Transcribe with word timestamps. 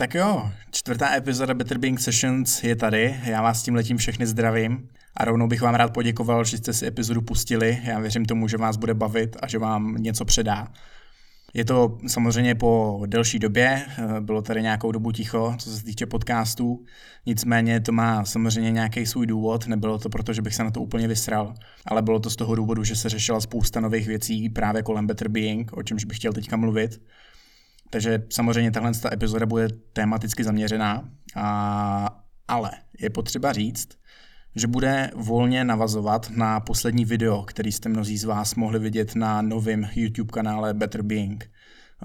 Tak 0.00 0.14
jo, 0.14 0.50
čtvrtá 0.70 1.16
epizoda 1.16 1.54
Better 1.54 1.78
Being 1.78 2.00
Sessions 2.00 2.64
je 2.64 2.76
tady, 2.76 3.20
já 3.24 3.42
vás 3.42 3.62
tím 3.62 3.74
letím 3.74 3.96
všechny 3.96 4.26
zdravím 4.26 4.88
a 5.16 5.24
rovnou 5.24 5.48
bych 5.48 5.62
vám 5.62 5.74
rád 5.74 5.92
poděkoval, 5.92 6.44
že 6.44 6.58
jste 6.58 6.72
si 6.72 6.86
epizodu 6.86 7.20
pustili, 7.20 7.78
já 7.84 8.00
věřím 8.00 8.24
tomu, 8.24 8.48
že 8.48 8.56
vás 8.56 8.76
bude 8.76 8.94
bavit 8.94 9.36
a 9.42 9.48
že 9.48 9.58
vám 9.58 9.94
něco 9.94 10.24
předá. 10.24 10.68
Je 11.54 11.64
to 11.64 11.98
samozřejmě 12.06 12.54
po 12.54 13.02
delší 13.06 13.38
době, 13.38 13.86
bylo 14.20 14.42
tady 14.42 14.62
nějakou 14.62 14.92
dobu 14.92 15.12
ticho, 15.12 15.54
co 15.58 15.70
se 15.70 15.84
týče 15.84 16.06
podcastů, 16.06 16.84
nicméně 17.26 17.80
to 17.80 17.92
má 17.92 18.24
samozřejmě 18.24 18.70
nějaký 18.70 19.06
svůj 19.06 19.26
důvod, 19.26 19.66
nebylo 19.66 19.98
to 19.98 20.08
proto, 20.08 20.32
že 20.32 20.42
bych 20.42 20.54
se 20.54 20.64
na 20.64 20.70
to 20.70 20.80
úplně 20.80 21.08
vysral, 21.08 21.54
ale 21.86 22.02
bylo 22.02 22.20
to 22.20 22.30
z 22.30 22.36
toho 22.36 22.54
důvodu, 22.54 22.84
že 22.84 22.96
se 22.96 23.08
řešila 23.08 23.40
spousta 23.40 23.80
nových 23.80 24.06
věcí 24.06 24.48
právě 24.48 24.82
kolem 24.82 25.06
Better 25.06 25.28
Being, 25.28 25.72
o 25.72 25.82
čemž 25.82 26.04
bych 26.04 26.16
chtěl 26.16 26.32
teďka 26.32 26.56
mluvit. 26.56 27.00
Takže 27.90 28.22
samozřejmě 28.30 28.70
tahle 28.70 28.92
epizoda 29.12 29.46
bude 29.46 29.68
tematicky 29.92 30.44
zaměřená, 30.44 31.08
a, 31.36 32.24
ale 32.48 32.70
je 33.00 33.10
potřeba 33.10 33.52
říct, 33.52 33.88
že 34.56 34.66
bude 34.66 35.10
volně 35.14 35.64
navazovat 35.64 36.30
na 36.30 36.60
poslední 36.60 37.04
video, 37.04 37.42
který 37.42 37.72
jste 37.72 37.88
mnozí 37.88 38.18
z 38.18 38.24
vás 38.24 38.54
mohli 38.54 38.78
vidět 38.78 39.14
na 39.14 39.42
novém 39.42 39.88
YouTube 39.94 40.30
kanále 40.32 40.74
Better 40.74 41.02
Being. 41.02 41.50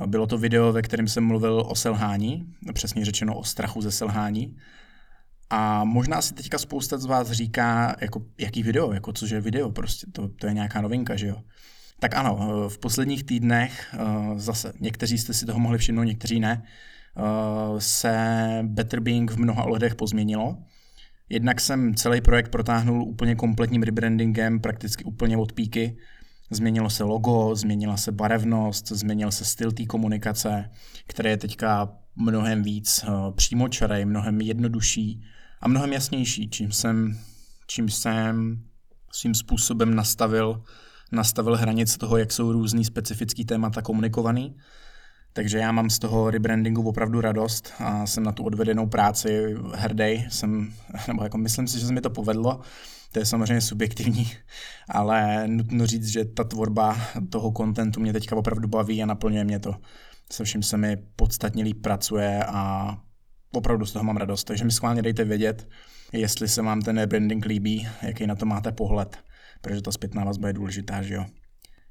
Bylo 0.06 0.28
to 0.28 0.38
video, 0.38 0.72
ve 0.72 0.82
kterém 0.82 1.08
jsem 1.08 1.24
mluvil 1.24 1.64
o 1.68 1.76
selhání, 1.76 2.54
přesně 2.74 3.06
řečeno 3.06 3.36
o 3.36 3.44
strachu 3.44 3.82
ze 3.82 3.92
selhání. 3.92 4.58
A 5.50 5.84
možná 5.84 6.22
si 6.22 6.34
teďka 6.34 6.58
spousta 6.58 6.98
z 6.98 7.06
vás 7.06 7.32
říká, 7.32 7.96
jako, 8.02 8.26
jaký 8.38 8.64
video, 8.64 8.94
jako 8.94 9.14
cože 9.14 9.42
video, 9.42 9.72
prostě 9.72 10.08
to, 10.12 10.28
to 10.28 10.48
je 10.48 10.54
nějaká 10.54 10.82
novinka, 10.82 11.16
že 11.16 11.28
jo. 11.28 11.42
Tak 12.00 12.16
ano, 12.16 12.40
eh, 12.42 12.70
v 12.70 12.78
posledních 12.78 13.24
týdnech, 13.24 13.94
eh, 13.94 14.00
zase 14.36 14.74
někteří 14.80 15.18
jste 15.18 15.34
si 15.34 15.46
toho 15.46 15.60
mohli 15.60 15.78
všimnout, 15.78 16.04
někteří 16.04 16.40
ne, 16.40 16.64
eh, 16.64 17.82
se 17.82 18.60
Better 18.64 19.00
Being 19.00 19.32
v 19.32 19.38
mnoha 19.38 19.64
ohledech 19.64 19.96
pozměnilo. 19.96 20.58
Jednak 21.30 21.62
jsem 21.62 21.96
celý 21.96 22.22
projekt 22.22 22.50
protáhnul 22.50 23.04
úplně 23.04 23.36
kompletním 23.36 23.84
rebrandingem, 23.84 24.60
prakticky 24.60 25.04
úplně 25.04 25.38
od 25.38 25.54
píky. 25.54 25.98
Změnilo 26.52 26.90
se 26.90 27.04
logo, 27.04 27.56
změnila 27.56 27.98
se 27.98 28.12
barevnost, 28.12 28.88
změnil 28.88 29.32
se 29.32 29.46
styl 29.46 29.72
té 29.72 29.86
komunikace, 29.86 30.70
který 31.08 31.30
je 31.30 31.38
teďka 31.38 31.90
mnohem 32.16 32.64
víc 32.64 33.06
přímočarej, 33.36 34.06
mnohem 34.06 34.42
jednodušší 34.42 35.24
a 35.62 35.68
mnohem 35.68 35.94
jasnější, 35.94 36.50
čím 36.50 36.72
jsem, 36.72 37.20
čím 37.68 37.90
jsem 37.90 38.64
svým 39.12 39.36
způsobem 39.36 39.96
nastavil 39.96 40.64
nastavil 41.12 41.56
hranice 41.56 41.98
toho, 41.98 42.18
jak 42.18 42.32
jsou 42.32 42.52
různý 42.52 42.86
specifický 42.86 43.46
témata 43.46 43.82
komunikovaný. 43.82 44.56
Takže 45.34 45.58
já 45.58 45.72
mám 45.72 45.90
z 45.90 46.00
toho 46.00 46.30
rebrandingu 46.30 46.84
opravdu 46.84 47.22
radost 47.22 47.74
a 47.80 48.06
jsem 48.06 48.24
na 48.24 48.32
tu 48.32 48.44
odvedenou 48.44 48.88
práci 48.88 49.56
hrdý. 49.74 50.26
Jsem, 50.30 50.74
nebo 51.08 51.24
jako 51.24 51.38
myslím 51.38 51.68
si, 51.68 51.80
že 51.80 51.86
se 51.86 51.94
mi 51.94 52.02
to 52.02 52.10
povedlo. 52.10 52.60
To 53.12 53.20
je 53.20 53.26
samozřejmě 53.26 53.62
subjektivní, 53.62 54.32
ale 54.90 55.48
nutno 55.48 55.86
říct, 55.86 56.08
že 56.08 56.26
ta 56.26 56.44
tvorba 56.44 56.98
toho 57.30 57.52
kontentu 57.52 58.00
mě 58.00 58.14
teďka 58.14 58.36
opravdu 58.36 58.68
baví 58.68 59.04
a 59.04 59.06
naplňuje 59.06 59.44
mě 59.44 59.60
to. 59.60 59.76
Se 60.32 60.44
vším 60.44 60.64
se 60.64 60.78
mi 60.78 60.98
podstatně 61.16 61.64
líp 61.64 61.82
pracuje 61.82 62.44
a 62.48 62.98
opravdu 63.52 63.86
z 63.86 63.92
toho 63.92 64.04
mám 64.04 64.18
radost. 64.18 64.44
Takže 64.44 64.66
mi 64.66 64.72
schválně 64.72 65.02
dejte 65.02 65.24
vědět, 65.24 65.68
jestli 66.14 66.48
se 66.48 66.62
vám 66.62 66.82
ten 66.82 66.98
rebranding 66.98 67.46
líbí, 67.46 67.88
jaký 68.02 68.28
na 68.28 68.36
to 68.36 68.46
máte 68.46 68.72
pohled 68.72 69.18
protože 69.62 69.82
ta 69.82 69.92
zpětná 69.92 70.24
vazba 70.24 70.48
je 70.48 70.54
důležitá, 70.54 71.02
že 71.02 71.14
jo. 71.14 71.26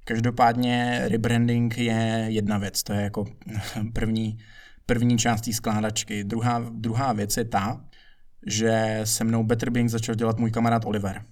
Každopádně 0.05 1.03
rebranding 1.05 1.79
je 1.79 2.27
jedna 2.29 2.59
věc, 2.59 2.83
to 2.83 2.93
je 2.93 3.01
jako 3.01 3.25
první, 3.93 4.39
první 4.87 5.19
část 5.19 5.41
té 5.41 5.53
skládačky. 5.53 6.25
Druhá, 6.25 6.71
druhá 6.71 7.13
věc 7.13 7.37
je 7.37 7.45
ta, 7.45 7.85
že 8.47 9.01
se 9.05 9.25
mnou 9.25 9.45
Better 9.45 9.71
Being 9.71 9.91
začal 9.91 10.15
dělat 10.15 10.39
můj 10.39 10.51
kamarád 10.51 10.85
Oliver. 10.85 11.23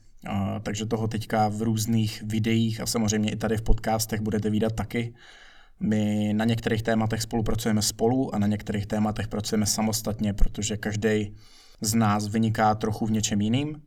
Takže 0.63 0.87
toho 0.87 1.09
teďka 1.09 1.49
v 1.49 1.63
různých 1.63 2.23
videích 2.23 2.81
a 2.81 2.87
samozřejmě 2.87 3.31
i 3.31 3.37
tady 3.37 3.57
v 3.57 3.63
podcastech 3.63 4.21
budete 4.21 4.51
výdat 4.51 4.73
taky. 4.73 5.15
My 5.81 6.33
na 6.33 6.45
některých 6.45 6.83
tématech 6.83 7.23
spolupracujeme 7.23 7.83
spolu 7.83 8.35
a 8.35 8.39
na 8.39 8.47
některých 8.47 8.87
tématech 8.87 9.29
pracujeme 9.29 9.67
samostatně, 9.67 10.33
protože 10.33 10.77
každý 10.77 11.35
z 11.81 11.95
nás 11.95 12.29
vyniká 12.29 12.75
trochu 12.75 13.07
v 13.07 13.11
něčem 13.11 13.41
jiným. 13.41 13.83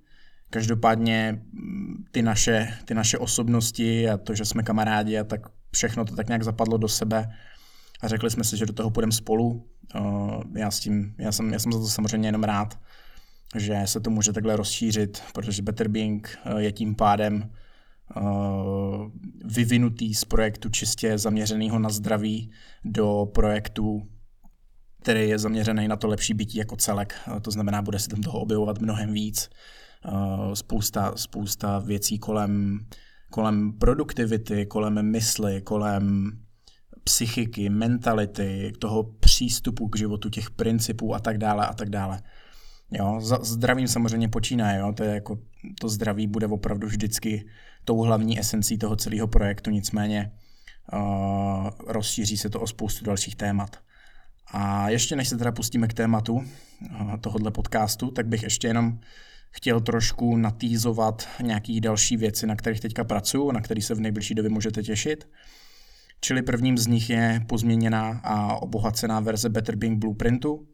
Každopádně 0.49 1.41
mm, 1.53 2.05
ty 2.11 2.21
naše, 2.21 2.77
ty 2.85 2.93
naše 2.93 3.17
osobnosti 3.17 4.09
a 4.09 4.17
to, 4.17 4.35
že 4.35 4.45
jsme 4.45 4.63
kamarádi 4.63 5.17
a 5.17 5.23
tak 5.23 5.41
všechno 5.71 6.05
to 6.05 6.15
tak 6.15 6.27
nějak 6.27 6.43
zapadlo 6.43 6.77
do 6.77 6.87
sebe 6.87 7.33
a 8.01 8.07
řekli 8.07 8.31
jsme 8.31 8.43
si, 8.43 8.57
že 8.57 8.65
do 8.65 8.73
toho 8.73 8.89
půjdeme 8.91 9.11
spolu. 9.11 9.69
Já, 10.55 10.71
s 10.71 10.79
tím, 10.79 11.15
já, 11.17 11.31
jsem, 11.31 11.53
já 11.53 11.59
jsem 11.59 11.71
za 11.71 11.79
to 11.79 11.87
samozřejmě 11.87 12.27
jenom 12.27 12.43
rád, 12.43 12.79
že 13.57 13.81
se 13.85 13.99
to 13.99 14.09
může 14.09 14.33
takhle 14.33 14.55
rozšířit, 14.55 15.23
protože 15.33 15.61
Better 15.61 15.87
Being 15.87 16.37
eh, 16.45 16.61
je 16.61 16.71
tím 16.71 16.95
pádem 16.95 17.49
vyvinutý 19.45 20.15
z 20.15 20.25
projektu 20.25 20.69
čistě 20.69 21.17
zaměřeného 21.17 21.79
na 21.79 21.89
zdraví 21.89 22.51
do 22.83 23.25
projektu, 23.33 24.07
který 25.01 25.29
je 25.29 25.39
zaměřený 25.39 25.87
na 25.87 25.95
to 25.95 26.07
lepší 26.07 26.33
bytí 26.33 26.57
jako 26.57 26.75
celek. 26.75 27.15
To 27.41 27.51
znamená, 27.51 27.81
bude 27.81 27.99
se 27.99 28.09
tam 28.09 28.21
toho 28.21 28.39
objevovat 28.39 28.81
mnohem 28.81 29.13
víc 29.13 29.49
spousta, 30.53 31.13
spousta 31.15 31.79
věcí 31.79 32.19
kolem, 32.19 32.79
kolem 33.31 33.73
produktivity, 33.73 34.65
kolem 34.65 35.11
mysli, 35.11 35.61
kolem 35.61 36.31
psychiky, 37.03 37.69
mentality, 37.69 38.73
toho 38.79 39.03
přístupu 39.03 39.87
k 39.87 39.97
životu, 39.97 40.29
těch 40.29 40.51
principů 40.51 41.15
a 41.15 41.19
tak 41.19 41.37
dále 41.37 41.67
a 41.67 41.73
tak 41.73 41.89
dále. 41.89 42.21
Jo, 42.91 43.21
zdravím 43.41 43.87
samozřejmě 43.87 44.29
počíná, 44.29 44.73
jo, 44.73 44.93
to 44.93 45.03
je 45.03 45.13
jako, 45.13 45.39
to 45.79 45.89
zdraví 45.89 46.27
bude 46.27 46.47
opravdu 46.47 46.87
vždycky 46.87 47.47
tou 47.85 48.01
hlavní 48.01 48.39
esencí 48.39 48.77
toho 48.77 48.95
celého 48.95 49.27
projektu, 49.27 49.69
nicméně 49.69 50.31
uh, 50.93 51.69
rozšíří 51.87 52.37
se 52.37 52.49
to 52.49 52.61
o 52.61 52.67
spoustu 52.67 53.05
dalších 53.05 53.35
témat. 53.35 53.77
A 54.51 54.89
ještě 54.89 55.15
než 55.15 55.29
se 55.29 55.37
teda 55.37 55.51
pustíme 55.51 55.87
k 55.87 55.93
tématu 55.93 56.33
uh, 56.33 56.43
tohohle 57.21 57.51
podcastu, 57.51 58.11
tak 58.11 58.27
bych 58.27 58.43
ještě 58.43 58.67
jenom 58.67 58.99
chtěl 59.55 59.81
trošku 59.81 60.37
natýzovat 60.37 61.27
nějaké 61.41 61.79
další 61.79 62.17
věci, 62.17 62.47
na 62.47 62.55
kterých 62.55 62.79
teďka 62.79 63.03
pracuju, 63.03 63.51
na 63.51 63.61
které 63.61 63.81
se 63.81 63.95
v 63.95 63.99
nejbližší 63.99 64.35
době 64.35 64.49
můžete 64.49 64.83
těšit. 64.83 65.29
Čili 66.21 66.41
prvním 66.41 66.77
z 66.77 66.87
nich 66.87 67.09
je 67.09 67.45
pozměněná 67.47 68.21
a 68.23 68.55
obohacená 68.55 69.19
verze 69.19 69.49
Better 69.49 69.75
Being 69.75 69.99
Blueprintu, 69.99 70.67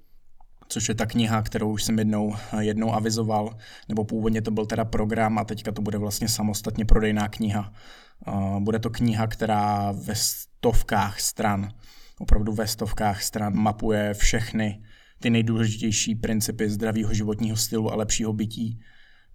což 0.68 0.90
je 0.90 0.96
ta 0.96 1.06
kniha, 1.06 1.42
kterou 1.42 1.72
už 1.72 1.84
jsem 1.84 2.00
jednou, 2.00 2.36
jednou 2.60 2.94
avizoval, 2.94 3.58
nebo 3.90 4.06
původně 4.06 4.42
to 4.42 4.52
byl 4.52 4.66
teda 4.66 4.86
program 4.86 5.38
a 5.38 5.44
teďka 5.44 5.72
to 5.72 5.82
bude 5.82 5.98
vlastně 5.98 6.30
samostatně 6.30 6.86
prodejná 6.86 7.28
kniha. 7.28 7.74
Bude 8.60 8.80
to 8.80 8.90
kniha, 8.90 9.28
která 9.28 9.92
ve 9.92 10.16
stovkách 10.16 11.20
stran, 11.20 11.74
opravdu 12.20 12.54
ve 12.54 12.68
stovkách 12.68 13.24
stran 13.24 13.56
mapuje 13.56 14.14
všechny 14.14 14.84
ty 15.22 15.30
nejdůležitější 15.30 16.16
principy 16.16 16.70
zdravého 16.70 17.14
životního 17.14 17.58
stylu 17.58 17.92
a 17.92 17.96
lepšího 17.96 18.34
bytí, 18.34 18.80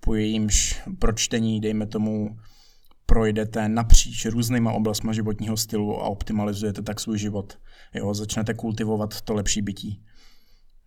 po 0.00 0.14
jejímž 0.14 0.82
pročtení, 0.98 1.60
dejme 1.60 1.86
tomu, 1.86 2.36
projdete 3.06 3.68
napříč 3.68 4.26
různýma 4.26 4.72
oblastmi 4.72 5.14
životního 5.14 5.56
stylu 5.56 6.02
a 6.02 6.08
optimalizujete 6.08 6.82
tak 6.82 7.00
svůj 7.00 7.18
život. 7.18 7.58
Jo, 7.94 8.14
začnete 8.14 8.54
kultivovat 8.54 9.20
to 9.20 9.34
lepší 9.34 9.62
bytí. 9.62 10.02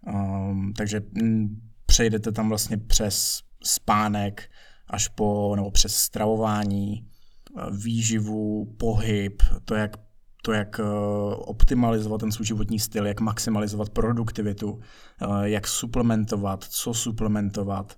Um, 0.07 0.73
takže 0.77 1.01
m, 1.21 1.61
přejdete 1.85 2.31
tam 2.31 2.49
vlastně 2.49 2.77
přes 2.77 3.41
spánek 3.63 4.51
až 4.87 5.07
po, 5.07 5.55
nebo 5.55 5.71
přes 5.71 5.95
stravování, 5.95 7.07
výživu, 7.83 8.75
pohyb, 8.77 9.43
to, 9.65 9.75
jak 9.75 10.08
to, 10.41 10.51
jak 10.51 10.79
eh, 10.79 10.83
optimalizovat 11.35 12.21
ten 12.21 12.31
svůj 12.31 12.45
životní 12.45 12.79
styl, 12.79 13.07
jak 13.07 13.21
maximalizovat 13.21 13.89
produktivitu, 13.89 14.79
eh, 15.21 15.25
jak 15.49 15.67
suplementovat, 15.67 16.63
co 16.63 16.93
suplementovat, 16.93 17.97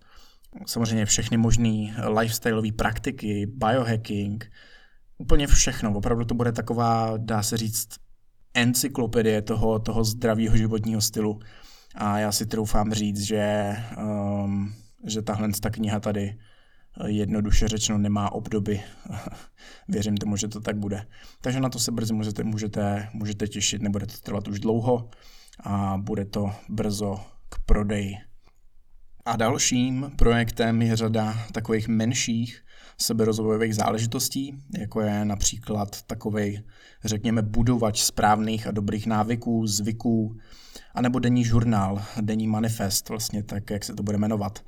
samozřejmě 0.66 1.06
všechny 1.06 1.38
možné 1.38 1.96
lifestyleové 2.20 2.72
praktiky, 2.72 3.46
biohacking, 3.46 4.52
úplně 5.18 5.48
všechno. 5.48 5.94
Opravdu 5.94 6.26
to 6.26 6.36
bude 6.36 6.52
taková, 6.52 7.14
dá 7.18 7.44
se 7.44 7.58
říct, 7.58 7.90
encyklopedie 8.54 9.42
toho, 9.42 9.80
toho 9.80 10.04
zdravého 10.04 10.58
životního 10.58 11.02
stylu. 11.02 11.40
A 11.96 12.20
já 12.20 12.32
si 12.32 12.46
troufám 12.46 12.94
říct, 12.94 13.22
že, 13.22 13.76
um, 13.98 14.74
že 15.06 15.22
tahle 15.22 15.50
ta 15.62 15.70
kniha 15.70 16.00
tady 16.00 16.38
jednoduše 17.06 17.68
řečeno 17.68 17.98
nemá 17.98 18.32
obdoby. 18.32 18.82
Věřím 19.88 20.18
tomu, 20.18 20.38
že 20.38 20.48
to 20.48 20.62
tak 20.62 20.78
bude. 20.78 21.08
Takže 21.42 21.60
na 21.60 21.70
to 21.70 21.80
se 21.80 21.92
brzy 21.92 22.14
můžete, 22.14 22.44
můžete, 22.44 23.10
můžete 23.14 23.48
těšit, 23.48 23.82
nebude 23.82 24.06
to 24.06 24.14
trvat 24.24 24.48
už 24.48 24.60
dlouho 24.60 25.10
a 25.60 25.98
bude 25.98 26.26
to 26.26 26.52
brzo 26.70 27.20
k 27.50 27.60
prodeji. 27.66 28.16
A 29.26 29.36
dalším 29.36 30.12
projektem 30.16 30.82
je 30.82 30.96
řada 30.96 31.34
takových 31.52 31.88
menších 31.88 32.64
seberozvojových 32.98 33.76
záležitostí, 33.76 34.64
jako 34.80 35.02
je 35.02 35.26
například 35.26 36.02
takový, 36.02 36.64
řekněme, 37.06 37.42
budovač 37.42 38.02
správných 38.02 38.68
a 38.68 38.72
dobrých 38.72 39.08
návyků, 39.08 39.68
zvyků, 39.68 40.38
anebo 40.94 41.20
denní 41.20 41.46
žurnál, 41.46 42.04
denní 42.22 42.48
manifest, 42.48 43.10
vlastně 43.10 43.44
tak, 43.44 43.70
jak 43.70 43.84
se 43.84 43.96
to 43.96 44.04
bude 44.04 44.18
jmenovat 44.18 44.60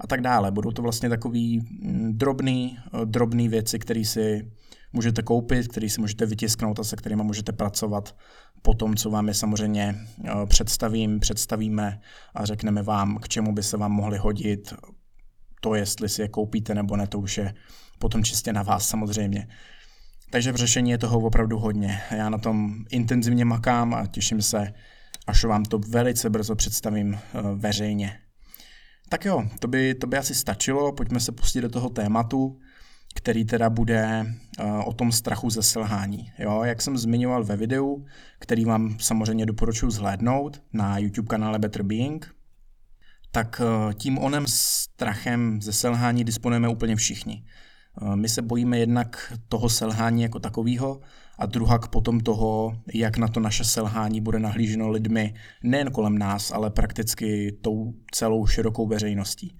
a 0.00 0.06
tak 0.06 0.20
dále. 0.20 0.50
Budou 0.50 0.70
to 0.70 0.82
vlastně 0.82 1.08
takový 1.08 1.60
mm, 1.60 2.18
drobný, 2.18 2.78
drobný 3.04 3.48
věci, 3.48 3.78
které 3.78 4.04
si 4.04 4.50
můžete 4.92 5.22
koupit, 5.22 5.68
které 5.68 5.88
si 5.88 6.00
můžete 6.00 6.26
vytisknout 6.26 6.78
a 6.78 6.84
se 6.84 6.96
kterými 6.96 7.22
můžete 7.22 7.52
pracovat 7.52 8.16
po 8.62 8.74
tom, 8.74 8.96
co 8.96 9.10
vám 9.10 9.28
je 9.28 9.34
samozřejmě 9.34 9.94
eh, 10.24 10.46
představím, 10.46 11.20
představíme 11.20 12.00
a 12.34 12.44
řekneme 12.44 12.82
vám, 12.82 13.18
k 13.18 13.28
čemu 13.28 13.52
by 13.52 13.62
se 13.62 13.76
vám 13.76 13.92
mohly 13.92 14.18
hodit. 14.18 14.74
To, 15.60 15.74
jestli 15.74 16.08
si 16.08 16.22
je 16.22 16.28
koupíte 16.28 16.74
nebo 16.74 16.96
ne, 16.96 17.06
to 17.06 17.18
už 17.18 17.38
je 17.38 17.54
potom 17.98 18.24
čistě 18.24 18.52
na 18.52 18.62
vás 18.62 18.88
samozřejmě. 18.88 19.48
Takže 20.30 20.52
v 20.52 20.56
řešení 20.56 20.90
je 20.90 20.98
toho 20.98 21.20
opravdu 21.20 21.58
hodně. 21.58 22.00
Já 22.10 22.28
na 22.28 22.38
tom 22.38 22.84
intenzivně 22.90 23.44
makám 23.44 23.94
a 23.94 24.06
těším 24.06 24.42
se, 24.42 24.72
až 25.26 25.44
vám 25.44 25.64
to 25.64 25.78
velice 25.78 26.30
brzo 26.30 26.54
představím 26.54 27.14
eh, 27.14 27.42
veřejně. 27.54 28.18
Tak 29.12 29.24
jo, 29.24 29.48
to 29.58 29.68
by, 29.68 29.94
to 29.94 30.06
by 30.06 30.16
asi 30.16 30.34
stačilo, 30.34 30.92
pojďme 30.92 31.20
se 31.20 31.32
pustit 31.32 31.60
do 31.60 31.68
toho 31.68 31.88
tématu, 31.88 32.58
který 33.14 33.44
teda 33.44 33.70
bude 33.70 34.26
uh, 34.60 34.88
o 34.88 34.92
tom 34.92 35.12
strachu 35.12 35.50
ze 35.50 35.62
selhání. 35.62 36.32
Jo, 36.38 36.62
jak 36.62 36.82
jsem 36.82 36.98
zmiňoval 36.98 37.44
ve 37.44 37.56
videu, 37.56 38.04
který 38.38 38.64
vám 38.64 38.96
samozřejmě 38.98 39.46
doporučuji 39.46 39.90
zhlédnout 39.90 40.62
na 40.72 40.98
YouTube 40.98 41.28
kanále 41.28 41.58
Better 41.58 41.82
Being, 41.82 42.34
tak 43.30 43.62
uh, 43.64 43.92
tím 43.92 44.18
onem 44.18 44.44
strachem 44.46 45.62
ze 45.62 45.72
selhání 45.72 46.24
disponujeme 46.24 46.68
úplně 46.68 46.96
všichni. 46.96 47.44
Uh, 48.02 48.16
my 48.16 48.28
se 48.28 48.42
bojíme 48.42 48.78
jednak 48.78 49.32
toho 49.48 49.68
selhání 49.68 50.22
jako 50.22 50.38
takového, 50.38 51.00
a 51.40 51.46
druhak 51.46 51.88
potom 51.88 52.20
toho, 52.20 52.76
jak 52.94 53.16
na 53.16 53.28
to 53.28 53.40
naše 53.40 53.64
selhání 53.64 54.20
bude 54.20 54.38
nahlíženo 54.38 54.88
lidmi 54.88 55.34
nejen 55.62 55.90
kolem 55.90 56.18
nás, 56.18 56.52
ale 56.52 56.70
prakticky 56.70 57.58
tou 57.62 57.92
celou 58.12 58.46
širokou 58.46 58.86
veřejností. 58.86 59.56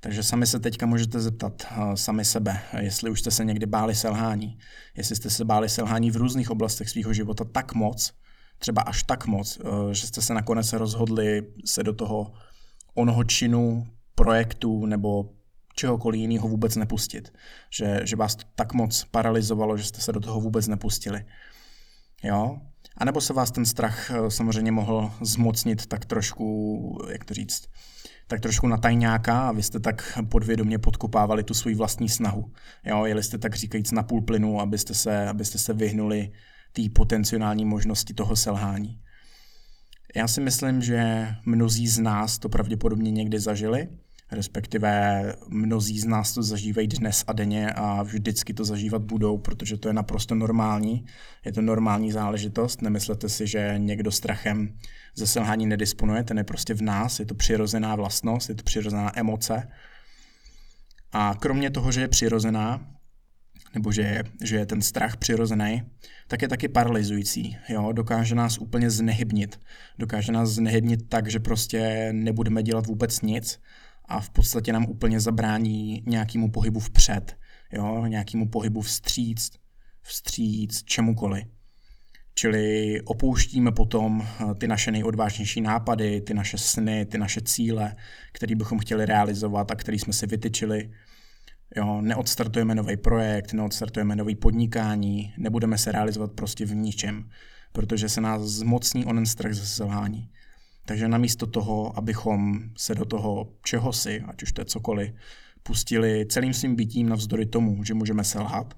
Takže 0.00 0.22
sami 0.22 0.46
se 0.46 0.60
teďka 0.60 0.86
můžete 0.86 1.20
zeptat 1.20 1.66
uh, 1.70 1.94
sami 1.94 2.24
sebe, 2.24 2.60
jestli 2.80 3.10
už 3.10 3.20
jste 3.20 3.30
se 3.30 3.44
někdy 3.44 3.66
báli 3.66 3.94
selhání, 3.94 4.58
jestli 4.96 5.16
jste 5.16 5.30
se 5.30 5.44
báli 5.44 5.68
selhání 5.68 6.10
v 6.10 6.16
různých 6.16 6.50
oblastech 6.50 6.90
svého 6.90 7.12
života 7.12 7.44
tak 7.44 7.74
moc, 7.74 8.12
třeba 8.58 8.82
až 8.82 9.02
tak 9.02 9.26
moc, 9.26 9.58
uh, 9.58 9.90
že 9.90 10.06
jste 10.06 10.22
se 10.22 10.34
nakonec 10.34 10.72
rozhodli 10.72 11.42
se 11.64 11.82
do 11.82 11.92
toho 11.92 12.32
onoho 12.94 13.24
činu, 13.24 13.86
projektu 14.14 14.86
nebo 14.86 15.39
čehokoliv 15.80 16.20
jiného 16.20 16.48
vůbec 16.48 16.76
nepustit. 16.76 17.32
Že, 17.70 18.00
že 18.04 18.16
vás 18.16 18.36
to 18.36 18.44
tak 18.54 18.72
moc 18.72 19.04
paralizovalo, 19.10 19.76
že 19.76 19.84
jste 19.84 20.00
se 20.00 20.12
do 20.12 20.20
toho 20.20 20.40
vůbec 20.40 20.68
nepustili. 20.68 21.24
Jo? 22.22 22.58
A 22.96 23.04
nebo 23.04 23.20
se 23.20 23.32
vás 23.32 23.50
ten 23.50 23.66
strach 23.66 24.10
eh, 24.10 24.30
samozřejmě 24.30 24.72
mohl 24.72 25.12
zmocnit 25.20 25.86
tak 25.86 26.04
trošku, 26.04 26.46
jak 27.12 27.24
to 27.24 27.34
říct, 27.34 27.68
tak 28.26 28.40
trošku 28.40 28.66
na 28.66 28.76
tajňáka 28.76 29.48
a 29.48 29.52
vy 29.52 29.62
jste 29.62 29.80
tak 29.80 30.18
podvědomě 30.28 30.78
podkopávali 30.78 31.42
tu 31.42 31.54
svoji 31.54 31.74
vlastní 31.74 32.08
snahu. 32.08 32.52
Jo, 32.84 33.04
jeli 33.04 33.22
jste 33.22 33.38
tak 33.38 33.56
říkajíc 33.56 33.92
na 33.92 34.02
půl 34.02 34.20
plynu, 34.20 34.60
abyste 34.60 34.94
se, 34.94 35.28
abyste 35.28 35.58
se 35.58 35.74
vyhnuli 35.74 36.32
té 36.72 36.82
potenciální 36.94 37.64
možnosti 37.64 38.14
toho 38.14 38.36
selhání. 38.36 39.00
Já 40.16 40.28
si 40.28 40.40
myslím, 40.40 40.82
že 40.82 41.28
mnozí 41.46 41.88
z 41.88 41.98
nás 41.98 42.38
to 42.38 42.48
pravděpodobně 42.48 43.10
někdy 43.10 43.40
zažili 43.40 43.88
respektive 44.32 45.22
mnozí 45.48 46.00
z 46.00 46.04
nás 46.04 46.34
to 46.34 46.42
zažívají 46.42 46.88
dnes 46.88 47.24
a 47.26 47.32
denně 47.32 47.72
a 47.72 48.02
vždycky 48.02 48.54
to 48.54 48.64
zažívat 48.64 49.02
budou, 49.02 49.38
protože 49.38 49.76
to 49.76 49.88
je 49.88 49.94
naprosto 49.94 50.34
normální. 50.34 51.04
Je 51.44 51.52
to 51.52 51.62
normální 51.62 52.12
záležitost. 52.12 52.82
Nemyslete 52.82 53.28
si, 53.28 53.46
že 53.46 53.74
někdo 53.78 54.10
strachem 54.10 54.76
ze 55.14 55.26
selhání 55.26 55.66
nedisponuje, 55.66 56.24
ten 56.24 56.38
je 56.38 56.44
prostě 56.44 56.74
v 56.74 56.82
nás, 56.82 57.20
je 57.20 57.26
to 57.26 57.34
přirozená 57.34 57.96
vlastnost, 57.96 58.48
je 58.48 58.54
to 58.54 58.62
přirozená 58.62 59.18
emoce. 59.18 59.68
A 61.12 61.34
kromě 61.40 61.70
toho, 61.70 61.92
že 61.92 62.00
je 62.00 62.08
přirozená, 62.08 62.86
nebo 63.74 63.92
že 63.92 64.02
je, 64.02 64.24
že 64.44 64.56
je 64.56 64.66
ten 64.66 64.82
strach 64.82 65.16
přirozený, 65.16 65.82
tak 66.28 66.42
je 66.42 66.48
taky 66.48 66.68
paralyzující. 66.68 67.56
Jo? 67.68 67.92
Dokáže 67.92 68.34
nás 68.34 68.58
úplně 68.58 68.90
znehybnit. 68.90 69.60
Dokáže 69.98 70.32
nás 70.32 70.48
znehybnit 70.48 71.08
tak, 71.08 71.30
že 71.30 71.40
prostě 71.40 72.08
nebudeme 72.12 72.62
dělat 72.62 72.86
vůbec 72.86 73.20
nic 73.20 73.60
a 74.10 74.20
v 74.20 74.30
podstatě 74.30 74.72
nám 74.72 74.86
úplně 74.86 75.20
zabrání 75.20 76.02
nějakému 76.06 76.50
pohybu 76.50 76.80
vpřed, 76.80 77.36
jo, 77.72 78.06
nějakému 78.06 78.48
pohybu 78.48 78.80
vstříc, 78.80 79.50
vstříc 80.02 80.82
čemukoliv. 80.84 81.44
Čili 82.34 83.00
opouštíme 83.04 83.72
potom 83.72 84.22
eh, 84.22 84.54
ty 84.54 84.68
naše 84.68 84.90
nejodvážnější 84.90 85.60
nápady, 85.60 86.20
ty 86.20 86.34
naše 86.34 86.58
sny, 86.58 87.06
ty 87.06 87.18
naše 87.18 87.40
cíle, 87.40 87.96
které 88.32 88.54
bychom 88.54 88.78
chtěli 88.78 89.06
realizovat 89.06 89.70
a 89.70 89.74
které 89.74 89.98
jsme 89.98 90.12
si 90.12 90.26
vytyčili. 90.26 90.90
Jo, 91.76 92.00
neodstartujeme 92.00 92.74
nový 92.74 92.96
projekt, 92.96 93.52
neodstartujeme 93.52 94.16
nový 94.16 94.34
podnikání, 94.34 95.34
nebudeme 95.38 95.78
se 95.78 95.92
realizovat 95.92 96.32
prostě 96.32 96.64
v 96.66 96.74
ničem, 96.74 97.28
protože 97.72 98.08
se 98.08 98.20
nás 98.20 98.42
zmocní 98.42 99.06
onen 99.06 99.26
strach 99.26 99.52
ze 99.54 99.66
selhání. 99.66 100.30
Takže 100.84 101.08
namísto 101.08 101.46
toho, 101.46 101.98
abychom 101.98 102.60
se 102.76 102.94
do 102.94 103.04
toho 103.04 103.52
čehosi, 103.64 104.20
ať 104.20 104.42
už 104.42 104.52
to 104.52 104.60
je 104.60 104.64
cokoliv, 104.64 105.14
pustili 105.62 106.26
celým 106.26 106.54
svým 106.54 106.76
bytím 106.76 107.08
navzdory 107.08 107.46
tomu, 107.46 107.84
že 107.84 107.94
můžeme 107.94 108.24
selhat, 108.24 108.74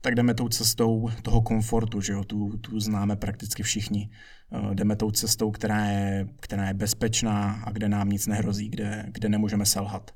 tak 0.00 0.14
jdeme 0.14 0.34
tou 0.34 0.48
cestou 0.48 1.10
toho 1.22 1.42
komfortu, 1.42 2.00
že 2.00 2.12
jo, 2.12 2.24
tu, 2.24 2.56
tu 2.56 2.80
známe 2.80 3.16
prakticky 3.16 3.62
všichni. 3.62 4.10
Eh, 4.52 4.74
jdeme 4.74 4.96
tou 4.96 5.10
cestou, 5.10 5.50
která 5.50 5.84
je, 5.84 6.28
která 6.40 6.68
je 6.68 6.74
bezpečná 6.74 7.62
a 7.64 7.70
kde 7.70 7.88
nám 7.88 8.08
nic 8.08 8.26
nehrozí, 8.26 8.68
kde, 8.68 9.06
kde 9.08 9.28
nemůžeme 9.28 9.66
selhat. 9.66 10.10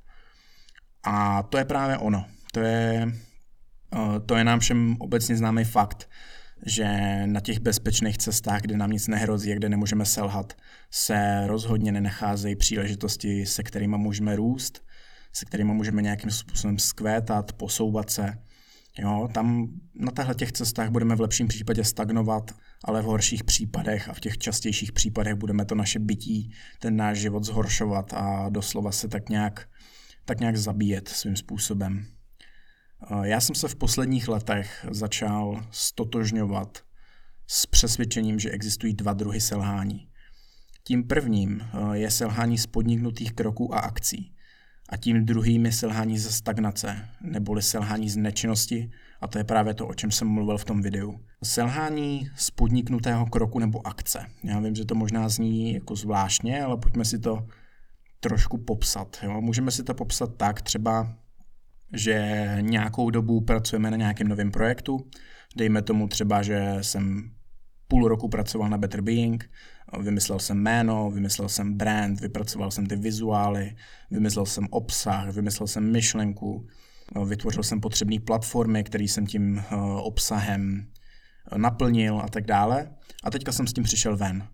A 1.05 1.43
to 1.43 1.59
je 1.59 1.65
právě 1.65 1.99
ono. 1.99 2.25
To 2.53 2.61
je, 2.61 3.13
eh, 3.95 4.21
to 4.27 4.37
je 4.37 4.45
nám 4.45 4.61
všem 4.61 4.97
obecně 4.99 5.37
známý 5.37 5.65
fakt, 5.65 6.09
že 6.67 6.87
na 7.27 7.41
těch 7.41 7.59
bezpečných 7.59 8.19
cestách, 8.19 8.63
kde 8.63 8.77
nám 8.77 8.91
nic 8.91 9.09
nehrozí 9.09 9.53
a 9.53 9.55
kde 9.55 9.69
nemůžeme 9.69 10.05
selhat, 10.05 10.53
se 10.91 11.47
rozhodně 11.47 11.93
nenacházejí 11.93 12.57
příležitosti, 12.57 13.47
se 13.47 13.63
kterými 13.63 13.99
můžeme 13.99 14.37
růst, 14.37 14.85
se 15.33 15.45
kterými 15.45 15.75
můžeme 15.75 16.03
nějakým 16.03 16.31
způsobem 16.31 16.79
skvétat, 16.79 17.53
posouvat 17.53 18.11
se. 18.11 18.39
Jo, 18.99 19.29
tam 19.33 19.69
na 19.95 20.13
těchto 20.13 20.35
těch 20.35 20.53
cestách 20.53 20.91
budeme 20.91 21.17
v 21.17 21.21
lepším 21.21 21.49
případě 21.49 21.85
stagnovat, 21.85 22.51
ale 22.85 23.03
v 23.03 23.05
horších 23.05 23.45
případech 23.45 24.09
a 24.09 24.13
v 24.13 24.21
těch 24.21 24.39
častějších 24.39 24.93
případech 24.93 25.35
budeme 25.35 25.65
to 25.65 25.75
naše 25.75 25.99
bytí, 25.99 26.53
ten 26.81 26.97
náš 26.97 27.19
život 27.19 27.45
zhoršovat 27.45 28.13
a 28.15 28.49
doslova 28.49 28.93
se 28.93 29.09
tak 29.09 29.29
nějak, 29.29 29.69
tak 30.25 30.41
nějak 30.41 30.57
zabíjet 30.57 31.09
svým 31.09 31.37
způsobem. 31.37 32.16
Eh, 33.03 33.29
já 33.29 33.41
jsem 33.41 33.55
se 33.55 33.69
v 33.69 33.77
posledních 33.77 34.29
letech 34.29 34.87
začal 34.91 35.65
stotožňovat 35.71 36.79
s 37.47 37.67
přesvědčením, 37.67 38.39
že 38.39 38.51
existují 38.51 38.95
dva 38.95 39.13
druhy 39.13 39.41
selhání. 39.41 40.09
Tím 40.85 41.05
prvním 41.05 41.61
eh, 41.61 41.99
je 41.99 42.11
selhání 42.11 42.59
z 42.59 42.67
podniknutých 42.67 43.33
kroků 43.33 43.75
a 43.75 43.79
akcí. 43.79 44.33
A 44.89 44.97
tím 44.97 45.25
druhým 45.25 45.67
je 45.67 45.73
selhání 45.73 46.19
ze 46.19 46.33
stagnace, 46.33 47.09
neboli 47.21 47.63
selhání 47.63 48.11
z 48.11 48.17
nečinnosti, 48.17 48.91
a 49.21 49.27
to 49.27 49.39
je 49.39 49.45
právě 49.45 49.75
to, 49.75 49.87
o 49.87 49.95
čem 49.95 50.11
jsem 50.11 50.29
mluvil 50.29 50.59
v 50.59 50.65
tom 50.65 50.83
videu. 50.83 51.21
Selhání 51.45 52.31
z 52.37 52.51
podniknutého 52.51 53.27
kroku 53.27 53.59
nebo 53.59 53.87
akce. 53.87 54.27
Já 54.45 54.61
vím, 54.61 54.75
že 54.75 54.85
to 54.85 54.95
možná 54.95 55.29
zní 55.29 55.75
jako 55.75 55.97
zvláštně, 55.97 56.63
ale 56.63 56.77
pojďme 56.77 57.05
si 57.05 57.19
to 57.19 57.47
trošku 58.21 58.59
popsat. 58.59 59.17
Jo? 59.23 59.41
Můžeme 59.41 59.71
si 59.71 59.83
to 59.83 59.95
popsat 59.95 60.37
tak, 60.37 60.63
třeba 60.63 61.17
že 61.93 62.57
nějakou 62.61 63.11
dobu 63.11 63.41
pracujeme 63.41 63.91
na 63.91 63.97
nějakém 63.97 64.29
novém 64.29 64.51
projektu. 64.51 65.11
Dejme 65.57 65.83
tomu 65.83 66.09
třeba, 66.09 66.43
že 66.43 66.77
jsem 66.81 67.31
půl 67.89 68.09
roku 68.09 68.29
pracoval 68.29 68.71
na 68.71 68.79
Better 68.79 69.01
Being, 69.01 69.51
vymyslel 70.01 70.39
jsem 70.39 70.59
jméno, 70.59 71.11
vymyslel 71.11 71.49
jsem 71.49 71.75
brand, 71.75 72.21
vypracoval 72.21 72.71
jsem 72.71 72.87
ty 72.87 72.97
vizuály, 72.97 73.77
vymyslel 74.11 74.47
jsem 74.47 74.67
obsah, 74.71 75.35
vymyslel 75.35 75.67
jsem 75.67 75.93
myšlenku, 75.93 76.67
vytvořil 77.27 77.63
jsem 77.63 77.81
potřebné 77.81 78.17
platformy, 78.21 78.85
které 78.85 79.05
jsem 79.05 79.27
tím 79.27 79.59
eh, 79.59 79.77
obsahem 80.03 80.87
eh, 81.53 81.59
naplnil 81.59 82.21
a 82.21 82.29
tak 82.29 82.47
dále. 82.47 82.91
A 83.25 83.31
teďka 83.31 83.53
jsem 83.53 83.67
s 83.67 83.73
tím 83.73 83.85
přišel 83.85 84.17
ven. 84.17 84.49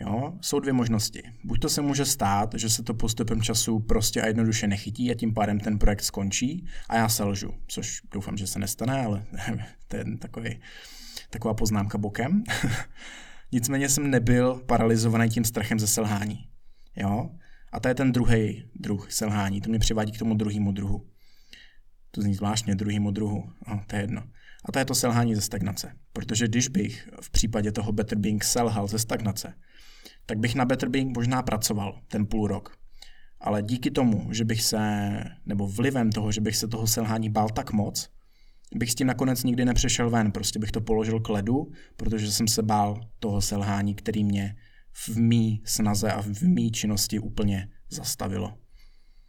Jo, 0.00 0.38
jsou 0.40 0.60
dvě 0.60 0.72
možnosti. 0.72 1.22
Buď 1.44 1.60
to 1.60 1.68
se 1.68 1.82
může 1.82 2.04
stát, 2.04 2.54
že 2.54 2.70
se 2.70 2.82
to 2.82 2.94
postupem 2.94 3.42
času 3.42 3.80
prostě 3.80 4.22
a 4.22 4.26
jednoduše 4.26 4.66
nechytí 4.66 5.10
a 5.10 5.14
tím 5.14 5.34
pádem 5.34 5.60
ten 5.60 5.78
projekt 5.78 6.02
skončí 6.02 6.66
a 6.88 6.96
já 6.96 7.08
selžu, 7.08 7.54
což 7.66 8.00
doufám, 8.10 8.36
že 8.36 8.46
se 8.46 8.58
nestane, 8.58 9.04
ale 9.04 9.24
to 9.88 9.96
je 9.96 10.04
takový, 10.18 10.60
taková 11.30 11.54
poznámka 11.54 11.98
bokem. 11.98 12.44
Nicméně 13.52 13.88
jsem 13.88 14.10
nebyl 14.10 14.62
paralizovaný 14.66 15.28
tím 15.28 15.44
strachem 15.44 15.78
ze 15.78 15.86
selhání. 15.86 16.48
Jo? 16.96 17.30
A 17.72 17.80
to 17.80 17.88
je 17.88 17.94
ten 17.94 18.12
druhý 18.12 18.70
druh 18.74 19.12
selhání. 19.12 19.60
To 19.60 19.70
mě 19.70 19.78
přivádí 19.78 20.12
k 20.12 20.18
tomu 20.18 20.34
druhému 20.34 20.72
druhu. 20.72 21.06
To 22.10 22.22
zní 22.22 22.34
zvláštně 22.34 22.74
druhému 22.74 23.10
druhu. 23.10 23.52
No, 23.68 23.82
to 23.86 23.96
je 23.96 24.02
jedno. 24.02 24.22
A 24.64 24.72
to 24.72 24.78
je 24.78 24.84
to 24.84 24.94
selhání 24.94 25.34
ze 25.34 25.40
stagnace. 25.40 25.92
Protože 26.12 26.48
když 26.48 26.68
bych 26.68 27.08
v 27.20 27.30
případě 27.30 27.72
toho 27.72 27.92
Better 27.92 28.18
Being 28.18 28.44
selhal 28.44 28.86
ze 28.86 28.98
stagnace, 28.98 29.54
tak 30.26 30.38
bych 30.38 30.54
na 30.54 30.64
Better 30.64 30.88
Being 30.88 31.16
možná 31.16 31.42
pracoval 31.42 32.00
ten 32.08 32.26
půl 32.26 32.46
rok. 32.46 32.76
Ale 33.40 33.62
díky 33.62 33.90
tomu, 33.90 34.32
že 34.32 34.44
bych 34.44 34.62
se, 34.62 35.10
nebo 35.46 35.68
vlivem 35.68 36.12
toho, 36.12 36.32
že 36.32 36.40
bych 36.40 36.56
se 36.56 36.68
toho 36.68 36.86
selhání 36.86 37.30
bál 37.30 37.48
tak 37.48 37.72
moc, 37.72 38.08
bych 38.74 38.90
s 38.90 38.94
tím 38.94 39.06
nakonec 39.06 39.44
nikdy 39.44 39.64
nepřešel 39.64 40.10
ven. 40.10 40.32
Prostě 40.32 40.58
bych 40.58 40.70
to 40.72 40.80
položil 40.80 41.20
k 41.20 41.28
ledu, 41.28 41.70
protože 41.96 42.32
jsem 42.32 42.48
se 42.48 42.62
bál 42.62 43.00
toho 43.18 43.40
selhání, 43.40 43.94
který 43.94 44.24
mě 44.24 44.56
v 44.92 45.16
mý 45.16 45.62
snaze 45.64 46.12
a 46.12 46.22
v 46.22 46.42
mý 46.42 46.70
činnosti 46.70 47.18
úplně 47.18 47.68
zastavilo. 47.90 48.58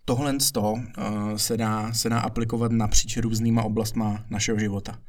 Tohle 0.05 0.39
z 0.39 0.51
toho 0.51 0.73
uh, 0.73 0.81
se, 1.35 1.57
dá, 1.57 1.93
se 1.93 2.09
dá 2.09 2.19
aplikovat 2.19 2.71
napříč 2.71 3.17
různýma 3.17 3.63
oblastma 3.63 4.25
našeho 4.29 4.59
života. 4.59 5.00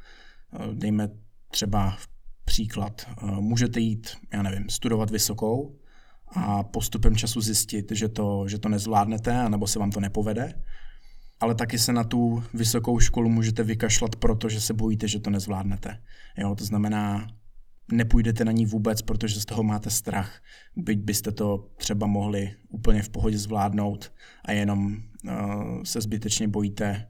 Uh, 0.51 0.73
dejme 0.73 1.09
třeba 1.51 1.97
příklad. 2.45 3.07
Uh, 3.23 3.41
můžete 3.41 3.79
jít, 3.79 4.17
já 4.33 4.41
nevím, 4.41 4.69
studovat 4.69 5.11
vysokou 5.11 5.79
a 6.27 6.63
postupem 6.63 7.15
času 7.15 7.41
zjistit, 7.41 7.91
že 7.91 8.09
to, 8.09 8.47
že 8.47 8.59
to 8.59 8.69
nezvládnete, 8.69 9.39
anebo 9.39 9.67
se 9.67 9.79
vám 9.79 9.91
to 9.91 9.99
nepovede. 9.99 10.53
Ale 11.39 11.55
taky 11.55 11.79
se 11.79 11.93
na 11.93 12.03
tu 12.03 12.43
vysokou 12.53 12.99
školu 12.99 13.29
můžete 13.29 13.63
vykašlat, 13.63 14.15
protože 14.15 14.61
se 14.61 14.73
bojíte, 14.73 15.07
že 15.07 15.19
to 15.19 15.29
nezvládnete. 15.29 16.01
Jo, 16.37 16.55
to 16.55 16.65
znamená, 16.65 17.27
nepůjdete 17.91 18.45
na 18.45 18.51
ní 18.51 18.65
vůbec, 18.65 19.01
protože 19.01 19.41
z 19.41 19.45
toho 19.45 19.63
máte 19.63 19.89
strach, 19.89 20.41
byť 20.75 20.99
byste 20.99 21.31
to 21.31 21.69
třeba 21.77 22.07
mohli 22.07 22.55
úplně 22.69 23.01
v 23.01 23.09
pohodě 23.09 23.37
zvládnout 23.37 24.13
a 24.45 24.51
jenom 24.51 24.97
uh, 25.23 25.83
se 25.83 26.01
zbytečně 26.01 26.47
bojíte 26.47 27.07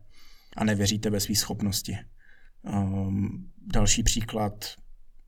a 0.57 0.63
nevěříte 0.63 1.09
ve 1.09 1.19
své 1.19 1.35
schopnosti. 1.35 1.97
Um, 2.63 3.51
další 3.73 4.03
příklad, 4.03 4.65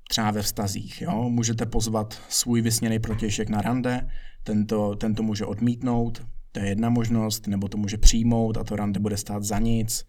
třeba 0.09 0.31
ve 0.31 0.41
vztazích. 0.41 1.01
Jo? 1.01 1.29
Můžete 1.29 1.65
pozvat 1.65 2.21
svůj 2.29 2.61
vysněný 2.61 2.99
protějšek 2.99 3.49
na 3.49 3.61
rande, 3.61 4.09
tento, 4.43 4.95
tento 4.95 5.23
může 5.23 5.45
odmítnout, 5.45 6.27
to 6.51 6.59
je 6.59 6.69
jedna 6.69 6.89
možnost, 6.89 7.47
nebo 7.47 7.67
to 7.67 7.77
může 7.77 7.97
přijmout 7.97 8.57
a 8.57 8.63
to 8.63 8.75
rande 8.75 8.99
bude 8.99 9.17
stát 9.17 9.43
za 9.43 9.59
nic, 9.59 10.05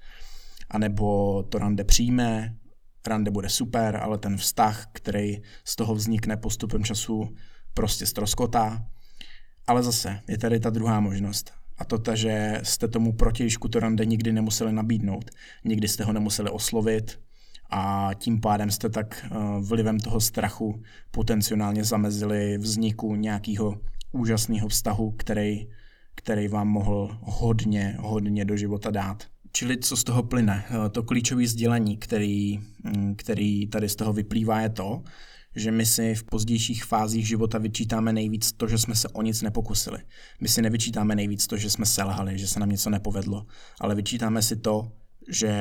anebo 0.71 1.43
to 1.43 1.59
rande 1.59 1.85
přijme 1.85 2.55
rande 3.09 3.31
bude 3.31 3.49
super, 3.49 3.97
ale 3.97 4.19
ten 4.19 4.37
vztah, 4.37 4.87
který 4.93 5.43
z 5.65 5.77
toho 5.77 5.95
vznikne 5.95 6.37
postupem 6.37 6.85
času, 6.85 7.35
prostě 7.75 8.07
stroskotá. 8.07 8.85
Ale 9.67 9.83
zase 9.83 10.21
je 10.29 10.39
tady 10.39 10.61
ta 10.61 10.71
druhá 10.71 11.01
možnost. 11.01 11.53
A 11.79 11.85
to 11.85 11.99
ta, 11.99 12.15
že 12.15 12.61
jste 12.63 12.89
tomu 12.89 13.13
protějšku 13.13 13.69
to 13.69 13.81
rande 13.81 14.07
nikdy 14.07 14.33
nemuseli 14.33 14.73
nabídnout. 14.73 15.31
Nikdy 15.65 15.89
jste 15.89 16.05
ho 16.05 16.13
nemuseli 16.13 16.51
oslovit 16.51 17.21
a 17.71 18.11
tím 18.15 18.41
pádem 18.41 18.71
jste 18.71 18.89
tak 18.89 19.25
eh, 19.25 19.37
vlivem 19.61 20.01
toho 20.01 20.21
strachu 20.21 20.83
potenciálně 21.11 21.85
zamezili 21.85 22.59
vzniku 22.59 23.15
nějakého 23.15 23.81
úžasného 24.13 24.69
vztahu, 24.69 25.11
který, 25.11 25.69
který 26.15 26.49
vám 26.49 26.69
mohl 26.69 27.19
hodně, 27.21 27.97
hodně 28.01 28.45
do 28.45 28.57
života 28.57 28.91
dát. 28.91 29.25
Čili 29.53 29.79
co 29.79 29.97
z 29.97 30.05
toho 30.05 30.23
plyne? 30.23 30.65
Eh, 30.71 30.89
to 30.89 31.03
klíčové 31.03 31.47
sdělení, 31.47 31.97
který, 31.97 32.61
mm, 32.85 33.15
který 33.17 33.67
tady 33.67 33.89
z 33.89 33.97
toho 33.97 34.13
vyplývá, 34.13 34.61
je 34.61 34.69
to, 34.69 35.03
že 35.57 35.71
my 35.71 35.87
si 35.87 36.15
v 36.15 36.25
pozdějších 36.25 36.85
fázích 36.85 37.29
života 37.29 37.59
vyčítáme 37.59 38.13
nejvíc 38.13 38.53
to, 38.53 38.69
že 38.69 38.79
jsme 38.79 38.95
se 38.95 39.09
o 39.09 39.23
nic 39.23 39.43
nepokusili. 39.43 39.99
My 40.41 40.49
si 40.49 40.63
nevyčítáme 40.63 41.15
nejvíc 41.15 41.47
to, 41.47 41.57
že 41.57 41.71
jsme 41.71 41.87
selhali, 41.87 42.39
že 42.39 42.49
se 42.49 42.61
nám 42.61 42.69
něco 42.69 42.91
nepovedlo, 42.91 43.47
ale 43.81 43.95
vyčítáme 43.95 44.43
si 44.43 44.57
to, 44.57 44.93
že, 45.29 45.53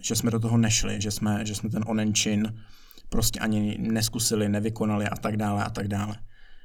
že 0.00 0.16
jsme 0.16 0.30
do 0.30 0.40
toho 0.40 0.58
nešli, 0.58 1.00
že 1.00 1.10
jsme, 1.10 1.46
že 1.46 1.54
jsme 1.54 1.70
ten 1.70 1.84
onen 1.86 2.14
čin 2.14 2.54
prostě 3.08 3.40
ani 3.40 3.76
neskusili, 3.78 4.48
nevykonali 4.48 5.06
a 5.06 5.16
tak 5.16 5.36
dále 5.36 5.64
a 5.64 5.70
tak 5.70 5.88
dále. 5.88 6.16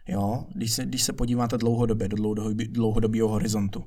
Jo? 0.08 0.46
Když, 0.56 0.74
se, 0.74 0.86
když 0.86 1.02
se 1.02 1.14
podíváte 1.14 1.58
dlouhodobě, 1.58 2.08
do 2.08 2.34
dlouhodobého 2.70 3.28
horizontu, 3.30 3.84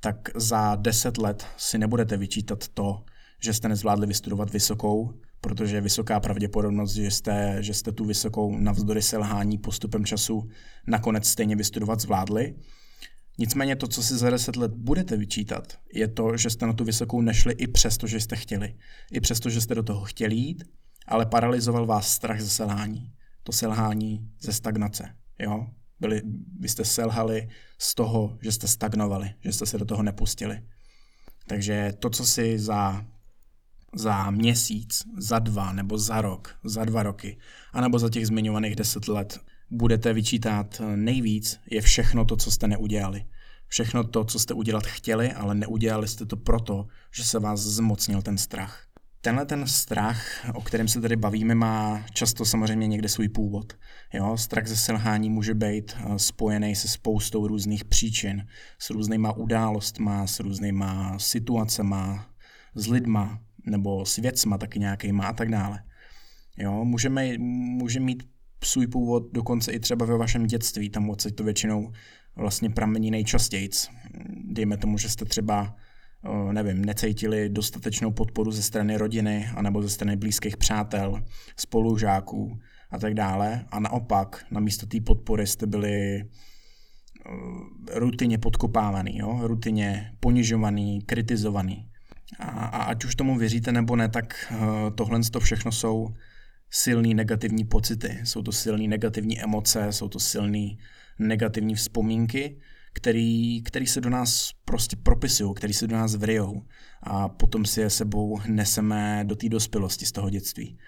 tak 0.00 0.16
za 0.34 0.74
deset 0.74 1.18
let 1.18 1.46
si 1.56 1.78
nebudete 1.78 2.16
vyčítat 2.16 2.68
to, 2.68 3.04
že 3.42 3.54
jste 3.54 3.68
nezvládli 3.68 4.06
vystudovat 4.06 4.50
vysokou, 4.50 5.20
protože 5.40 5.76
je 5.76 5.80
vysoká 5.80 6.20
pravděpodobnost, 6.20 6.94
že 6.94 7.10
jste, 7.10 7.56
že 7.60 7.74
jste 7.74 7.92
tu 7.92 8.04
vysokou 8.04 8.58
navzdory 8.58 9.02
selhání 9.02 9.58
postupem 9.58 10.04
času 10.04 10.48
nakonec 10.86 11.28
stejně 11.28 11.56
vystudovat 11.56 12.00
zvládli. 12.00 12.54
Nicméně 13.38 13.76
to, 13.76 13.88
co 13.88 14.02
si 14.02 14.16
za 14.16 14.30
deset 14.30 14.56
let 14.56 14.72
budete 14.74 15.16
vyčítat, 15.16 15.78
je 15.92 16.08
to, 16.08 16.36
že 16.36 16.50
jste 16.50 16.66
na 16.66 16.72
tu 16.72 16.84
vysokou 16.84 17.20
nešli 17.20 17.52
i 17.52 17.66
přesto, 17.66 18.06
že 18.06 18.20
jste 18.20 18.36
chtěli. 18.36 18.74
I 19.12 19.20
přesto, 19.20 19.50
že 19.50 19.60
jste 19.60 19.74
do 19.74 19.82
toho 19.82 20.04
chtěli 20.04 20.34
jít, 20.34 20.64
ale 21.06 21.26
paralizoval 21.26 21.86
vás 21.86 22.08
strach 22.08 22.40
ze 22.40 22.48
selhání. 22.48 23.12
To 23.42 23.52
selhání 23.52 24.30
ze 24.40 24.52
stagnace. 24.52 25.16
Jo? 25.38 25.66
byli, 26.00 26.22
vy 26.60 26.68
jste 26.68 26.84
selhali 26.84 27.48
z 27.78 27.94
toho, 27.94 28.38
že 28.42 28.52
jste 28.52 28.68
stagnovali, 28.68 29.34
že 29.40 29.52
jste 29.52 29.66
se 29.66 29.78
do 29.78 29.84
toho 29.84 30.02
nepustili. 30.02 30.62
Takže 31.46 31.92
to, 31.98 32.10
co 32.10 32.26
si 32.26 32.58
za, 32.58 33.04
za 33.94 34.30
měsíc, 34.30 35.02
za 35.18 35.38
dva 35.38 35.72
nebo 35.72 35.98
za 35.98 36.20
rok, 36.20 36.58
za 36.64 36.84
dva 36.84 37.02
roky, 37.02 37.38
anebo 37.72 37.98
za 37.98 38.10
těch 38.10 38.26
zmiňovaných 38.26 38.76
deset 38.76 39.08
let 39.08 39.40
budete 39.74 40.12
vyčítat 40.12 40.82
nejvíc, 40.94 41.60
je 41.70 41.80
všechno 41.80 42.24
to, 42.24 42.36
co 42.36 42.50
jste 42.50 42.68
neudělali. 42.68 43.24
Všechno 43.68 44.04
to, 44.04 44.24
co 44.24 44.38
jste 44.38 44.54
udělat 44.54 44.86
chtěli, 44.86 45.32
ale 45.32 45.54
neudělali 45.54 46.08
jste 46.08 46.26
to 46.26 46.36
proto, 46.36 46.86
že 47.14 47.24
se 47.24 47.38
vás 47.38 47.60
zmocnil 47.60 48.22
ten 48.22 48.38
strach. 48.38 48.86
Tenhle 49.20 49.46
ten 49.46 49.66
strach, 49.66 50.24
o 50.54 50.60
kterém 50.60 50.88
se 50.88 51.00
tady 51.00 51.16
bavíme, 51.16 51.54
má 51.54 52.04
často 52.12 52.44
samozřejmě 52.44 52.86
někde 52.86 53.08
svůj 53.08 53.28
původ. 53.28 53.72
Jo, 54.12 54.36
strach 54.36 54.66
ze 54.66 54.76
selhání 54.76 55.30
může 55.30 55.54
být 55.54 55.96
eh, 55.96 56.18
spojený 56.18 56.74
se 56.74 56.88
spoustou 56.88 57.46
různých 57.46 57.84
příčin, 57.84 58.46
s 58.78 58.90
různýma 58.90 59.32
událostma, 59.32 60.26
s 60.26 60.40
různýma 60.40 61.18
situacema, 61.18 62.30
s 62.74 62.86
lidma, 62.86 63.40
nebo 63.66 64.06
s 64.06 64.16
věcma 64.16 64.58
taky 64.58 64.78
nějakýma 64.78 65.26
a 65.26 65.32
tak 65.32 65.50
dále. 65.50 65.82
Jo, 66.58 66.84
můžeme, 66.84 67.38
může 67.38 68.00
mít 68.00 68.33
svůj 68.66 68.86
původ 68.86 69.22
dokonce 69.32 69.72
i 69.72 69.80
třeba 69.80 70.06
ve 70.06 70.18
vašem 70.18 70.46
dětství, 70.46 70.90
tam 70.90 71.10
odsaď 71.10 71.34
to 71.34 71.44
většinou 71.44 71.92
vlastně 72.36 72.70
pramení 72.70 73.10
nejčastěji. 73.10 73.68
Dejme 74.44 74.76
tomu, 74.76 74.98
že 74.98 75.08
jste 75.08 75.24
třeba 75.24 75.76
nevím, 76.52 76.84
necítili 76.84 77.48
dostatečnou 77.48 78.10
podporu 78.10 78.50
ze 78.50 78.62
strany 78.62 78.96
rodiny 78.96 79.48
anebo 79.56 79.82
ze 79.82 79.90
strany 79.90 80.16
blízkých 80.16 80.56
přátel, 80.56 81.22
spolužáků 81.56 82.58
a 82.90 82.98
tak 82.98 83.14
dále. 83.14 83.64
A 83.68 83.80
naopak, 83.80 84.44
na 84.50 84.60
místo 84.60 84.86
té 84.86 85.00
podpory 85.00 85.46
jste 85.46 85.66
byli 85.66 86.24
rutině 87.94 88.38
podkopávaný, 88.38 89.18
jo? 89.18 89.40
rutině 89.42 90.12
ponižovaný, 90.20 91.02
kritizovaný. 91.02 91.88
A, 92.38 92.48
a 92.48 92.82
ať 92.82 93.04
už 93.04 93.14
tomu 93.14 93.38
věříte 93.38 93.72
nebo 93.72 93.96
ne, 93.96 94.08
tak 94.08 94.52
tohle 94.94 95.20
to 95.32 95.40
všechno 95.40 95.72
jsou 95.72 96.08
silný 96.70 97.14
negativní 97.14 97.64
pocity, 97.64 98.20
jsou 98.24 98.42
to 98.42 98.52
silný 98.52 98.88
negativní 98.88 99.42
emoce, 99.42 99.92
jsou 99.92 100.08
to 100.08 100.20
silný 100.20 100.78
negativní 101.18 101.74
vzpomínky, 101.74 102.60
který, 102.94 103.62
který 103.62 103.86
se 103.86 104.00
do 104.00 104.10
nás 104.10 104.50
prostě 104.64 104.96
propisují, 104.96 105.54
který 105.54 105.72
se 105.72 105.86
do 105.86 105.96
nás 105.96 106.14
vryjou. 106.14 106.62
A 107.02 107.28
potom 107.28 107.64
si 107.64 107.80
je 107.80 107.90
sebou 107.90 108.40
neseme 108.46 109.24
do 109.26 109.36
té 109.36 109.48
dospělosti 109.48 110.06
z 110.06 110.12
toho 110.12 110.30
dětství. 110.30 110.78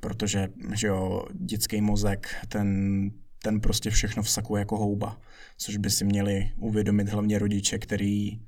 Protože 0.00 0.48
že 0.74 0.86
jo, 0.86 1.26
dětský 1.34 1.80
mozek, 1.80 2.28
ten, 2.48 3.10
ten 3.42 3.60
prostě 3.60 3.90
všechno 3.90 4.22
vsakuje 4.22 4.60
jako 4.60 4.78
houba, 4.78 5.20
což 5.58 5.76
by 5.76 5.90
si 5.90 6.04
měli 6.04 6.52
uvědomit 6.58 7.08
hlavně 7.08 7.38
rodiče, 7.38 7.78
který, 7.78 8.40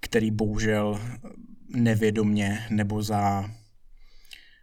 který 0.00 0.30
bohužel 0.30 1.00
nevědomně 1.76 2.66
nebo 2.70 3.02
za 3.02 3.50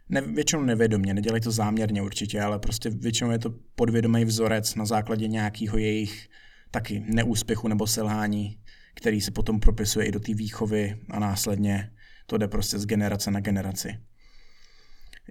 ne, 0.08 0.20
většinou 0.20 0.62
nevědomě, 0.62 1.14
nedělají 1.14 1.42
to 1.42 1.50
záměrně 1.50 2.02
určitě, 2.02 2.40
ale 2.40 2.58
prostě 2.58 2.90
většinou 2.90 3.30
je 3.30 3.38
to 3.38 3.54
podvědomý 3.74 4.24
vzorec 4.24 4.74
na 4.74 4.84
základě 4.84 5.28
nějakého 5.28 5.78
jejich 5.78 6.28
taky 6.70 7.04
neúspěchu 7.08 7.68
nebo 7.68 7.86
selhání, 7.86 8.58
který 8.94 9.20
se 9.20 9.30
potom 9.30 9.60
propisuje 9.60 10.06
i 10.06 10.12
do 10.12 10.20
té 10.20 10.34
výchovy 10.34 11.00
a 11.10 11.18
následně 11.18 11.90
to 12.26 12.38
jde 12.38 12.48
prostě 12.48 12.78
z 12.78 12.86
generace 12.86 13.30
na 13.30 13.40
generaci. 13.40 13.98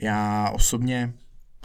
Já 0.01 0.49
osobně 0.49 1.13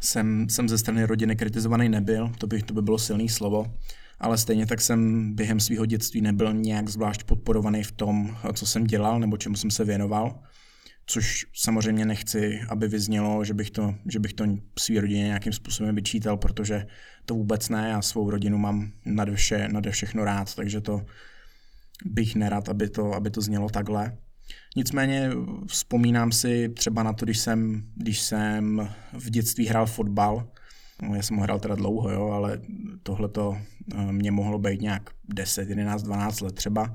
jsem, 0.02 0.48
jsem 0.48 0.68
ze 0.68 0.78
strany 0.78 1.04
rodiny 1.04 1.36
kritizovaný 1.36 1.88
nebyl, 1.88 2.32
to 2.38 2.46
by, 2.46 2.62
to 2.62 2.74
by 2.74 2.82
bylo 2.82 2.98
silné 2.98 3.28
slovo, 3.28 3.74
ale 4.18 4.38
stejně 4.38 4.66
tak 4.66 4.80
jsem 4.80 5.32
během 5.34 5.60
svého 5.60 5.86
dětství 5.86 6.20
nebyl 6.20 6.52
nějak 6.52 6.88
zvlášť 6.88 7.24
podporovaný 7.24 7.82
v 7.82 7.92
tom, 7.92 8.36
co 8.52 8.66
jsem 8.66 8.84
dělal 8.84 9.20
nebo 9.20 9.36
čemu 9.36 9.56
jsem 9.56 9.70
se 9.70 9.84
věnoval, 9.84 10.42
což 11.10 11.46
samozřejmě 11.54 12.04
nechci, 12.04 12.60
aby 12.68 12.88
vyznělo, 12.88 13.44
že 13.44 13.54
bych 13.54 13.70
to, 13.70 13.94
že 14.08 14.18
bych 14.18 14.32
to 14.32 14.44
svý 14.78 15.00
rodině 15.00 15.22
nějakým 15.22 15.52
způsobem 15.52 15.94
vyčítal, 15.94 16.36
protože 16.36 16.86
to 17.24 17.34
vůbec 17.34 17.68
ne, 17.68 17.88
já 17.88 18.02
svou 18.02 18.30
rodinu 18.30 18.58
mám 18.58 18.92
nade, 19.04 19.34
vše, 19.34 19.68
nade 19.68 19.90
všechno 19.90 20.24
rád, 20.24 20.54
takže 20.54 20.80
to 20.80 21.02
bych 22.04 22.34
nerad, 22.34 22.68
aby 22.68 22.88
to, 22.88 23.12
aby 23.12 23.30
to 23.30 23.40
znělo 23.40 23.68
takhle. 23.68 24.16
Nicméně 24.76 25.30
vzpomínám 25.66 26.32
si 26.32 26.68
třeba 26.68 27.02
na 27.02 27.12
to, 27.12 27.24
když 27.24 27.38
jsem, 27.38 27.82
když 27.96 28.20
jsem 28.20 28.88
v 29.12 29.30
dětství 29.30 29.66
hrál 29.66 29.86
fotbal, 29.86 30.48
no, 31.02 31.14
já 31.14 31.22
jsem 31.22 31.36
ho 31.36 31.42
hrál 31.42 31.60
teda 31.60 31.74
dlouho, 31.74 32.10
jo, 32.10 32.30
ale 32.30 32.60
tohle 33.02 33.28
to 33.28 33.58
eh, 33.94 34.12
mě 34.12 34.30
mohlo 34.30 34.58
být 34.58 34.80
nějak 34.80 35.10
10, 35.28 35.68
11, 35.68 36.02
12 36.02 36.40
let 36.40 36.54
třeba, 36.54 36.94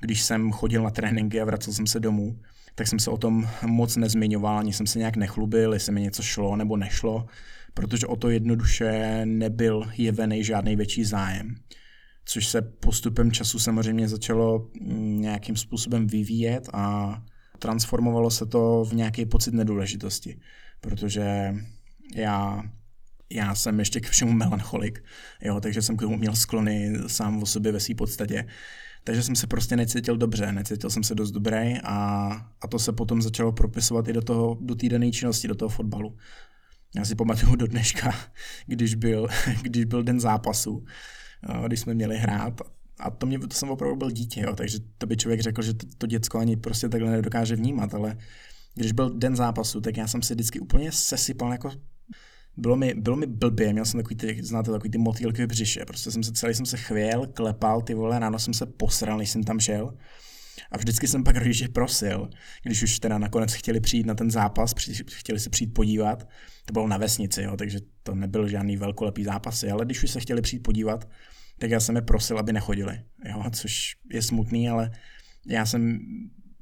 když 0.00 0.22
jsem 0.22 0.52
chodil 0.52 0.82
na 0.82 0.90
tréninky 0.90 1.40
a 1.40 1.44
vracel 1.44 1.72
jsem 1.72 1.86
se 1.86 2.00
domů, 2.00 2.38
tak 2.74 2.86
jsem 2.86 2.98
se 2.98 3.10
o 3.10 3.16
tom 3.16 3.48
moc 3.66 3.96
nezmiňoval, 3.96 4.58
ani 4.58 4.72
jsem 4.72 4.86
se 4.86 4.98
nějak 4.98 5.16
nechlubil, 5.16 5.72
jestli 5.74 5.92
mi 5.92 6.00
něco 6.00 6.22
šlo 6.22 6.56
nebo 6.56 6.76
nešlo, 6.76 7.26
protože 7.74 8.06
o 8.06 8.16
to 8.16 8.30
jednoduše 8.30 9.20
nebyl 9.24 9.90
jevený 9.96 10.44
žádný 10.44 10.76
větší 10.76 11.04
zájem. 11.04 11.54
Což 12.24 12.46
se 12.46 12.62
postupem 12.62 13.32
času 13.32 13.58
samozřejmě 13.58 14.08
začalo 14.08 14.70
mm, 14.80 15.20
nějakým 15.20 15.56
způsobem 15.56 16.06
vyvíjet 16.06 16.68
a 16.72 17.22
transformovalo 17.58 18.30
se 18.30 18.46
to 18.46 18.84
v 18.84 18.92
nějaký 18.94 19.26
pocit 19.26 19.54
nedůležitosti, 19.54 20.40
protože 20.80 21.54
já 22.14 22.62
já 23.30 23.54
jsem 23.54 23.78
ještě 23.78 24.00
k 24.00 24.08
všemu 24.08 24.32
melancholik, 24.32 25.04
jo, 25.42 25.60
takže 25.60 25.82
jsem 25.82 25.96
k 25.96 26.00
tomu 26.00 26.16
měl 26.16 26.36
sklony 26.36 26.92
sám 27.06 27.42
o 27.42 27.46
sobě 27.46 27.72
ve 27.72 27.80
své 27.80 27.94
podstatě. 27.94 28.46
Takže 29.04 29.22
jsem 29.22 29.36
se 29.36 29.46
prostě 29.46 29.76
necítil 29.76 30.16
dobře, 30.16 30.52
necítil 30.52 30.90
jsem 30.90 31.02
se 31.02 31.14
dost 31.14 31.30
dobrý 31.30 31.78
a, 31.84 32.28
a 32.60 32.68
to 32.68 32.78
se 32.78 32.92
potom 32.92 33.22
začalo 33.22 33.52
propisovat 33.52 34.08
i 34.08 34.12
do 34.12 34.22
toho, 34.22 34.58
do 34.60 34.74
té 34.74 34.88
dané 34.88 35.10
činnosti, 35.10 35.48
do 35.48 35.54
toho 35.54 35.68
fotbalu. 35.68 36.16
Já 36.96 37.04
si 37.04 37.14
pamatuju 37.14 37.56
do 37.56 37.66
dneška, 37.66 38.14
když 38.66 38.94
byl, 38.94 39.28
když 39.62 39.84
byl 39.84 40.02
den 40.02 40.20
zápasu, 40.20 40.84
když 41.66 41.80
jsme 41.80 41.94
měli 41.94 42.18
hrát 42.18 42.60
a 42.98 43.10
to, 43.10 43.26
mě, 43.26 43.38
to 43.38 43.56
jsem 43.56 43.70
opravdu 43.70 43.96
byl 43.96 44.10
dítě, 44.10 44.40
jo, 44.40 44.54
takže 44.56 44.78
to 44.98 45.06
by 45.06 45.16
člověk 45.16 45.40
řekl, 45.40 45.62
že 45.62 45.74
to, 45.74 45.86
to 45.98 46.06
děcko 46.06 46.38
ani 46.38 46.56
prostě 46.56 46.88
takhle 46.88 47.10
nedokáže 47.10 47.56
vnímat, 47.56 47.94
ale 47.94 48.16
když 48.74 48.92
byl 48.92 49.10
den 49.18 49.36
zápasu, 49.36 49.80
tak 49.80 49.96
já 49.96 50.08
jsem 50.08 50.22
si 50.22 50.34
vždycky 50.34 50.60
úplně 50.60 50.92
sesypal 50.92 51.52
jako 51.52 51.70
bylo 52.56 52.76
mi, 52.76 52.94
bylo 52.94 53.16
mi 53.16 53.26
blbě, 53.26 53.72
měl 53.72 53.84
jsem 53.84 54.00
takový 54.00 54.16
ty, 54.16 54.42
znáte, 54.42 54.70
takový 54.70 54.90
ty 54.90 54.98
motýlky 54.98 55.44
v 55.44 55.48
břiše, 55.48 55.84
prostě 55.84 56.10
jsem 56.10 56.22
se 56.22 56.32
celý 56.32 56.54
jsem 56.54 56.66
se 56.66 56.76
chvěl, 56.76 57.26
klepal, 57.26 57.82
ty 57.82 57.94
vole, 57.94 58.18
ráno 58.18 58.38
jsem 58.38 58.54
se 58.54 58.66
posral, 58.66 59.18
než 59.18 59.30
jsem 59.30 59.44
tam 59.44 59.60
šel. 59.60 59.94
A 60.70 60.78
vždycky 60.78 61.08
jsem 61.08 61.24
pak 61.24 61.36
rodiče 61.36 61.68
prosil, 61.68 62.30
když 62.62 62.82
už 62.82 62.98
teda 62.98 63.18
nakonec 63.18 63.52
chtěli 63.52 63.80
přijít 63.80 64.06
na 64.06 64.14
ten 64.14 64.30
zápas, 64.30 64.74
chtěli 65.12 65.40
se 65.40 65.50
přijít 65.50 65.74
podívat, 65.74 66.28
to 66.66 66.72
bylo 66.72 66.88
na 66.88 66.96
vesnici, 66.96 67.42
jo, 67.42 67.56
takže 67.56 67.80
to 68.02 68.14
nebyl 68.14 68.48
žádný 68.48 68.76
velkolepý 68.76 69.24
zápasy, 69.24 69.70
ale 69.70 69.84
když 69.84 70.02
už 70.02 70.10
se 70.10 70.20
chtěli 70.20 70.42
přijít 70.42 70.62
podívat, 70.62 71.08
tak 71.58 71.70
já 71.70 71.80
jsem 71.80 71.96
je 71.96 72.02
prosil, 72.02 72.38
aby 72.38 72.52
nechodili, 72.52 73.00
jo, 73.28 73.44
což 73.52 73.96
je 74.12 74.22
smutný, 74.22 74.68
ale 74.68 74.90
já 75.46 75.66
jsem 75.66 75.98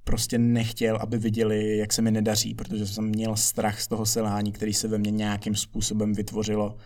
prostě 0.04 0.38
nechtěl, 0.38 0.96
aby 0.96 1.18
viděli, 1.18 1.76
jak 1.76 1.92
se 1.92 2.02
mi 2.02 2.10
nedaří, 2.10 2.54
protože 2.54 2.86
jsem 2.86 3.04
měl 3.04 3.36
strach 3.36 3.80
z 3.80 3.88
toho 3.88 4.06
selhání, 4.06 4.52
který 4.52 4.74
se 4.74 4.88
ve 4.88 4.98
mně 4.98 5.10
nějakým 5.10 5.54
způsobem 5.54 6.12
vytvořilo 6.12 6.76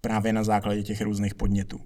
právě 0.00 0.32
na 0.32 0.44
základě 0.44 0.82
těch 0.82 1.00
různých 1.00 1.34
podnětů. 1.34 1.78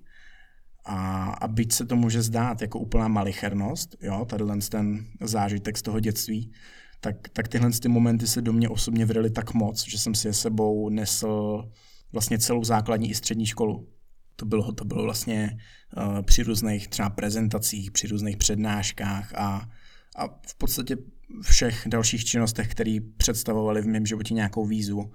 A, 0.85 1.25
a 1.25 1.49
byť 1.49 1.73
se 1.73 1.87
to 1.87 1.97
může 1.97 2.23
zdát 2.23 2.63
jako 2.63 2.79
úplná 2.79 3.09
malichernost, 3.09 3.97
jo, 4.03 4.25
tadyhle 4.25 4.57
ten 4.71 5.07
zážitek 5.21 5.79
z 5.79 5.83
toho 5.83 6.01
dětství, 6.01 6.53
tak, 7.01 7.29
tak 7.33 7.49
tyhle 7.49 7.71
ty 7.71 7.89
momenty 7.89 8.27
se 8.27 8.43
do 8.43 8.53
mě 8.53 8.69
osobně 8.69 9.07
vrily 9.07 9.31
tak 9.31 9.55
moc, 9.55 9.89
že 9.89 9.99
jsem 9.99 10.15
si 10.15 10.29
je 10.29 10.33
sebou 10.33 10.89
nesl 10.89 11.65
vlastně 12.13 12.39
celou 12.39 12.65
základní 12.65 13.11
i 13.11 13.15
střední 13.15 13.47
školu. 13.47 13.89
To 14.37 14.47
bylo, 14.47 14.73
to 14.73 14.85
bylo 14.85 15.03
vlastně 15.03 15.59
uh, 15.97 16.23
při 16.23 16.43
různých 16.43 16.89
třeba 16.89 17.11
prezentacích, 17.11 17.91
při 17.91 18.07
různých 18.07 18.37
přednáškách 18.37 19.35
a 19.35 19.71
a 20.19 20.29
v 20.47 20.55
podstatě 20.59 20.97
všech 21.43 21.83
dalších 21.87 22.25
činnostech, 22.25 22.69
které 22.69 22.99
představovaly 23.17 23.83
v 23.83 23.87
mém 23.87 24.07
životě 24.07 24.35
nějakou 24.35 24.67
výzvu. 24.67 25.13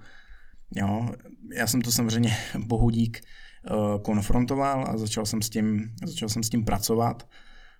Jo, 0.76 1.08
já 1.56 1.66
jsem 1.66 1.82
to 1.82 1.92
samozřejmě 1.92 2.36
bohudík 2.66 3.20
uh, 3.20 4.02
konfrontoval 4.02 4.84
a 4.88 4.98
začal 4.98 5.26
jsem, 5.26 5.42
s 5.42 5.50
tím, 5.50 5.90
začal 6.04 6.28
jsem 6.28 6.42
s 6.42 6.48
tím 6.48 6.64
pracovat, 6.64 7.28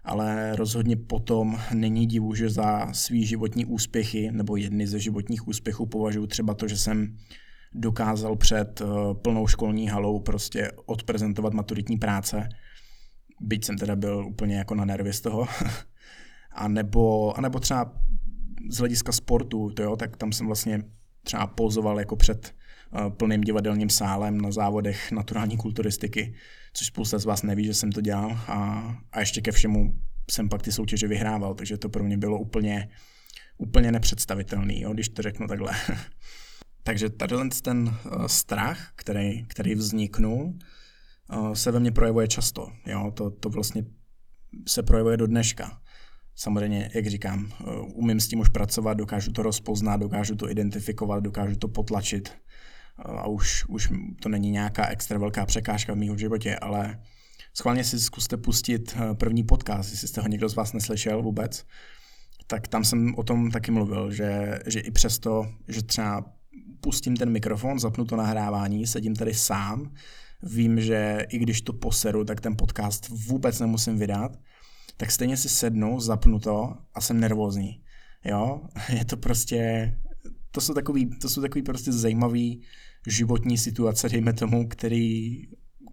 ale 0.04 0.56
rozhodně 0.56 0.96
potom 0.96 1.60
není 1.74 2.06
divu, 2.06 2.34
že 2.34 2.50
za 2.50 2.92
svý 2.92 3.26
životní 3.26 3.64
úspěchy 3.64 4.30
nebo 4.32 4.56
jedny 4.56 4.86
ze 4.86 4.98
životních 4.98 5.48
úspěchů 5.48 5.86
považuji 5.86 6.26
třeba 6.26 6.54
to, 6.54 6.68
že 6.68 6.76
jsem 6.76 7.16
dokázal 7.74 8.36
před 8.36 8.80
uh, 8.80 9.14
plnou 9.14 9.46
školní 9.46 9.88
halou 9.88 10.20
prostě 10.20 10.70
odprezentovat 10.86 11.54
maturitní 11.54 11.96
práce, 11.96 12.48
byť 13.40 13.64
jsem 13.64 13.78
teda 13.78 13.96
byl 13.96 14.26
úplně 14.26 14.56
jako 14.56 14.74
na 14.74 14.84
nervy 14.84 15.12
z 15.12 15.20
toho, 15.20 15.46
a 16.54 16.68
nebo, 16.68 17.38
a 17.38 17.40
nebo 17.40 17.60
třeba 17.60 17.92
z 18.70 18.78
hlediska 18.78 19.12
sportu, 19.12 19.70
to 19.70 19.82
jo, 19.82 19.96
tak 19.96 20.16
tam 20.16 20.32
jsem 20.32 20.46
vlastně 20.46 20.82
třeba 21.24 21.46
pozoval 21.46 21.98
jako 21.98 22.16
před 22.16 22.54
uh, 22.92 23.10
plným 23.10 23.40
divadelním 23.40 23.90
sálem 23.90 24.40
na 24.40 24.50
závodech 24.50 25.12
naturální 25.12 25.56
kulturistiky, 25.56 26.34
což 26.72 26.86
spousta 26.86 27.18
z 27.18 27.24
vás 27.24 27.42
neví, 27.42 27.64
že 27.64 27.74
jsem 27.74 27.92
to 27.92 28.00
dělal 28.00 28.30
a, 28.48 28.96
a 29.12 29.20
ještě 29.20 29.40
ke 29.40 29.52
všemu 29.52 29.94
jsem 30.30 30.48
pak 30.48 30.62
ty 30.62 30.72
soutěže 30.72 31.08
vyhrával, 31.08 31.54
takže 31.54 31.78
to 31.78 31.88
pro 31.88 32.04
mě 32.04 32.18
bylo 32.18 32.38
úplně, 32.38 32.88
úplně 33.58 33.92
nepředstavitelný, 33.92 34.80
jo, 34.80 34.92
když 34.92 35.08
to 35.08 35.22
řeknu 35.22 35.48
takhle. 35.48 35.72
takže 36.82 37.10
tady 37.10 37.36
ten 37.62 37.88
uh, 37.88 38.26
strach, 38.26 38.92
který, 38.96 39.44
který 39.44 39.74
vzniknul, 39.74 40.54
uh, 41.32 41.52
se 41.52 41.70
ve 41.70 41.80
mně 41.80 41.92
projevuje 41.92 42.28
často. 42.28 42.72
Jo, 42.86 43.12
to, 43.14 43.30
to 43.30 43.48
vlastně 43.48 43.84
se 44.68 44.82
projevuje 44.82 45.16
do 45.16 45.26
dneška. 45.26 45.80
Samozřejmě, 46.36 46.90
jak 46.94 47.06
říkám, 47.06 47.52
eh, 47.60 47.64
umím 47.94 48.20
s 48.20 48.28
tím 48.28 48.40
už 48.40 48.48
pracovat, 48.48 48.94
dokážu 48.94 49.32
to 49.32 49.42
rozpoznat, 49.42 50.00
dokážu 50.00 50.36
to 50.36 50.50
identifikovat, 50.50 51.20
dokážu 51.20 51.56
to 51.56 51.68
potlačit. 51.68 52.28
Eh, 52.28 53.02
a 53.02 53.26
už, 53.26 53.64
už 53.68 53.92
to 54.22 54.28
není 54.28 54.50
nějaká 54.50 54.88
extra 54.88 55.18
velká 55.18 55.46
překážka 55.46 55.92
v 55.92 55.96
mém 55.96 56.18
životě, 56.18 56.56
ale 56.56 57.00
schválně 57.54 57.84
si 57.84 58.00
zkuste 58.00 58.36
pustit 58.36 58.96
eh, 58.96 59.14
první 59.14 59.44
podcast, 59.44 59.90
jestli 59.90 60.08
jste 60.08 60.20
ho 60.20 60.28
někdo 60.28 60.48
z 60.48 60.54
vás 60.54 60.72
neslyšel 60.72 61.22
vůbec, 61.22 61.64
tak 62.46 62.68
tam 62.68 62.84
jsem 62.84 63.14
o 63.14 63.22
tom 63.22 63.50
taky 63.50 63.70
mluvil, 63.70 64.12
že, 64.12 64.58
že 64.66 64.80
i 64.80 64.90
přesto, 64.90 65.46
že 65.68 65.82
třeba 65.82 66.24
pustím 66.80 67.16
ten 67.16 67.30
mikrofon, 67.30 67.78
zapnu 67.78 68.04
to 68.04 68.16
nahrávání, 68.16 68.86
sedím 68.86 69.16
tady 69.16 69.34
sám, 69.34 69.94
vím, 70.42 70.80
že 70.80 71.26
i 71.28 71.38
když 71.38 71.60
to 71.60 71.72
poseru, 71.72 72.24
tak 72.24 72.40
ten 72.40 72.56
podcast 72.56 73.08
vůbec 73.08 73.60
nemusím 73.60 73.98
vydat, 73.98 74.36
tak 74.96 75.10
stejně 75.10 75.36
si 75.36 75.48
sednu, 75.48 76.00
zapnu 76.00 76.38
to 76.38 76.76
a 76.94 77.00
jsem 77.00 77.20
nervózní. 77.20 77.82
Jo, 78.24 78.60
je 78.98 79.04
to 79.04 79.16
prostě, 79.16 79.92
to 80.50 80.60
jsou 80.60 80.74
takový, 80.74 81.18
to 81.18 81.28
jsou 81.28 81.40
takový 81.40 81.62
prostě 81.62 81.92
zajímavý 81.92 82.62
životní 83.06 83.58
situace, 83.58 84.08
dejme 84.08 84.32
tomu, 84.32 84.68
který, 84.68 85.42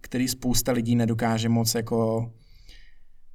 který 0.02 0.28
spousta 0.28 0.72
lidí 0.72 0.96
nedokáže 0.96 1.48
moc 1.48 1.74
jako 1.74 2.32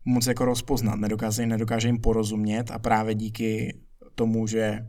moc 0.06 0.28
jako 0.28 0.46
rozpoznat, 0.46 1.00
nedokáže, 1.00 1.46
nedokáže 1.46 1.88
jim 1.88 2.02
porozumět 2.02 2.72
a 2.72 2.80
právě 2.80 3.16
díky 3.16 3.80
tomu, 4.16 4.48
že 4.48 4.88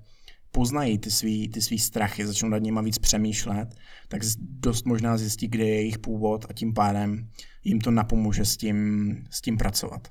poznají 0.51 0.99
ty 0.99 1.11
svý, 1.11 1.49
ty 1.49 1.63
svý 1.63 1.79
strachy, 1.79 2.27
začnou 2.27 2.49
nad 2.49 2.59
nimi 2.59 2.81
víc 2.83 2.99
přemýšlet, 2.99 3.75
tak 4.09 4.23
dost 4.39 4.87
možná 4.87 5.17
zjistí, 5.17 5.49
kde 5.49 5.65
je 5.65 5.75
jejich 5.75 5.99
původ 5.99 6.47
a 6.49 6.53
tím 6.53 6.75
pádem 6.75 7.29
jim 7.65 7.81
to 7.81 7.91
napomůže 7.91 8.45
s 8.45 8.57
tím, 8.57 8.79
s 9.31 9.41
tím 9.41 9.57
pracovat. 9.57 10.09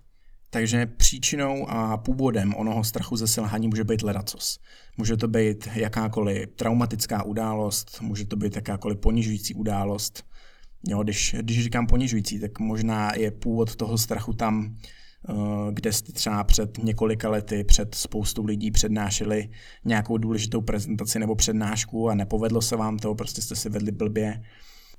Takže 0.49 0.85
příčinou 0.85 1.69
a 1.69 1.97
původem 1.97 2.55
onoho 2.55 2.83
strachu 2.83 3.15
ze 3.17 3.27
selhání 3.27 3.67
může 3.67 3.83
být 3.83 4.01
ledacos. 4.01 4.59
Může 4.97 5.17
to 5.17 5.27
být 5.27 5.67
jakákoliv 5.75 6.49
traumatická 6.55 7.23
událost, 7.23 8.01
může 8.01 8.25
to 8.25 8.35
být 8.35 8.55
jakákoliv 8.55 8.97
ponižující 8.97 9.53
událost. 9.53 10.23
Jo, 10.87 11.03
když, 11.03 11.35
když 11.39 11.63
říkám 11.63 11.87
ponižující, 11.87 12.39
tak 12.39 12.59
možná 12.59 13.15
je 13.15 13.31
původ 13.31 13.75
toho 13.75 13.97
strachu 13.97 14.33
tam, 14.33 14.75
eh, 15.29 15.33
kde 15.71 15.93
jste 15.93 16.11
třeba 16.11 16.43
před 16.43 16.77
několika 16.77 17.29
lety, 17.29 17.63
před 17.63 17.95
spoustou 17.95 18.45
lidí 18.45 18.71
přednášeli 18.71 19.49
nějakou 19.85 20.17
důležitou 20.17 20.61
prezentaci 20.61 21.19
nebo 21.19 21.35
přednášku 21.35 22.09
a 22.09 22.15
nepovedlo 22.15 22.61
se 22.61 22.75
vám 22.75 22.97
to, 22.97 23.15
prostě 23.15 23.41
jste 23.41 23.55
si 23.55 23.69
vedli 23.69 23.91
blbě, 23.91 24.43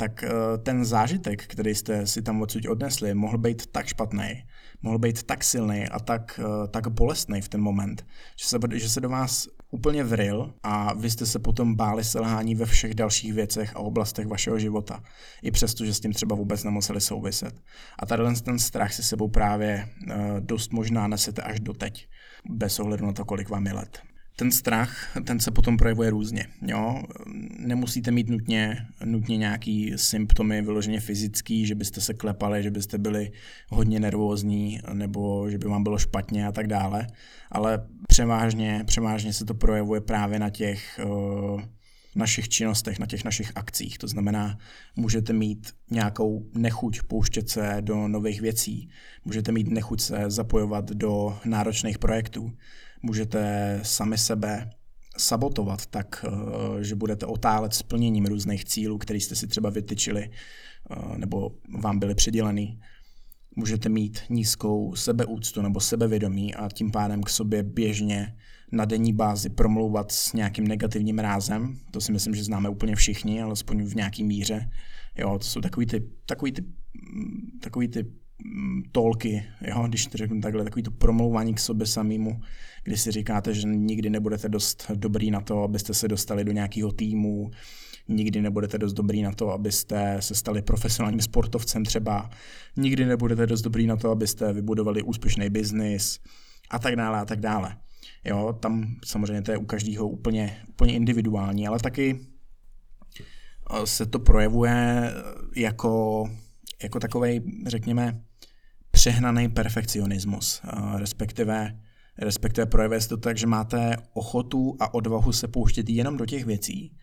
tak 0.00 0.24
eh, 0.24 0.30
ten 0.62 0.84
zážitek, 0.84 1.46
který 1.46 1.74
jste 1.74 2.06
si 2.06 2.22
tam 2.22 2.42
odsud 2.42 2.66
odnesli, 2.66 3.14
mohl 3.14 3.38
být 3.38 3.66
tak 3.66 3.86
špatný, 3.86 4.44
mohl 4.82 4.98
být 4.98 5.22
tak 5.22 5.44
silný 5.44 5.88
a 5.88 5.98
tak, 5.98 6.40
eh, 6.42 6.68
tak 6.68 6.88
bolestný 6.88 7.40
v 7.40 7.48
ten 7.48 7.60
moment, 7.60 8.06
že 8.36 8.46
se, 8.46 8.58
že 8.74 8.88
se 8.88 9.00
do 9.00 9.08
vás 9.08 9.48
úplně 9.70 10.04
vril 10.04 10.54
a 10.62 10.94
vy 10.94 11.10
jste 11.10 11.26
se 11.26 11.38
potom 11.38 11.74
báli 11.74 12.04
selhání 12.04 12.54
ve 12.54 12.66
všech 12.66 12.94
dalších 12.94 13.32
věcech 13.32 13.76
a 13.76 13.78
oblastech 13.78 14.26
vašeho 14.26 14.58
života. 14.58 15.02
I 15.42 15.50
přesto, 15.50 15.84
že 15.84 15.94
s 15.94 16.00
tím 16.00 16.12
třeba 16.12 16.36
vůbec 16.36 16.64
nemuseli 16.64 17.00
souviset. 17.00 17.54
A 17.98 18.06
tady 18.06 18.22
ten 18.44 18.58
strach 18.58 18.92
si 18.92 19.02
sebou 19.02 19.28
právě 19.28 19.88
eh, 20.10 20.16
dost 20.40 20.72
možná 20.72 21.08
nesete 21.08 21.42
až 21.42 21.60
do 21.60 21.72
teď, 21.72 22.08
bez 22.50 22.80
ohledu 22.80 23.06
na 23.06 23.12
to, 23.12 23.24
kolik 23.24 23.48
vám 23.48 23.66
je 23.66 23.72
let. 23.72 24.07
Ten 24.38 24.50
strach, 24.50 25.16
ten 25.24 25.40
se 25.40 25.50
potom 25.50 25.76
projevuje 25.76 26.10
různě. 26.10 26.46
Jo? 26.62 27.02
Nemusíte 27.58 28.10
mít 28.10 28.28
nutně, 28.28 28.86
nutně 29.04 29.36
nějaký 29.36 29.92
symptomy 29.96 30.62
vyloženě 30.62 31.00
fyzický, 31.00 31.66
že 31.66 31.74
byste 31.74 32.00
se 32.00 32.14
klepali, 32.14 32.62
že 32.62 32.70
byste 32.70 32.98
byli 32.98 33.30
hodně 33.68 34.00
nervózní, 34.00 34.80
nebo 34.92 35.50
že 35.50 35.58
by 35.58 35.68
vám 35.68 35.82
bylo 35.82 35.98
špatně 35.98 36.46
a 36.46 36.52
tak 36.52 36.66
dále, 36.66 37.06
ale 37.50 37.86
převážně, 38.08 38.82
převážně 38.86 39.32
se 39.32 39.44
to 39.44 39.54
projevuje 39.54 40.00
právě 40.00 40.38
na 40.38 40.50
těch 40.50 41.00
uh, 41.04 41.60
našich 42.14 42.48
činnostech, 42.48 42.98
na 42.98 43.06
těch 43.06 43.24
našich 43.24 43.52
akcích. 43.54 43.98
To 43.98 44.08
znamená, 44.08 44.58
můžete 44.96 45.32
mít 45.32 45.72
nějakou 45.90 46.46
nechuť 46.54 47.02
pouštět 47.02 47.48
se 47.48 47.76
do 47.80 48.08
nových 48.08 48.40
věcí, 48.40 48.88
můžete 49.24 49.52
mít 49.52 49.68
nechuť 49.68 50.00
se 50.00 50.24
zapojovat 50.26 50.90
do 50.90 51.38
náročných 51.44 51.98
projektů, 51.98 52.52
můžete 53.02 53.80
sami 53.82 54.18
sebe 54.18 54.70
sabotovat 55.16 55.86
tak, 55.86 56.24
eh, 56.28 56.84
že 56.84 56.94
budete 56.94 57.26
otálet 57.26 57.74
splněním 57.74 58.26
různých 58.26 58.64
cílů, 58.64 58.98
které 58.98 59.20
jste 59.20 59.36
si 59.36 59.46
třeba 59.46 59.70
vytyčili 59.70 60.30
eh, 60.30 61.18
nebo 61.18 61.50
vám 61.82 61.98
byly 61.98 62.14
přidělený. 62.14 62.80
Můžete 63.56 63.88
mít 63.88 64.20
nízkou 64.30 64.94
sebeúctu 64.94 65.62
nebo 65.62 65.80
sebevědomí 65.80 66.54
a 66.54 66.68
tím 66.68 66.90
pádem 66.90 67.22
k 67.22 67.28
sobě 67.28 67.62
běžně 67.62 68.36
na 68.72 68.84
denní 68.84 69.12
bázi 69.12 69.50
promlouvat 69.50 70.12
s 70.12 70.32
nějakým 70.32 70.68
negativním 70.68 71.18
rázem. 71.18 71.78
To 71.90 72.00
si 72.00 72.12
myslím, 72.12 72.34
že 72.34 72.44
známe 72.44 72.68
úplně 72.68 72.96
všichni, 72.96 73.42
alespoň 73.42 73.82
v 73.82 73.94
nějaký 73.94 74.24
míře. 74.24 74.70
Jo, 75.16 75.38
to 75.38 75.44
jsou 75.44 75.60
takový 75.60 75.86
ty, 75.86 76.08
takový 76.26 76.52
ty, 76.52 76.64
takový 77.60 77.88
ty 77.88 78.06
tolky, 78.92 79.44
jo, 79.60 79.84
když 79.88 80.06
to 80.06 80.18
řeknu 80.18 80.40
takhle, 80.40 80.64
takový 80.64 80.82
to 80.82 80.90
promlouvání 80.90 81.54
k 81.54 81.60
sobě 81.60 81.86
samému, 81.86 82.40
kdy 82.84 82.96
si 82.96 83.10
říkáte, 83.10 83.54
že 83.54 83.68
nikdy 83.68 84.10
nebudete 84.10 84.48
dost 84.48 84.90
dobrý 84.94 85.30
na 85.30 85.40
to, 85.40 85.62
abyste 85.62 85.94
se 85.94 86.08
dostali 86.08 86.44
do 86.44 86.52
nějakého 86.52 86.92
týmu, 86.92 87.50
nikdy 88.08 88.42
nebudete 88.42 88.78
dost 88.78 88.92
dobrý 88.92 89.22
na 89.22 89.32
to, 89.32 89.50
abyste 89.50 90.16
se 90.20 90.34
stali 90.34 90.62
profesionálním 90.62 91.20
sportovcem 91.20 91.84
třeba, 91.84 92.30
nikdy 92.76 93.04
nebudete 93.04 93.46
dost 93.46 93.62
dobrý 93.62 93.86
na 93.86 93.96
to, 93.96 94.10
abyste 94.10 94.52
vybudovali 94.52 95.02
úspěšný 95.02 95.50
biznis 95.50 96.20
a 96.70 96.78
tak 96.78 96.96
dále 96.96 97.18
a 97.18 97.24
tak 97.24 97.40
dále. 97.40 97.76
Jo, 98.24 98.58
tam 98.60 98.96
samozřejmě 99.04 99.42
to 99.42 99.50
je 99.50 99.58
u 99.58 99.64
každého 99.64 100.08
úplně, 100.08 100.56
úplně 100.68 100.94
individuální, 100.94 101.68
ale 101.68 101.78
taky 101.78 102.20
eh, 103.70 103.86
se 103.86 104.06
to 104.06 104.18
projevuje 104.18 105.12
jako, 105.56 106.24
jako 106.82 107.00
takový, 107.00 107.40
řekněme, 107.66 108.22
přehnaný 108.98 109.48
perfekcionismus, 109.48 110.60
eh, 110.64 110.98
respektive, 110.98 111.78
respektive 112.18 112.66
projevuje 112.66 113.00
se 113.00 113.08
to 113.08 113.16
tak, 113.16 113.38
že 113.38 113.46
máte 113.46 113.96
ochotu 114.12 114.76
a 114.80 114.94
odvahu 114.94 115.32
se 115.32 115.48
pouštět 115.48 115.88
jenom 115.88 116.16
do 116.16 116.26
těch 116.26 116.44
věcí, 116.44 116.96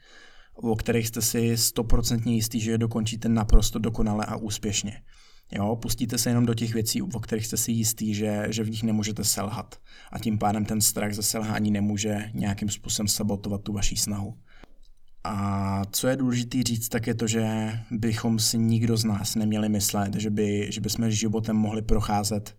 o 0.54 0.76
kterých 0.76 1.08
jste 1.08 1.22
si 1.22 1.58
stoprocentně 1.58 2.36
jistý, 2.36 2.60
že 2.60 2.72
je 2.72 2.78
dokončíte 2.78 3.30
naprosto 3.30 3.80
dokonale 3.80 4.26
a 4.26 4.36
úspěšně. 4.36 5.02
Jo, 5.52 5.76
pustíte 5.76 6.18
se 6.18 6.30
jenom 6.30 6.46
do 6.46 6.54
těch 6.54 6.74
věcí, 6.74 7.02
o 7.02 7.20
kterých 7.20 7.46
jste 7.46 7.58
si 7.58 7.72
jistý, 7.72 8.14
že, 8.14 8.46
že 8.50 8.64
v 8.64 8.70
nich 8.70 8.84
nemůžete 8.84 9.24
selhat. 9.24 9.80
A 10.12 10.20
tím 10.20 10.38
pádem 10.38 10.66
ten 10.66 10.82
strach 10.82 11.14
ze 11.14 11.24
selhání 11.24 11.72
nemůže 11.72 12.32
nějakým 12.34 12.70
způsobem 12.70 13.08
sabotovat 13.08 13.62
tu 13.62 13.74
vaší 13.74 13.98
snahu. 13.98 14.34
A 15.28 15.82
co 15.92 16.08
je 16.08 16.16
důležité 16.16 16.64
říct, 16.64 16.90
tak 16.90 17.08
je 17.08 17.16
to, 17.16 17.28
že 17.28 17.72
bychom 17.92 18.40
si 18.40 18.58
nikdo 18.58 18.98
z 18.98 19.04
nás 19.04 19.36
neměli 19.36 19.70
myslet, 19.70 20.16
že, 20.16 20.30
by, 20.30 20.72
že 20.72 20.82
bychom 20.82 21.12
životem 21.12 21.56
mohli 21.56 21.82
procházet, 21.82 22.58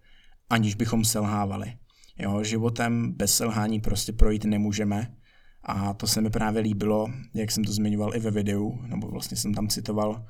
aniž 0.51 0.75
bychom 0.75 1.05
selhávali. 1.05 1.73
Jo, 2.19 2.45
životem 2.45 3.13
bez 3.13 3.37
selhání 3.37 3.81
prostě 3.81 4.13
projít 4.13 4.45
nemůžeme. 4.45 5.15
A 5.63 5.95
to 5.95 6.07
se 6.07 6.21
mi 6.21 6.31
právě 6.31 6.63
líbilo, 6.63 7.07
jak 7.35 7.51
jsem 7.51 7.65
to 7.65 7.73
zmiňoval 7.73 8.17
i 8.17 8.19
ve 8.19 8.31
videu, 8.31 8.79
nebo 8.87 9.09
vlastně 9.09 9.37
jsem 9.37 9.55
tam 9.55 9.69
citoval 9.69 10.25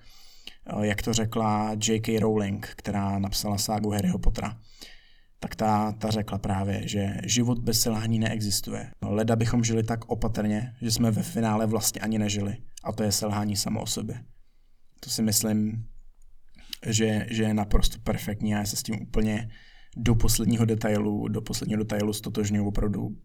Eh, 0.66 0.86
jak 0.86 1.02
to 1.02 1.12
řekla 1.12 1.76
J.K. 1.88 2.18
Rowling, 2.18 2.68
která 2.76 3.18
napsala 3.18 3.58
ságu 3.58 3.90
Harryho 3.90 4.18
Pottera, 4.18 4.58
tak 5.40 5.56
ta, 5.56 5.92
ta 5.92 6.10
řekla 6.10 6.38
právě, 6.38 6.88
že 6.88 7.16
život 7.24 7.58
bez 7.58 7.80
selhání 7.80 8.18
neexistuje. 8.18 8.90
Leda 9.02 9.36
bychom 9.36 9.64
žili 9.64 9.82
tak 9.82 10.04
opatrně, 10.04 10.74
že 10.82 10.90
jsme 10.90 11.10
ve 11.10 11.22
finále 11.22 11.66
vlastně 11.66 12.00
ani 12.00 12.18
nežili. 12.18 12.56
A 12.84 12.92
to 12.92 13.02
je 13.02 13.12
selhání 13.12 13.56
samo 13.56 13.82
o 13.82 13.86
sobě. 13.86 14.24
To 15.00 15.10
si 15.10 15.22
myslím, 15.22 15.86
že, 16.86 17.26
že 17.30 17.42
je 17.42 17.54
naprosto 17.54 17.98
perfektní 17.98 18.54
a 18.54 18.58
já 18.58 18.64
se 18.64 18.76
s 18.76 18.82
tím 18.82 19.02
úplně 19.02 19.48
do 19.96 20.14
posledního 20.14 20.64
detailu, 20.64 21.28
do 21.28 21.42
posledního 21.42 21.78
detailu 21.78 22.12
stotožňuji 22.12 22.66
opravdu 22.66 23.16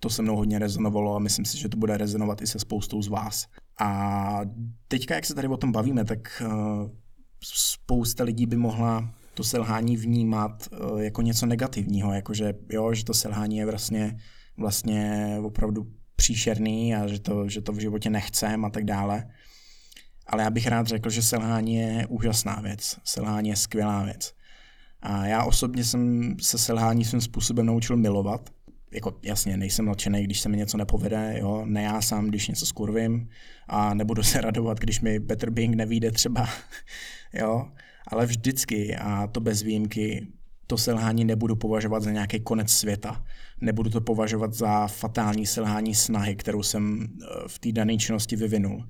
to 0.00 0.10
se 0.10 0.22
mnou 0.22 0.36
hodně 0.36 0.58
rezonovalo 0.58 1.16
a 1.16 1.18
myslím 1.18 1.44
si, 1.44 1.58
že 1.58 1.68
to 1.68 1.76
bude 1.76 1.96
rezonovat 1.96 2.42
i 2.42 2.46
se 2.46 2.58
spoustou 2.58 3.02
z 3.02 3.08
vás. 3.08 3.46
A 3.80 4.40
teďka, 4.88 5.14
jak 5.14 5.24
se 5.24 5.34
tady 5.34 5.48
o 5.48 5.56
tom 5.56 5.72
bavíme, 5.72 6.04
tak 6.04 6.42
uh, 6.46 6.90
spousta 7.44 8.24
lidí 8.24 8.46
by 8.46 8.56
mohla 8.56 9.14
to 9.34 9.44
selhání 9.44 9.96
vnímat 9.96 10.68
uh, 10.92 11.00
jako 11.00 11.22
něco 11.22 11.46
negativního, 11.46 12.12
jakože 12.12 12.54
jo, 12.70 12.94
že 12.94 13.04
to 13.04 13.14
selhání 13.14 13.56
je 13.56 13.66
vlastně, 13.66 14.16
vlastně 14.56 15.28
opravdu 15.42 15.86
příšerný 16.16 16.94
a 16.94 17.06
že 17.06 17.20
to, 17.20 17.48
že 17.48 17.60
to 17.60 17.72
v 17.72 17.78
životě 17.78 18.10
nechcem 18.10 18.64
a 18.64 18.70
tak 18.70 18.84
dále. 18.84 19.26
Ale 20.26 20.42
já 20.42 20.50
bych 20.50 20.66
rád 20.66 20.86
řekl, 20.86 21.10
že 21.10 21.22
selhání 21.22 21.74
je 21.74 22.06
úžasná 22.08 22.60
věc. 22.60 22.96
Selhání 23.04 23.48
je 23.48 23.56
skvělá 23.56 24.04
věc. 24.04 24.34
A 25.02 25.26
já 25.26 25.44
osobně 25.44 25.84
jsem 25.84 26.34
se 26.40 26.58
selhání 26.58 27.04
svým 27.04 27.20
způsobem 27.20 27.66
naučil 27.66 27.96
milovat 27.96 28.50
jako 28.94 29.18
jasně, 29.22 29.56
nejsem 29.56 29.84
nadšený, 29.84 30.24
když 30.24 30.40
se 30.40 30.48
mi 30.48 30.56
něco 30.56 30.76
nepovede, 30.76 31.34
jo, 31.38 31.62
ne 31.66 31.82
já 31.82 32.02
sám, 32.02 32.26
když 32.26 32.48
něco 32.48 32.66
skurvím 32.66 33.28
a 33.68 33.94
nebudu 33.94 34.22
se 34.32 34.40
radovat, 34.40 34.80
když 34.80 35.00
mi 35.00 35.18
Better 35.18 35.50
Being 35.50 35.74
nevíde 35.74 36.10
třeba, 36.10 36.48
jo, 37.32 37.68
ale 38.08 38.26
vždycky 38.26 38.96
a 38.96 39.26
to 39.26 39.40
bez 39.40 39.62
výjimky 39.62 40.26
to 40.66 40.78
selhání 40.78 41.24
nebudu 41.24 41.56
považovat 41.56 42.02
za 42.02 42.10
nějaký 42.10 42.40
konec 42.40 42.70
světa. 42.70 43.24
Nebudu 43.60 43.90
to 43.90 44.00
považovat 44.00 44.54
za 44.54 44.86
fatální 44.86 45.46
selhání 45.46 45.94
snahy, 45.94 46.36
kterou 46.36 46.62
jsem 46.62 47.06
eh, 47.06 47.26
v 47.46 47.58
té 47.58 47.72
dané 47.72 47.96
činnosti 47.96 48.36
vyvinul. 48.36 48.84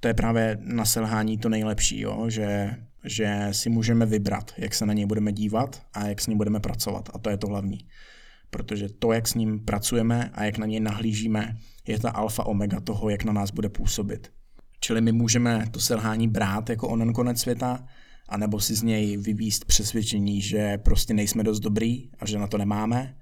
To 0.00 0.08
je 0.08 0.14
právě 0.14 0.58
na 0.60 0.84
selhání 0.84 1.38
to 1.38 1.48
nejlepší, 1.48 2.00
jo? 2.00 2.24
Že, 2.28 2.76
že 3.04 3.48
si 3.50 3.70
můžeme 3.70 4.06
vybrat, 4.06 4.52
jak 4.58 4.74
se 4.74 4.86
na 4.86 4.92
něj 4.92 5.06
budeme 5.06 5.32
dívat 5.32 5.82
a 5.92 6.06
jak 6.06 6.20
s 6.20 6.26
ním 6.26 6.38
budeme 6.38 6.60
pracovat. 6.60 7.08
A 7.14 7.18
to 7.18 7.30
je 7.30 7.36
to 7.36 7.46
hlavní 7.46 7.78
protože 8.54 8.88
to, 8.88 9.12
jak 9.12 9.28
s 9.28 9.34
ním 9.34 9.60
pracujeme 9.64 10.30
a 10.34 10.44
jak 10.44 10.58
na 10.58 10.66
něj 10.66 10.80
nahlížíme, 10.80 11.56
je 11.86 11.98
ta 11.98 12.10
alfa 12.10 12.46
omega 12.46 12.80
toho, 12.80 13.10
jak 13.10 13.24
na 13.24 13.32
nás 13.32 13.50
bude 13.50 13.68
působit. 13.68 14.32
Čili 14.80 15.00
my 15.00 15.12
můžeme 15.12 15.66
to 15.70 15.80
selhání 15.80 16.28
brát 16.28 16.70
jako 16.70 16.88
onen 16.88 17.12
konec 17.12 17.40
světa, 17.40 17.86
anebo 18.28 18.60
si 18.60 18.74
z 18.74 18.82
něj 18.82 19.16
vyvíst 19.16 19.64
přesvědčení, 19.64 20.40
že 20.40 20.78
prostě 20.78 21.14
nejsme 21.14 21.42
dost 21.42 21.60
dobrý 21.60 22.10
a 22.18 22.26
že 22.26 22.38
na 22.38 22.46
to 22.46 22.58
nemáme, 22.58 23.16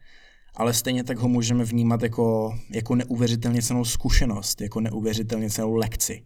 ale 0.55 0.75
stejně 0.75 1.05
tak 1.05 1.19
ho 1.19 1.29
můžeme 1.29 1.65
vnímat 1.65 2.03
jako, 2.03 2.59
jako 2.71 2.95
neuvěřitelně 2.95 3.63
cenou 3.63 3.85
zkušenost, 3.85 4.61
jako 4.61 4.81
neuvěřitelně 4.81 5.51
cenou 5.51 5.75
lekci. 5.75 6.25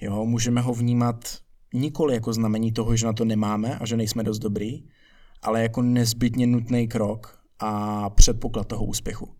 Jo, 0.00 0.24
můžeme 0.24 0.60
ho 0.60 0.74
vnímat 0.74 1.24
nikoli 1.74 2.14
jako 2.14 2.32
znamení 2.32 2.72
toho, 2.72 2.96
že 2.96 3.06
na 3.06 3.12
to 3.12 3.24
nemáme 3.24 3.78
a 3.78 3.86
že 3.86 3.96
nejsme 3.96 4.22
dost 4.22 4.38
dobrý, 4.38 4.84
ale 5.42 5.62
jako 5.62 5.82
nezbytně 5.82 6.46
nutný 6.46 6.88
krok, 6.88 7.37
a 7.58 8.10
předpoklad 8.10 8.68
toho 8.68 8.84
úspěchu. 8.84 9.34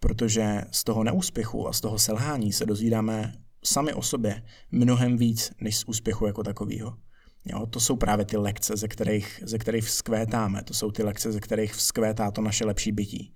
Protože 0.00 0.60
z 0.70 0.84
toho 0.84 1.04
neúspěchu 1.04 1.68
a 1.68 1.72
z 1.72 1.80
toho 1.80 1.98
selhání 1.98 2.52
se 2.52 2.66
dozvídáme 2.66 3.34
sami 3.64 3.92
o 3.92 4.02
sobě 4.02 4.42
mnohem 4.70 5.16
víc 5.16 5.52
než 5.60 5.78
z 5.78 5.84
úspěchu 5.84 6.26
jako 6.26 6.42
takového. 6.42 6.96
Jo, 7.44 7.66
to 7.66 7.80
jsou 7.80 7.96
právě 7.96 8.24
ty 8.24 8.36
lekce, 8.36 8.76
ze 8.76 8.88
kterých, 8.88 9.42
ze 9.46 9.58
kterých 9.58 9.84
vzkvétáme. 9.84 10.62
To 10.62 10.74
jsou 10.74 10.90
ty 10.90 11.02
lekce, 11.02 11.32
ze 11.32 11.40
kterých 11.40 11.74
vzkvétá 11.74 12.30
to 12.30 12.40
naše 12.40 12.64
lepší 12.64 12.92
bytí. 12.92 13.34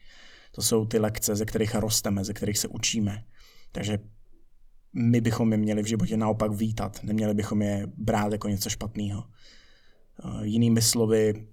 To 0.53 0.63
jsou 0.63 0.85
ty 0.85 0.99
lekce, 0.99 1.37
ze 1.37 1.45
kterých 1.45 1.75
rosteme, 1.75 2.25
ze 2.25 2.33
kterých 2.33 2.59
se 2.59 2.69
učíme. 2.69 3.25
Takže 3.73 3.99
my 4.93 5.21
bychom 5.21 5.53
je 5.53 5.59
měli 5.59 5.83
v 5.83 5.87
životě 5.87 6.17
naopak 6.17 6.53
vítat, 6.53 7.01
neměli 7.03 7.35
bychom 7.35 7.63
je 7.63 7.87
brát 7.97 8.33
jako 8.33 8.49
něco 8.49 8.71
špatného. 8.71 9.25
Jinými 10.43 10.83
slovy, 10.83 11.49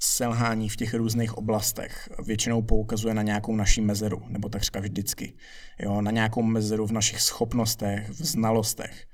selhání 0.00 0.68
v 0.68 0.76
těch 0.76 0.94
různých 0.94 1.38
oblastech 1.38 2.08
většinou 2.26 2.62
poukazuje 2.62 3.14
na 3.14 3.22
nějakou 3.22 3.56
naší 3.56 3.80
mezeru, 3.80 4.22
nebo 4.28 4.48
takřka 4.48 4.80
vždycky. 4.80 5.32
Jo, 5.80 6.00
na 6.00 6.10
nějakou 6.10 6.42
mezeru 6.42 6.86
v 6.86 6.92
našich 6.92 7.20
schopnostech, 7.20 8.08
v 8.08 8.24
znalostech. 8.24 9.06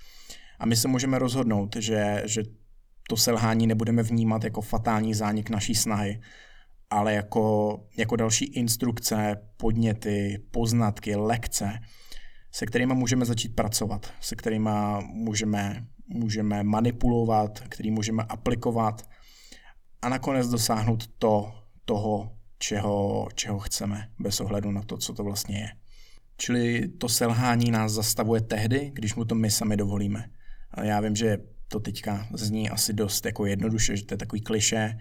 A 0.59 0.67
my 0.67 0.77
se 0.77 0.89
můžeme 0.89 1.19
rozhodnout, 1.19 1.77
že, 1.77 2.23
že 2.27 2.43
to 3.09 3.17
selhání 3.17 3.67
nebudeme 3.67 4.03
vnímat 4.03 4.45
jako 4.45 4.61
fatální 4.61 5.15
zánik 5.15 5.51
naší 5.51 5.75
snahy, 5.75 6.21
ale 6.91 7.15
jako, 7.15 7.79
jako 7.97 8.17
další 8.17 8.45
instrukce, 8.45 9.37
podněty, 9.57 10.45
poznatky, 10.51 11.17
lekce, 11.17 11.79
se 12.53 12.67
kterými 12.67 12.95
můžeme 12.95 13.25
začít 13.25 13.57
pracovat, 13.57 14.13
se 14.21 14.37
kterými 14.37 14.71
můžeme, 15.03 15.87
můžeme 16.09 16.63
manipulovat, 16.63 17.61
který 17.69 17.91
můžeme 17.91 18.23
aplikovat 18.23 19.03
a 20.05 20.09
nakonec 20.09 20.49
dosáhnout 20.49 21.07
to, 21.19 21.53
toho, 21.85 22.33
čeho, 22.59 23.29
čeho 23.35 23.59
chceme, 23.59 24.09
bez 24.19 24.41
ohledu 24.41 24.71
na 24.71 24.83
to, 24.83 24.97
co 24.97 25.13
to 25.13 25.25
vlastně 25.25 25.59
je. 25.59 25.69
Čili 26.37 26.89
to 26.89 27.09
selhání 27.09 27.71
nás 27.71 27.93
zastavuje 27.93 28.41
tehdy, 28.41 28.91
když 28.95 29.15
mu 29.15 29.25
to 29.25 29.35
my 29.35 29.51
sami 29.51 29.77
dovolíme. 29.77 30.25
A 30.71 30.85
já 30.85 31.01
vím, 31.01 31.17
že 31.17 31.39
to 31.69 31.81
teďka 31.81 32.27
zní 32.33 32.71
asi 32.71 32.93
dost 32.93 33.27
jako 33.27 33.47
jednoduše, 33.47 33.97
že 33.97 34.05
to 34.05 34.15
je 34.15 34.19
takový 34.19 34.41
kliše, 34.41 34.99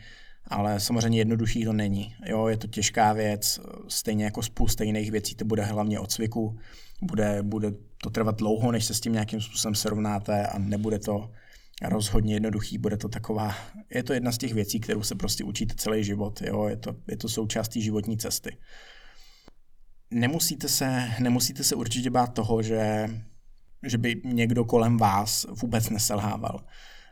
ale 0.47 0.79
samozřejmě 0.79 1.19
jednoduchý 1.19 1.65
to 1.65 1.73
není. 1.73 2.15
Jo, 2.25 2.47
je 2.47 2.57
to 2.57 2.67
těžká 2.67 3.13
věc, 3.13 3.59
stejně 3.87 4.25
jako 4.25 4.41
spousta 4.41 4.83
jiných 4.83 5.11
věcí, 5.11 5.35
to 5.35 5.45
bude 5.45 5.63
hlavně 5.63 5.99
od 5.99 6.11
cviku, 6.11 6.57
bude, 7.01 7.43
bude 7.43 7.71
to 7.97 8.09
trvat 8.09 8.35
dlouho, 8.37 8.71
než 8.71 8.85
se 8.85 8.93
s 8.93 8.99
tím 8.99 9.13
nějakým 9.13 9.41
způsobem 9.41 9.75
srovnáte 9.75 10.47
a 10.47 10.59
nebude 10.59 10.99
to 10.99 11.31
rozhodně 11.81 12.33
jednoduchý, 12.33 12.77
bude 12.77 12.97
to 12.97 13.09
taková, 13.09 13.55
je 13.89 14.03
to 14.03 14.13
jedna 14.13 14.31
z 14.31 14.37
těch 14.37 14.53
věcí, 14.53 14.79
kterou 14.79 15.03
se 15.03 15.15
prostě 15.15 15.43
učíte 15.43 15.75
celý 15.77 16.03
život, 16.03 16.41
jo, 16.41 16.67
je 16.67 16.77
to, 16.77 16.95
je 17.07 17.17
to 17.17 17.29
součástí 17.29 17.81
životní 17.81 18.17
cesty. 18.17 18.57
Nemusíte 20.11 20.67
se, 20.67 21.11
nemusíte 21.19 21.63
se 21.63 21.75
určitě 21.75 22.09
bát 22.09 22.33
toho, 22.33 22.61
že, 22.61 23.09
že 23.83 23.97
by 23.97 24.21
někdo 24.25 24.65
kolem 24.65 24.97
vás 24.97 25.45
vůbec 25.61 25.89
neselhával 25.89 26.65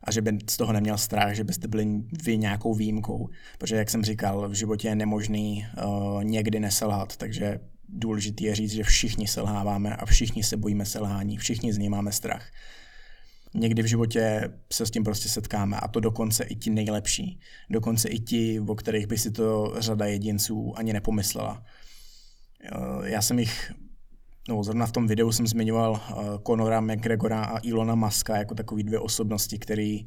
a 0.03 0.11
že 0.11 0.21
by 0.21 0.37
z 0.49 0.57
toho 0.57 0.73
neměl 0.73 0.97
strach, 0.97 1.35
že 1.35 1.43
byste 1.43 1.67
byli 1.67 1.87
vy 2.23 2.37
nějakou 2.37 2.73
výjimkou. 2.73 3.29
Protože, 3.57 3.75
jak 3.75 3.89
jsem 3.89 4.03
říkal, 4.03 4.49
v 4.49 4.53
životě 4.53 4.87
je 4.87 4.95
nemožný 4.95 5.65
uh, 5.85 6.23
někdy 6.23 6.59
neselhat, 6.59 7.17
takže 7.17 7.59
důležité 7.89 8.43
je 8.43 8.55
říct, 8.55 8.71
že 8.71 8.83
všichni 8.83 9.27
selháváme 9.27 9.95
a 9.95 10.05
všichni 10.05 10.43
se 10.43 10.57
bojíme 10.57 10.85
selhání, 10.85 11.37
všichni 11.37 11.73
z 11.73 11.77
něj 11.77 11.89
máme 11.89 12.11
strach. 12.11 12.51
Někdy 13.53 13.83
v 13.83 13.85
životě 13.85 14.53
se 14.73 14.85
s 14.85 14.91
tím 14.91 15.03
prostě 15.03 15.29
setkáme 15.29 15.77
a 15.77 15.87
to 15.87 15.99
dokonce 15.99 16.43
i 16.43 16.55
ti 16.55 16.69
nejlepší. 16.69 17.39
Dokonce 17.69 18.09
i 18.09 18.19
ti, 18.19 18.59
o 18.59 18.75
kterých 18.75 19.07
by 19.07 19.17
si 19.17 19.31
to 19.31 19.73
řada 19.77 20.05
jedinců 20.05 20.73
ani 20.75 20.93
nepomyslela. 20.93 21.63
Uh, 22.75 23.05
já 23.05 23.21
jsem 23.21 23.39
jich 23.39 23.71
no 24.49 24.63
zrovna 24.63 24.85
v 24.85 24.91
tom 24.91 25.07
videu 25.07 25.31
jsem 25.31 25.47
zmiňoval 25.47 25.91
uh, 25.91 26.17
Conora 26.47 26.81
McGregora 26.81 27.43
a 27.43 27.59
Ilona 27.63 27.95
Maska 27.95 28.37
jako 28.37 28.55
takový 28.55 28.83
dvě 28.83 28.99
osobnosti, 28.99 29.59
který, 29.59 30.05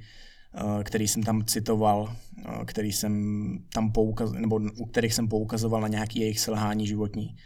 uh, 0.64 0.82
který 0.82 1.08
jsem 1.08 1.22
tam 1.22 1.44
citoval, 1.44 2.16
který 2.64 2.92
jsem 2.92 3.14
tam 3.72 3.92
poukaz, 3.92 4.32
nebo 4.32 4.60
u 4.76 4.86
kterých 4.86 5.14
jsem 5.14 5.28
poukazoval 5.28 5.80
na 5.80 5.88
nějaký 5.88 6.20
jejich 6.20 6.40
selhání 6.40 6.86
životní 6.86 7.36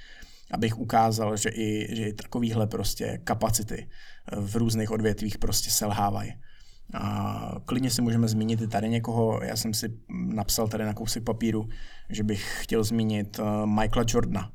abych 0.50 0.78
ukázal, 0.78 1.36
že 1.36 1.48
i, 1.48 1.96
že 1.96 2.08
i 2.08 2.12
takovýhle 2.12 2.66
prostě 2.66 3.20
kapacity 3.24 3.88
v 4.36 4.56
různých 4.56 4.90
odvětvích 4.90 5.38
prostě 5.38 5.70
selhávají. 5.70 6.34
A 6.94 7.54
klidně 7.64 7.90
si 7.90 8.02
můžeme 8.02 8.28
zmínit 8.28 8.60
i 8.60 8.68
tady 8.68 8.88
někoho, 8.88 9.40
já 9.42 9.56
jsem 9.56 9.74
si 9.74 9.98
napsal 10.08 10.68
tady 10.68 10.84
na 10.84 10.94
kousek 10.94 11.24
papíru, 11.24 11.68
že 12.10 12.22
bych 12.22 12.58
chtěl 12.62 12.84
zmínit 12.84 13.40
Michaela 13.64 14.06
Jordana. 14.08 14.52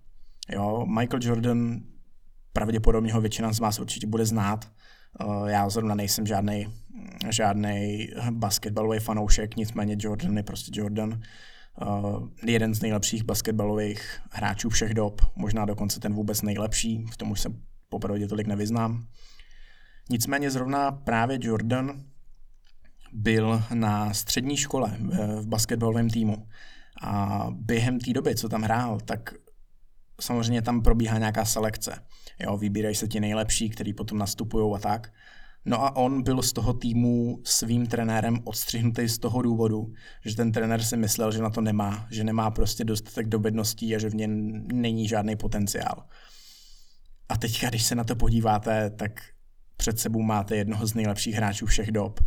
Jo, 0.50 0.86
Michael 0.86 1.20
Jordan 1.24 1.80
pravděpodobně 2.54 3.14
ho 3.14 3.22
většina 3.22 3.54
z 3.54 3.60
vás 3.60 3.80
určitě 3.80 4.08
bude 4.08 4.26
znát. 4.26 4.72
Eh, 5.22 5.52
já 5.52 5.70
zrovna 5.70 5.96
nejsem 5.96 6.26
žádný 6.26 6.68
žádný 7.30 8.08
basketbalový 8.32 9.00
fanoušek, 9.00 9.56
nicméně 9.56 9.96
Jordan 10.00 10.38
je 10.38 10.44
prostě 10.44 10.72
Jordan. 10.74 11.22
Uh, 11.82 12.28
jeden 12.46 12.76
z 12.76 12.82
nejlepších 12.82 13.24
basketbalových 13.24 14.20
hráčů 14.32 14.70
všech 14.70 14.94
dob, 14.94 15.22
možná 15.36 15.66
dokonce 15.66 16.00
ten 16.00 16.14
vůbec 16.14 16.42
nejlepší, 16.42 17.06
v 17.12 17.18
tom 17.18 17.32
už 17.32 17.42
se 17.42 17.50
popravdě 17.90 18.28
tolik 18.28 18.48
nevyznám. 18.48 19.08
Nicméně 20.10 20.52
zrovna 20.52 20.92
právě 20.92 21.38
Jordan 21.42 22.04
byl 23.14 23.64
na 23.74 24.14
střední 24.14 24.58
škole 24.58 24.98
v 25.40 25.48
basketbalovém 25.48 26.10
týmu 26.10 26.48
a 27.02 27.48
během 27.52 28.00
té 28.00 28.14
doby, 28.14 28.36
co 28.36 28.50
tam 28.50 28.62
hrál, 28.62 29.00
tak 29.00 29.34
samozřejmě 30.22 30.62
tam 30.62 30.82
probíhá 30.82 31.18
nějaká 31.18 31.46
selekce. 31.46 32.06
Jo, 32.40 32.58
vybírají 32.58 32.96
se 32.96 33.08
ti 33.08 33.20
nejlepší, 33.20 33.70
který 33.70 33.94
potom 33.94 34.18
nastupují 34.18 34.76
a 34.76 34.80
tak. 34.80 35.14
No 35.66 35.84
a 35.84 35.96
on 35.96 36.24
byl 36.24 36.42
z 36.42 36.54
toho 36.54 36.74
týmu 36.74 37.42
svým 37.44 37.88
trenérem 37.88 38.40
odstřihnutý 38.44 39.08
z 39.08 39.18
toho 39.18 39.42
důvodu, 39.42 39.94
že 40.26 40.36
ten 40.36 40.52
trenér 40.52 40.84
si 40.84 40.98
myslel, 40.98 41.32
že 41.32 41.42
na 41.42 41.50
to 41.50 41.62
nemá, 41.62 42.08
že 42.12 42.24
nemá 42.24 42.52
prostě 42.52 42.84
dostatek 42.84 43.28
dovedností 43.28 43.96
a 43.96 44.00
že 44.00 44.10
v 44.10 44.16
něm 44.16 44.64
není 44.68 45.08
žádný 45.08 45.36
potenciál. 45.36 46.04
A 47.30 47.38
teďka, 47.38 47.70
když 47.70 47.84
se 47.84 47.96
na 47.96 48.04
to 48.04 48.16
podíváte, 48.16 48.90
tak 48.90 49.22
před 49.78 50.00
sebou 50.00 50.22
máte 50.22 50.56
jednoho 50.56 50.88
z 50.88 50.94
nejlepších 50.94 51.36
hráčů 51.36 51.66
všech 51.66 51.92
dob, 51.92 52.20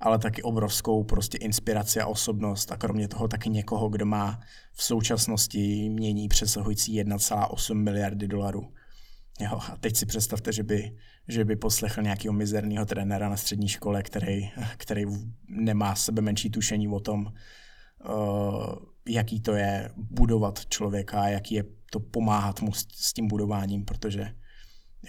ale 0.00 0.18
taky 0.18 0.42
obrovskou 0.42 1.04
prostě 1.04 1.38
inspiraci 1.38 2.00
a 2.00 2.06
osobnost 2.06 2.72
a 2.72 2.76
kromě 2.76 3.08
toho 3.08 3.28
taky 3.28 3.50
někoho, 3.50 3.88
kdo 3.88 4.06
má 4.06 4.40
v 4.72 4.82
současnosti 4.82 5.88
mění 5.88 6.28
přesahující 6.28 7.02
1,8 7.02 7.74
miliardy 7.74 8.28
dolarů. 8.28 8.72
Jo, 9.42 9.60
a 9.72 9.76
teď 9.80 9.96
si 9.96 10.06
představte, 10.06 10.52
že 10.52 10.62
by, 10.62 10.96
že 11.28 11.44
by 11.44 11.56
poslechl 11.56 12.02
nějakého 12.02 12.32
mizerného 12.32 12.86
trenéra 12.86 13.28
na 13.28 13.36
střední 13.36 13.68
škole, 13.68 14.02
který, 14.02 14.50
který 14.76 15.04
nemá 15.48 15.94
sebe 15.94 16.22
menší 16.22 16.50
tušení 16.50 16.88
o 16.88 17.00
tom, 17.00 17.26
uh, 18.08 18.74
jaký 19.08 19.40
to 19.40 19.54
je 19.54 19.90
budovat 19.96 20.66
člověka, 20.66 21.28
jaký 21.28 21.54
je 21.54 21.64
to 21.90 22.00
pomáhat 22.00 22.60
mu 22.60 22.72
s, 22.72 22.86
s 22.94 23.12
tím 23.12 23.28
budováním, 23.28 23.84
protože 23.84 24.34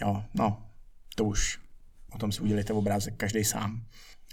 jo, 0.00 0.24
no, 0.34 0.66
to 1.16 1.24
už 1.24 1.58
o 2.14 2.18
tom 2.18 2.32
si 2.32 2.40
udělejte 2.40 2.72
obrázek 2.72 3.16
každý 3.16 3.44
sám. 3.44 3.86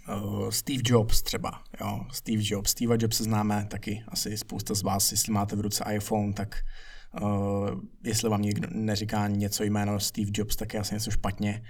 Uh, 0.10 0.50
Steve 0.50 0.82
Jobs 0.86 1.22
třeba, 1.22 1.64
jo, 1.82 2.06
Steve 2.12 2.42
Jobs. 2.46 2.72
Steve 2.72 2.96
Jobs 3.00 3.22
známe 3.22 3.66
taky 3.70 4.04
asi 4.08 4.38
spousta 4.38 4.74
z 4.74 4.82
vás, 4.82 5.12
jestli 5.12 5.34
máte 5.34 5.56
v 5.56 5.60
ruce 5.60 5.84
iPhone, 5.94 6.34
tak 6.34 6.56
jestli 8.04 8.30
vám 8.30 8.42
někdo 8.42 8.68
neříká 8.72 9.28
něco 9.28 9.64
jméno 9.64 10.00
Steve 10.00 10.32
Jobs, 10.34 10.56
tak 10.56 10.74
je 10.74 10.80
asi 10.80 10.94
něco 10.94 11.12
špatně. 11.12 11.64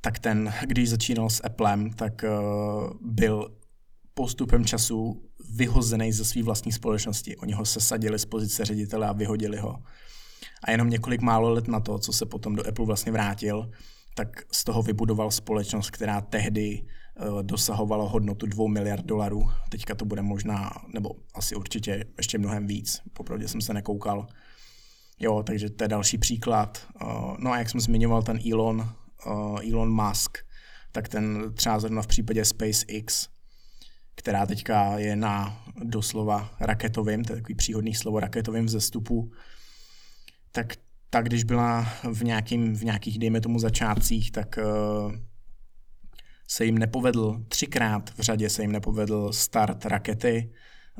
Tak 0.00 0.18
ten, 0.18 0.52
když 0.62 0.90
začínal 0.90 1.30
s 1.30 1.44
Applem, 1.44 1.90
tak 1.90 2.24
uh, 2.24 2.90
byl 3.00 3.56
postupem 4.14 4.64
času 4.64 5.22
vyhozený 5.54 6.12
ze 6.12 6.24
své 6.24 6.42
vlastní 6.42 6.72
společnosti. 6.72 7.36
Oni 7.36 7.52
ho 7.52 7.64
sesadili 7.64 8.18
z 8.18 8.24
pozice 8.24 8.64
ředitele 8.64 9.06
a 9.06 9.12
vyhodili 9.12 9.58
ho. 9.58 9.82
A 10.64 10.70
jenom 10.70 10.90
několik 10.90 11.20
málo 11.20 11.50
let 11.50 11.68
na 11.68 11.80
to, 11.80 11.98
co 11.98 12.12
se 12.12 12.26
potom 12.26 12.56
do 12.56 12.68
Apple 12.68 12.86
vlastně 12.86 13.12
vrátil, 13.12 13.70
tak 14.14 14.28
z 14.52 14.64
toho 14.64 14.82
vybudoval 14.82 15.30
společnost, 15.30 15.90
která 15.90 16.20
tehdy 16.20 16.86
uh, 17.18 17.42
dosahovala 17.42 18.08
hodnotu 18.08 18.46
2 18.46 18.68
miliard 18.68 19.04
dolarů. 19.04 19.50
Teďka 19.68 19.94
to 19.94 20.04
bude 20.04 20.22
možná, 20.22 20.70
nebo 20.94 21.10
asi 21.34 21.54
určitě 21.54 22.04
ještě 22.16 22.38
mnohem 22.38 22.66
víc. 22.66 23.02
Popravdě 23.12 23.48
jsem 23.48 23.60
se 23.60 23.74
nekoukal. 23.74 24.26
Jo, 25.20 25.42
takže 25.42 25.70
to 25.70 25.84
je 25.84 25.88
další 25.88 26.18
příklad. 26.18 26.86
Uh, 27.02 27.36
no 27.38 27.52
a 27.52 27.58
jak 27.58 27.70
jsem 27.70 27.80
zmiňoval 27.80 28.22
ten 28.22 28.38
Elon, 28.52 28.94
uh, 29.26 29.72
Elon 29.72 29.92
Musk, 29.92 30.38
tak 30.92 31.08
ten 31.08 31.52
třeba 31.54 31.80
zrovna 31.80 32.02
v 32.02 32.06
případě 32.06 32.44
SpaceX, 32.44 33.28
která 34.14 34.46
teďka 34.46 34.98
je 34.98 35.16
na 35.16 35.64
doslova 35.84 36.50
raketovým, 36.60 37.24
to 37.24 37.32
je 37.32 37.36
takový 37.36 37.54
příhodný 37.54 37.94
slovo, 37.94 38.20
raketovým 38.20 38.66
vzestupu, 38.66 39.32
tak 40.52 40.74
tak 41.10 41.24
když 41.24 41.44
byla 41.44 41.88
v, 42.12 42.24
nějakým, 42.24 42.76
v 42.76 42.84
nějakých, 42.84 43.18
dejme 43.18 43.40
tomu, 43.40 43.58
začátcích, 43.58 44.30
tak 44.30 44.58
se 46.50 46.64
jim 46.64 46.78
nepovedl, 46.78 47.44
třikrát 47.48 48.10
v 48.10 48.20
řadě 48.20 48.50
se 48.50 48.62
jim 48.62 48.72
nepovedl 48.72 49.32
start 49.32 49.84
rakety, 49.84 50.52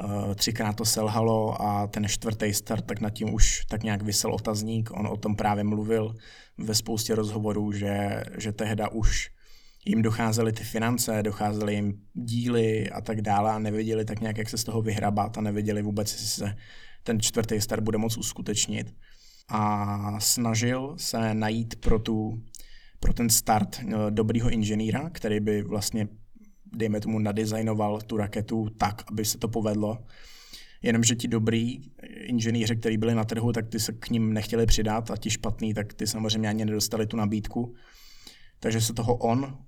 uh, 0.05 0.35
třikrát 0.35 0.73
to 0.77 0.85
selhalo 0.85 1.63
a 1.63 1.87
ten 1.87 2.09
čtvrtý 2.09 2.55
start, 2.55 2.87
tak 2.87 3.01
nad 3.01 3.11
tím 3.11 3.35
už 3.35 3.65
tak 3.69 3.83
nějak 3.83 4.03
vysel 4.03 4.35
otazník, 4.35 4.91
on 4.91 5.07
o 5.07 5.17
tom 5.17 5.37
právě 5.37 5.65
mluvil 5.65 6.15
ve 6.59 6.75
spoustě 6.75 7.15
rozhovorů, 7.15 7.73
že, 7.73 8.23
že 8.39 8.53
tehda 8.53 8.89
už 8.89 9.31
jim 9.85 10.03
docházely 10.03 10.53
ty 10.53 10.65
finance, 10.65 11.23
docházely 11.23 11.75
jim 11.75 12.01
díly 12.15 12.91
a 12.91 13.01
tak 13.01 13.21
dále 13.21 13.53
a 13.53 13.59
nevěděli 13.59 14.05
tak 14.05 14.21
nějak, 14.21 14.39
jak 14.39 14.49
se 14.49 14.59
z 14.59 14.65
toho 14.65 14.83
vyhrabat 14.83 15.39
a 15.39 15.41
nevěděli 15.41 15.83
vůbec, 15.83 16.13
jestli 16.13 16.27
se 16.27 16.57
ten 17.03 17.21
čtvrtý 17.21 17.61
start 17.61 17.83
bude 17.83 17.99
moc 17.99 18.17
uskutečnit. 18.17 18.95
A 19.49 20.21
snažil 20.21 20.95
se 20.97 21.35
najít 21.35 21.81
pro, 21.81 21.99
tu, 21.99 22.43
pro 23.01 23.13
ten 23.13 23.31
start 23.31 23.81
eh, 23.81 24.11
dobrýho 24.11 24.51
inženýra, 24.51 25.11
který 25.11 25.41
by 25.41 25.63
vlastně, 25.63 26.09
dejme 26.77 27.01
tomu, 27.01 27.19
nadizajnoval 27.19 28.01
tu 28.01 28.17
raketu 28.17 28.69
tak, 28.79 29.03
aby 29.09 29.25
se 29.25 29.39
to 29.39 29.49
povedlo. 29.49 29.99
Jenomže 30.83 31.15
ti 31.15 31.29
dobrý 31.29 31.79
inženýři, 32.03 32.77
kteří 32.77 32.97
byli 32.97 33.15
na 33.15 33.25
trhu, 33.25 33.53
tak 33.53 33.69
ty 33.69 33.81
se 33.81 33.93
k 33.93 34.11
ním 34.11 34.33
nechtěli 34.33 34.67
přidat 34.67 35.11
a 35.11 35.17
ti 35.17 35.31
špatný, 35.31 35.75
tak 35.75 35.95
ty 35.95 36.07
samozřejmě 36.07 36.49
ani 36.49 36.65
nedostali 36.65 37.07
tu 37.07 37.17
nabídku. 37.17 37.75
Takže 38.61 38.81
se 38.81 38.95
toho 38.95 39.15
on, 39.17 39.59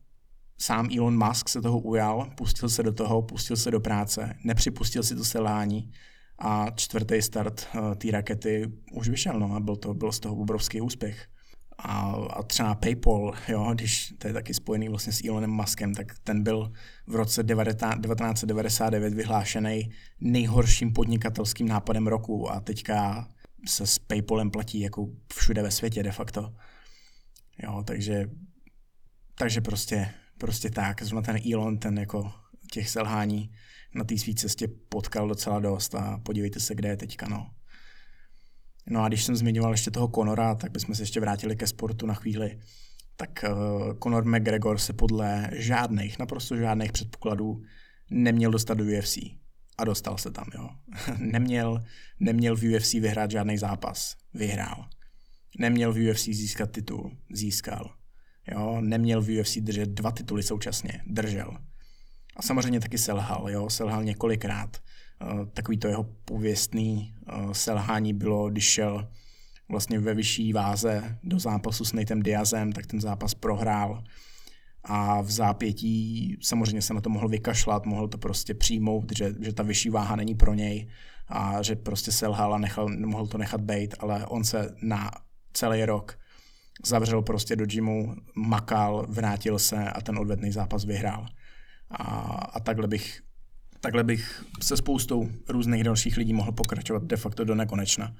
sám 0.58 0.88
Elon 0.98 1.26
Musk 1.26 1.48
se 1.48 1.60
toho 1.60 1.78
ujal, 1.78 2.30
pustil 2.36 2.68
se 2.68 2.82
do 2.82 2.92
toho, 2.92 3.22
pustil 3.22 3.56
se 3.56 3.70
do 3.70 3.80
práce, 3.80 4.34
nepřipustil 4.44 5.02
si 5.02 5.16
to 5.16 5.24
selhání 5.24 5.90
a 6.38 6.66
čtvrtý 6.70 7.22
start 7.22 7.68
uh, 7.74 7.94
té 7.94 8.10
rakety 8.10 8.72
už 8.92 9.08
vyšel, 9.08 9.40
no 9.40 9.54
a 9.54 9.60
byl 9.60 9.76
to, 9.76 9.94
byl 9.94 10.12
z 10.12 10.20
toho 10.20 10.36
obrovský 10.36 10.80
úspěch. 10.80 11.26
A, 11.82 12.00
a 12.30 12.42
třeba 12.42 12.74
PayPal, 12.74 13.34
jo, 13.48 13.70
když 13.74 14.14
to 14.18 14.26
je 14.26 14.32
taky 14.32 14.54
spojený 14.54 14.88
vlastně 14.88 15.12
s 15.12 15.24
Elonem 15.24 15.50
Muskem, 15.50 15.94
tak 15.94 16.18
ten 16.24 16.42
byl 16.42 16.72
v 17.06 17.14
roce 17.14 17.44
1999 17.44 19.14
vyhlášený 19.14 19.90
nejhorším 20.20 20.92
podnikatelským 20.92 21.68
nápadem 21.68 22.06
roku 22.06 22.50
a 22.50 22.60
teďka 22.60 23.28
se 23.66 23.86
s 23.86 23.98
Paypalem 23.98 24.50
platí 24.50 24.80
jako 24.80 25.08
všude 25.34 25.62
ve 25.62 25.70
světě 25.70 26.02
de 26.02 26.12
facto. 26.12 26.54
Jo, 27.62 27.82
takže, 27.86 28.30
takže 29.38 29.60
prostě, 29.60 30.08
prostě 30.38 30.70
tak. 30.70 31.02
Zrovna 31.02 31.22
ten 31.22 31.52
Elon, 31.52 31.78
ten 31.78 31.98
jako 31.98 32.32
těch 32.72 32.90
selhání 32.90 33.52
na 33.94 34.04
té 34.04 34.18
své 34.18 34.34
cestě 34.34 34.68
potkal 34.68 35.28
docela 35.28 35.60
dost 35.60 35.94
a 35.94 36.18
podívejte 36.18 36.60
se, 36.60 36.74
kde 36.74 36.88
je 36.88 36.96
teďka, 36.96 37.28
no. 37.28 37.50
No 38.90 39.02
a 39.02 39.08
když 39.08 39.24
jsem 39.24 39.36
zmiňoval 39.36 39.72
ještě 39.72 39.90
toho 39.90 40.08
Conora, 40.14 40.54
tak 40.54 40.72
bychom 40.72 40.94
se 40.94 41.02
ještě 41.02 41.20
vrátili 41.20 41.56
ke 41.56 41.66
sportu 41.66 42.06
na 42.06 42.14
chvíli. 42.14 42.58
Tak 43.16 43.44
uh, 43.48 43.98
Conor 44.02 44.24
McGregor 44.24 44.78
se 44.78 44.92
podle 44.92 45.50
žádných, 45.52 46.18
naprosto 46.18 46.56
žádných 46.56 46.92
předpokladů 46.92 47.62
neměl 48.10 48.50
dostat 48.50 48.74
do 48.74 48.84
UFC. 48.84 49.18
A 49.78 49.84
dostal 49.84 50.18
se 50.18 50.30
tam, 50.30 50.46
jo. 50.54 50.68
neměl, 51.18 51.84
neměl 52.20 52.56
v 52.56 52.76
UFC 52.76 52.92
vyhrát 52.92 53.30
žádný 53.30 53.58
zápas. 53.58 54.16
Vyhrál. 54.34 54.88
Neměl 55.58 55.92
v 55.92 56.10
UFC 56.10 56.24
získat 56.24 56.70
titul. 56.70 57.16
Získal. 57.32 57.94
Jo, 58.52 58.80
neměl 58.80 59.22
v 59.22 59.40
UFC 59.40 59.56
držet 59.56 59.88
dva 59.88 60.10
tituly 60.10 60.42
současně. 60.42 61.02
Držel. 61.06 61.56
A 62.36 62.42
samozřejmě 62.42 62.80
taky 62.80 62.98
selhal, 62.98 63.50
jo, 63.50 63.70
selhal 63.70 64.04
několikrát. 64.04 64.82
Uh, 65.22 65.46
takový 65.46 65.78
to 65.78 65.88
jeho 65.88 66.06
pověstný 66.24 67.14
uh, 67.32 67.52
selhání 67.52 68.12
bylo, 68.12 68.50
když 68.50 68.64
šel 68.64 69.08
vlastně 69.68 70.00
ve 70.00 70.14
vyšší 70.14 70.52
váze 70.52 71.18
do 71.22 71.38
zápasu 71.38 71.84
s 71.84 71.92
Natem 71.92 72.22
Diazem, 72.22 72.72
tak 72.72 72.86
ten 72.86 73.00
zápas 73.00 73.34
prohrál 73.34 74.04
a 74.84 75.20
v 75.20 75.30
zápětí 75.30 76.36
samozřejmě 76.42 76.82
se 76.82 76.94
na 76.94 77.00
to 77.00 77.10
mohl 77.10 77.28
vykašlat, 77.28 77.86
mohl 77.86 78.08
to 78.08 78.18
prostě 78.18 78.54
přijmout, 78.54 79.12
že, 79.16 79.34
že 79.40 79.52
ta 79.52 79.62
vyšší 79.62 79.90
váha 79.90 80.16
není 80.16 80.34
pro 80.34 80.54
něj 80.54 80.88
a 81.28 81.62
že 81.62 81.76
prostě 81.76 82.12
selhal 82.12 82.54
a 82.54 82.58
nechal, 82.58 82.88
mohl 82.88 83.26
to 83.26 83.38
nechat 83.38 83.60
být, 83.60 83.94
ale 83.98 84.26
on 84.26 84.44
se 84.44 84.74
na 84.82 85.10
celý 85.52 85.84
rok 85.84 86.18
zavřel 86.84 87.22
prostě 87.22 87.56
do 87.56 87.66
gymu, 87.66 88.14
makal, 88.34 89.06
vrátil 89.08 89.58
se 89.58 89.90
a 89.90 90.00
ten 90.00 90.18
odvetný 90.18 90.52
zápas 90.52 90.84
vyhrál. 90.84 91.26
A, 91.90 92.04
a 92.52 92.60
takhle 92.60 92.88
bych 92.88 93.20
takhle 93.80 94.04
bych 94.04 94.44
se 94.62 94.76
spoustou 94.76 95.28
různých 95.48 95.84
dalších 95.84 96.16
lidí 96.16 96.32
mohl 96.32 96.52
pokračovat 96.52 97.04
de 97.04 97.16
facto 97.16 97.44
do 97.44 97.54
nekonečna. 97.54 98.16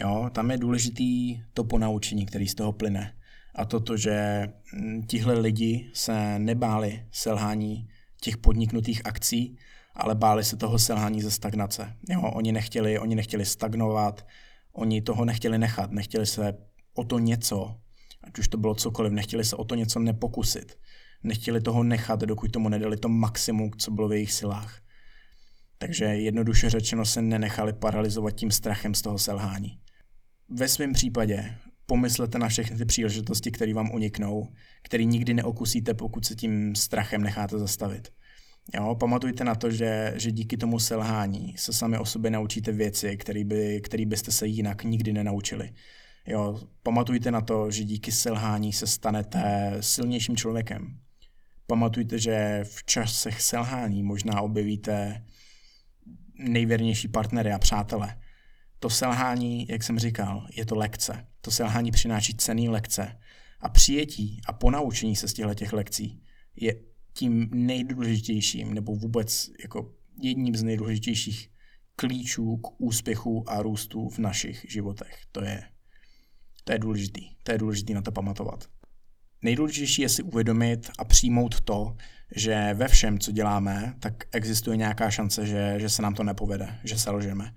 Jo, 0.00 0.30
tam 0.32 0.50
je 0.50 0.58
důležitý 0.58 1.40
to 1.54 1.64
ponaučení, 1.64 2.26
který 2.26 2.48
z 2.48 2.54
toho 2.54 2.72
plyne. 2.72 3.12
A 3.54 3.64
to, 3.64 3.80
to 3.80 3.96
že 3.96 4.46
hm, 4.72 5.02
tihle 5.06 5.38
lidi 5.38 5.90
se 5.92 6.38
nebáli 6.38 7.06
selhání 7.10 7.88
těch 8.20 8.36
podniknutých 8.36 9.06
akcí, 9.06 9.58
ale 9.94 10.14
báli 10.14 10.44
se 10.44 10.56
toho 10.56 10.78
selhání 10.78 11.22
ze 11.22 11.30
stagnace. 11.30 11.96
Jo, 12.08 12.20
oni 12.22 12.52
nechtěli, 12.52 12.98
oni 12.98 13.14
nechtěli 13.14 13.46
stagnovat, 13.46 14.26
oni 14.72 15.02
toho 15.02 15.24
nechtěli 15.24 15.58
nechat, 15.58 15.90
nechtěli 15.90 16.26
se 16.26 16.54
o 16.94 17.04
to 17.04 17.18
něco, 17.18 17.76
ať 18.24 18.38
už 18.38 18.48
to 18.48 18.58
bylo 18.58 18.74
cokoliv, 18.74 19.12
nechtěli 19.12 19.44
se 19.44 19.56
o 19.56 19.64
to 19.64 19.74
něco 19.74 19.98
nepokusit. 19.98 20.78
Nechtěli 21.22 21.60
toho 21.60 21.82
nechat, 21.82 22.20
dokud 22.20 22.52
tomu 22.52 22.68
nedali 22.68 22.96
to 22.96 23.08
maximum, 23.08 23.70
co 23.78 23.90
bylo 23.90 24.08
v 24.08 24.12
jejich 24.12 24.32
silách. 24.32 24.80
Takže 25.78 26.04
jednoduše 26.04 26.70
řečeno 26.70 27.04
se 27.04 27.22
nenechali 27.22 27.72
paralizovat 27.72 28.34
tím 28.34 28.50
strachem 28.50 28.94
z 28.94 29.02
toho 29.02 29.18
selhání. 29.18 29.78
Ve 30.48 30.68
svém 30.68 30.92
případě 30.92 31.54
pomyslete 31.86 32.38
na 32.38 32.48
všechny 32.48 32.76
ty 32.76 32.84
příležitosti, 32.84 33.50
které 33.50 33.74
vám 33.74 33.90
uniknou, 33.90 34.48
které 34.82 35.04
nikdy 35.04 35.34
neokusíte, 35.34 35.94
pokud 35.94 36.26
se 36.26 36.34
tím 36.34 36.74
strachem 36.74 37.22
necháte 37.22 37.58
zastavit. 37.58 38.08
Jo, 38.74 38.94
pamatujte 38.94 39.44
na 39.44 39.54
to, 39.54 39.70
že, 39.70 40.14
že 40.16 40.32
díky 40.32 40.56
tomu 40.56 40.78
selhání 40.78 41.54
se 41.56 41.72
sami 41.72 41.98
o 41.98 42.04
sobě 42.04 42.30
naučíte 42.30 42.72
věci, 42.72 43.16
které 43.16 43.44
by, 43.44 43.80
který 43.80 44.06
byste 44.06 44.32
se 44.32 44.46
jinak 44.46 44.84
nikdy 44.84 45.12
nenaučili. 45.12 45.72
Jo, 46.26 46.60
pamatujte 46.82 47.30
na 47.30 47.40
to, 47.40 47.70
že 47.70 47.84
díky 47.84 48.12
selhání 48.12 48.72
se 48.72 48.86
stanete 48.86 49.76
silnějším 49.80 50.36
člověkem. 50.36 50.98
Pamatujte, 51.66 52.18
že 52.18 52.60
v 52.64 52.84
časech 52.84 53.42
selhání 53.42 54.02
možná 54.02 54.40
objevíte 54.40 55.22
nejvěrnější 56.38 57.08
partnery 57.08 57.52
a 57.52 57.58
přátele. 57.58 58.16
To 58.78 58.90
selhání, 58.90 59.66
jak 59.68 59.82
jsem 59.82 59.98
říkal, 59.98 60.46
je 60.52 60.66
to 60.66 60.76
lekce. 60.76 61.26
To 61.40 61.50
selhání 61.50 61.90
přináší 61.90 62.34
cený 62.34 62.68
lekce. 62.68 63.18
A 63.60 63.68
přijetí 63.68 64.40
a 64.46 64.52
ponaučení 64.52 65.16
se 65.16 65.28
z 65.28 65.32
těchto 65.32 65.54
těch 65.54 65.72
lekcí 65.72 66.22
je 66.56 66.74
tím 67.12 67.50
nejdůležitějším, 67.52 68.74
nebo 68.74 68.96
vůbec 68.96 69.50
jako 69.62 69.94
jedním 70.22 70.56
z 70.56 70.62
nejdůležitějších 70.62 71.50
klíčů 71.96 72.56
k 72.56 72.80
úspěchu 72.80 73.50
a 73.50 73.62
růstu 73.62 74.08
v 74.08 74.18
našich 74.18 74.66
životech. 74.68 75.20
To 75.32 75.44
je, 75.44 75.62
to 76.64 76.72
je 76.72 76.78
důležitý. 76.78 77.36
To 77.42 77.52
je 77.52 77.58
důležitý 77.58 77.94
na 77.94 78.02
to 78.02 78.12
pamatovat. 78.12 78.68
Nejdůležitější 79.46 80.02
je 80.02 80.08
si 80.08 80.22
uvědomit 80.22 80.90
a 80.98 81.04
přijmout 81.04 81.60
to, 81.60 81.96
že 82.36 82.74
ve 82.74 82.88
všem, 82.88 83.18
co 83.18 83.32
děláme, 83.32 83.94
tak 84.00 84.14
existuje 84.32 84.76
nějaká 84.76 85.10
šance, 85.10 85.46
že, 85.46 85.74
že 85.78 85.88
se 85.88 86.02
nám 86.02 86.14
to 86.14 86.22
nepovede, 86.22 86.78
že 86.84 86.98
selžeme. 86.98 87.54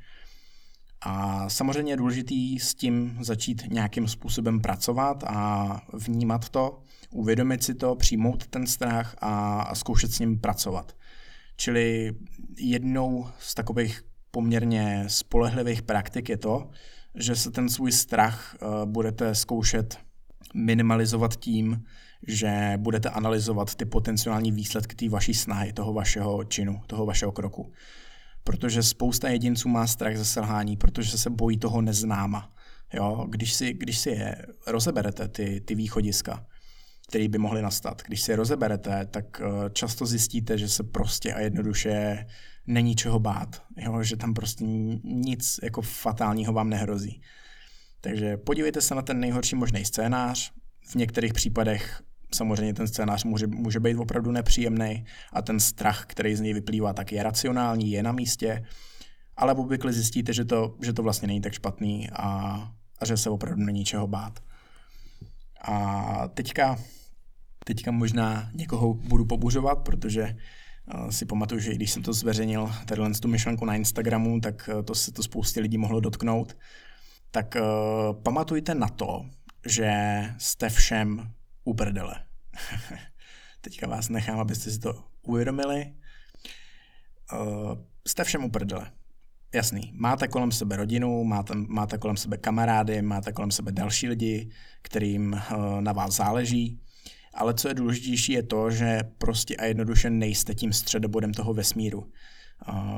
A 1.02 1.50
samozřejmě 1.50 1.94
je 1.94 1.98
důležitý 1.98 2.60
s 2.60 2.76
tím 2.76 3.18
začít 3.22 3.64
nějakým 3.70 4.08
způsobem 4.08 4.62
pracovat 4.62 5.24
a 5.28 5.82
vnímat 5.94 6.50
to, 6.50 6.82
uvědomit 7.12 7.64
si 7.64 7.76
to, 7.76 7.96
přijmout 7.96 8.48
ten 8.48 8.68
strach 8.68 9.16
a, 9.22 9.62
a 9.62 9.76
zkoušet 9.76 10.12
s 10.12 10.20
ním 10.20 10.40
pracovat. 10.40 10.96
Čili 11.56 12.16
jednou 12.58 13.28
z 13.40 13.56
takových 13.56 14.02
poměrně 14.32 15.04
spolehlivých 15.08 15.82
praktik 15.82 16.30
je 16.30 16.38
to, 16.38 16.70
že 17.16 17.36
se 17.36 17.52
ten 17.52 17.70
svůj 17.70 17.92
strach 17.92 18.56
uh, 18.62 18.86
budete 18.86 19.36
zkoušet 19.36 20.09
minimalizovat 20.54 21.36
tím, 21.36 21.84
že 22.28 22.74
budete 22.78 23.10
analyzovat 23.10 23.76
ty 23.76 23.86
potenciální 23.86 24.52
výsledky 24.52 24.96
té 24.96 25.10
vaší 25.10 25.34
snahy, 25.34 25.74
toho 25.74 25.94
vašeho 25.94 26.44
činu, 26.44 26.82
toho 26.88 27.06
vašeho 27.06 27.32
kroku. 27.32 27.72
Protože 28.44 28.84
spousta 28.84 29.30
jedinců 29.30 29.70
má 29.70 29.88
strach 29.88 30.18
ze 30.18 30.26
selhání, 30.26 30.78
protože 30.78 31.18
se 31.18 31.30
bojí 31.30 31.58
toho 31.58 31.82
neznáma. 31.82 32.52
Jo? 32.94 33.26
Když, 33.30 33.54
si, 33.54 33.74
když 33.74 33.98
si 33.98 34.10
je 34.10 34.46
rozeberete, 34.68 35.28
ty, 35.28 35.62
ty 35.62 35.76
východiska, 35.76 36.46
které 37.08 37.28
by 37.28 37.38
mohly 37.38 37.62
nastat, 37.62 38.02
když 38.08 38.22
si 38.22 38.32
je 38.32 38.36
rozeberete, 38.36 39.06
tak 39.06 39.42
eh, 39.42 39.70
často 39.70 40.06
zjistíte, 40.06 40.58
že 40.58 40.70
se 40.70 40.84
prostě 40.84 41.34
a 41.34 41.40
jednoduše 41.40 42.26
není 42.68 42.96
čeho 42.96 43.20
bát. 43.20 43.64
Jo? 43.78 44.04
Že 44.04 44.18
tam 44.18 44.34
prostě 44.34 44.64
nic 45.04 45.60
jako 45.64 45.82
fatálního 45.82 46.54
vám 46.54 46.70
nehrozí. 46.70 47.22
Takže 48.02 48.38
podívejte 48.38 48.82
se 48.82 48.96
na 48.96 49.02
ten 49.02 49.20
nejhorší 49.20 49.56
možný 49.56 49.86
scénář. 49.86 50.52
V 50.88 50.96
některých 50.96 51.34
případech 51.34 52.02
samozřejmě 52.34 52.74
ten 52.74 52.88
scénář 52.88 53.24
může, 53.24 53.48
může 53.48 53.80
být 53.80 53.96
opravdu 53.96 54.32
nepříjemný 54.32 55.06
a 55.34 55.42
ten 55.42 55.60
strach, 55.60 56.06
který 56.08 56.36
z 56.36 56.42
něj 56.42 56.54
vyplývá, 56.54 56.94
tak 56.94 57.12
je 57.12 57.24
racionální, 57.24 57.92
je 57.92 58.04
na 58.04 58.12
místě, 58.12 58.66
ale 59.38 59.54
obvykle 59.54 59.94
zjistíte, 59.94 60.34
že 60.34 60.46
to, 60.46 60.76
že 60.82 60.94
to 60.94 61.04
vlastně 61.04 61.28
není 61.28 61.42
tak 61.42 61.54
špatný 61.54 62.10
a, 62.10 62.28
a 63.00 63.06
že 63.06 63.18
se 63.18 63.30
opravdu 63.30 63.64
není 63.64 63.86
čeho 63.86 64.08
bát. 64.08 64.40
A 65.62 66.28
teďka, 66.28 66.80
teďka 67.66 67.92
možná 67.92 68.50
někoho 68.54 68.94
budu 68.94 69.26
pobuřovat, 69.26 69.76
protože 69.76 70.36
uh, 70.94 71.10
si 71.10 71.26
pamatuju, 71.26 71.62
že 71.62 71.76
když 71.76 71.92
jsem 71.92 72.04
to 72.04 72.14
zveřejnil, 72.14 72.72
tadyhle 72.86 73.12
tu 73.12 73.28
myšlenku 73.28 73.66
na 73.66 73.76
Instagramu, 73.76 74.40
tak 74.40 74.70
uh, 74.74 74.84
to 74.84 74.96
se 74.96 75.12
to 75.12 75.24
spoustě 75.24 75.60
lidí 75.60 75.78
mohlo 75.78 76.00
dotknout. 76.00 76.58
Tak 77.32 77.56
uh, 77.56 78.22
pamatujte 78.24 78.76
na 78.76 78.88
to, 78.88 79.26
že 79.66 79.92
jste 80.38 80.70
všem 80.70 81.32
uprdele. 81.64 82.16
Teďka 83.62 83.88
vás 83.88 84.10
nechám, 84.10 84.40
abyste 84.40 84.72
si 84.72 84.80
to 84.80 85.04
uvědomili. 85.22 85.94
Uh, 87.34 87.74
jste 88.08 88.24
všem 88.24 88.44
uprdele. 88.44 88.92
Jasný, 89.54 89.94
máte 89.96 90.28
kolem 90.28 90.52
sebe 90.52 90.76
rodinu, 90.76 91.24
máte, 91.24 91.54
máte 91.56 91.98
kolem 91.98 92.18
sebe 92.18 92.38
kamarády, 92.38 93.02
máte 93.02 93.32
kolem 93.32 93.52
sebe 93.52 93.72
další 93.72 94.08
lidi, 94.08 94.50
kterým 94.82 95.34
uh, 95.34 95.82
na 95.82 95.94
vás 95.94 96.16
záleží, 96.16 96.82
ale 97.34 97.54
co 97.54 97.68
je 97.68 97.74
důležitější 97.74 98.32
je 98.32 98.44
to, 98.44 98.72
že 98.72 99.04
prostě 99.18 99.56
a 99.56 99.66
jednoduše 99.66 100.10
nejste 100.10 100.56
tím 100.56 100.74
středobodem 100.74 101.34
toho 101.34 101.54
vesmíru. 101.54 102.12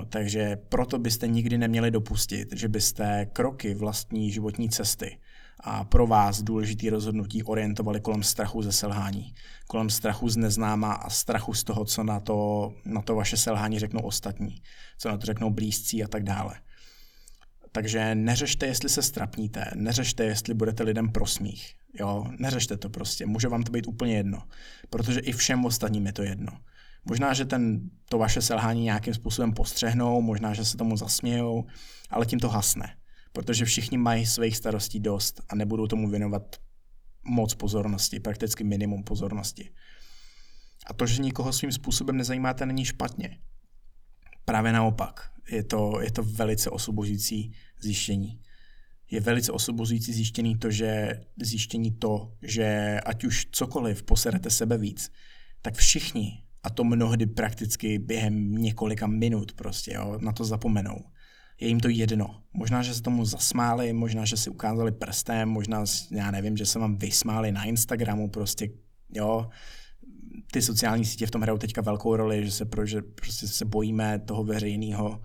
Takže 0.09 0.57
proto 0.69 0.99
byste 0.99 1.27
nikdy 1.27 1.57
neměli 1.57 1.91
dopustit, 1.91 2.53
že 2.55 2.67
byste 2.67 3.25
kroky 3.33 3.73
vlastní 3.73 4.31
životní 4.31 4.69
cesty 4.69 5.17
a 5.59 5.83
pro 5.83 6.07
vás 6.07 6.41
důležitý 6.41 6.89
rozhodnutí 6.89 7.43
orientovali 7.43 8.01
kolem 8.01 8.23
strachu 8.23 8.61
ze 8.61 8.71
selhání, 8.71 9.33
kolem 9.67 9.89
strachu 9.89 10.29
z 10.29 10.37
neznáma 10.37 10.93
a 10.93 11.09
strachu 11.09 11.53
z 11.53 11.63
toho, 11.63 11.85
co 11.85 12.03
na 12.03 12.19
to, 12.19 12.71
na 12.85 13.01
to 13.01 13.15
vaše 13.15 13.37
selhání 13.37 13.79
řeknou 13.79 14.01
ostatní, 14.01 14.61
co 14.97 15.09
na 15.09 15.17
to 15.17 15.25
řeknou 15.25 15.49
blízcí 15.49 16.03
a 16.03 16.07
tak 16.07 16.23
dále. 16.23 16.55
Takže 17.71 18.15
neřešte, 18.15 18.65
jestli 18.65 18.89
se 18.89 19.01
strapníte, 19.01 19.65
neřešte, 19.75 20.23
jestli 20.23 20.53
budete 20.53 20.83
lidem 20.83 21.11
prosmích. 21.11 21.75
Jo, 21.99 22.25
neřešte 22.39 22.77
to 22.77 22.89
prostě, 22.89 23.25
může 23.25 23.47
vám 23.47 23.63
to 23.63 23.71
být 23.71 23.87
úplně 23.87 24.15
jedno, 24.15 24.43
protože 24.89 25.19
i 25.19 25.31
všem 25.31 25.65
ostatním 25.65 26.05
je 26.05 26.13
to 26.13 26.23
jedno. 26.23 26.51
Možná, 27.05 27.33
že 27.33 27.45
ten, 27.45 27.89
to 28.09 28.17
vaše 28.17 28.41
selhání 28.41 28.83
nějakým 28.83 29.13
způsobem 29.13 29.53
postřehnou, 29.53 30.21
možná, 30.21 30.53
že 30.53 30.65
se 30.65 30.77
tomu 30.77 30.97
zasmějou, 30.97 31.65
ale 32.09 32.25
tím 32.25 32.39
to 32.39 32.49
hasne 32.49 32.95
protože 33.31 33.65
všichni 33.65 33.97
mají 33.97 34.25
svých 34.25 34.57
starostí 34.57 34.99
dost 34.99 35.41
a 35.49 35.55
nebudou 35.55 35.87
tomu 35.87 36.09
věnovat 36.09 36.55
moc 37.23 37.53
pozornosti, 37.53 38.19
prakticky 38.19 38.63
minimum 38.63 39.03
pozornosti. 39.03 39.71
A 40.87 40.93
to, 40.93 41.05
že 41.05 41.21
nikoho 41.21 41.53
svým 41.53 41.71
způsobem 41.71 42.17
nezajímáte, 42.17 42.65
není 42.65 42.85
špatně. 42.85 43.39
Právě 44.45 44.71
naopak, 44.71 45.31
je 45.51 45.63
to, 45.63 46.01
je 46.01 46.11
to 46.11 46.23
velice 46.23 46.69
osvobozující 46.69 47.51
zjištění. 47.79 48.41
Je 49.11 49.19
velice 49.19 49.51
osvobozující 49.51 50.13
zjištění 50.13 50.57
to, 50.57 50.71
že, 50.71 51.21
zjištění 51.41 51.91
to, 51.91 52.33
že 52.41 52.99
ať 53.05 53.23
už 53.23 53.47
cokoliv 53.51 54.03
poserete 54.03 54.49
sebe 54.49 54.77
víc, 54.77 55.11
tak 55.61 55.75
všichni, 55.75 56.43
a 56.63 56.69
to 56.69 56.83
mnohdy 56.83 57.25
prakticky 57.25 57.99
během 57.99 58.51
několika 58.51 59.07
minut 59.07 59.53
prostě, 59.53 59.93
jo, 59.93 60.17
na 60.21 60.31
to 60.31 60.45
zapomenou. 60.45 60.97
Je 61.59 61.67
jim 61.67 61.79
to 61.79 61.89
jedno. 61.89 62.43
Možná, 62.53 62.81
že 62.81 62.93
se 62.93 63.01
tomu 63.01 63.25
zasmáli, 63.25 63.93
možná, 63.93 64.25
že 64.25 64.37
si 64.37 64.49
ukázali 64.49 64.91
prstem, 64.91 65.49
možná, 65.49 65.83
já 66.11 66.31
nevím, 66.31 66.57
že 66.57 66.65
se 66.65 66.79
vám 66.79 66.97
vysmáli 66.97 67.51
na 67.51 67.63
Instagramu, 67.63 68.29
prostě, 68.29 68.69
jo, 69.13 69.49
ty 70.51 70.61
sociální 70.61 71.05
sítě 71.05 71.27
v 71.27 71.31
tom 71.31 71.41
hrajou 71.41 71.57
teďka 71.57 71.81
velkou 71.81 72.15
roli, 72.15 72.45
že 72.45 72.51
se, 72.51 72.65
pro, 72.65 72.85
že 72.85 73.01
prostě 73.01 73.47
se 73.47 73.65
bojíme 73.65 74.19
toho 74.19 74.43
veřejného 74.43 75.21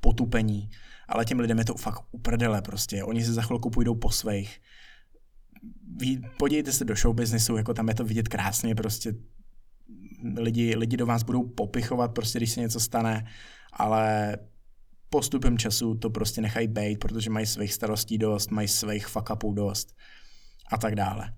potupení, 0.00 0.70
ale 1.08 1.24
těm 1.24 1.40
lidem 1.40 1.58
je 1.58 1.64
to 1.64 1.74
fakt 1.74 2.02
uprdele 2.10 2.62
prostě, 2.62 3.04
oni 3.04 3.24
se 3.24 3.32
za 3.32 3.42
chvilku 3.42 3.70
půjdou 3.70 3.94
po 3.94 4.10
svých. 4.10 4.60
podívejte 6.38 6.72
se 6.72 6.84
do 6.84 6.94
show 6.94 7.14
businessu, 7.14 7.56
jako 7.56 7.74
tam 7.74 7.88
je 7.88 7.94
to 7.94 8.04
vidět 8.04 8.28
krásně, 8.28 8.74
prostě 8.74 9.14
lidi, 10.36 10.76
lidi 10.76 10.96
do 10.96 11.06
vás 11.06 11.22
budou 11.22 11.48
popichovat, 11.48 12.14
prostě 12.14 12.38
když 12.38 12.50
se 12.50 12.60
něco 12.60 12.80
stane, 12.80 13.26
ale 13.72 14.36
postupem 15.10 15.58
času 15.58 15.94
to 15.94 16.10
prostě 16.10 16.40
nechají 16.40 16.68
být, 16.68 16.98
protože 16.98 17.30
mají 17.30 17.46
svých 17.46 17.72
starostí 17.72 18.18
dost, 18.18 18.50
mají 18.50 18.68
svých 18.68 19.06
fuck 19.06 19.30
upů 19.30 19.52
dost 19.52 19.94
a 20.72 20.78
tak 20.78 20.94
dále. 20.94 21.32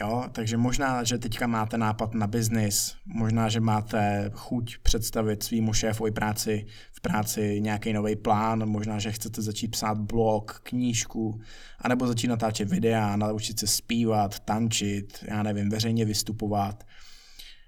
Jo, 0.00 0.24
takže 0.32 0.56
možná, 0.56 1.04
že 1.04 1.18
teďka 1.18 1.46
máte 1.46 1.78
nápad 1.78 2.14
na 2.14 2.26
biznis, 2.26 2.94
možná, 3.06 3.48
že 3.48 3.60
máte 3.60 4.30
chuť 4.34 4.78
představit 4.78 5.42
svýmu 5.42 5.72
šéfovi 5.72 6.10
práci 6.10 6.66
v 6.92 7.00
práci 7.00 7.60
nějaký 7.60 7.92
nový 7.92 8.16
plán, 8.16 8.66
možná, 8.68 8.98
že 8.98 9.12
chcete 9.12 9.42
začít 9.42 9.68
psát 9.68 9.98
blog, 9.98 10.60
knížku, 10.62 11.40
anebo 11.78 12.06
začít 12.06 12.28
natáčet 12.28 12.68
videa, 12.68 13.16
naučit 13.16 13.58
se 13.58 13.66
zpívat, 13.66 14.40
tančit, 14.40 15.24
já 15.28 15.42
nevím, 15.42 15.70
veřejně 15.70 16.04
vystupovat, 16.04 16.84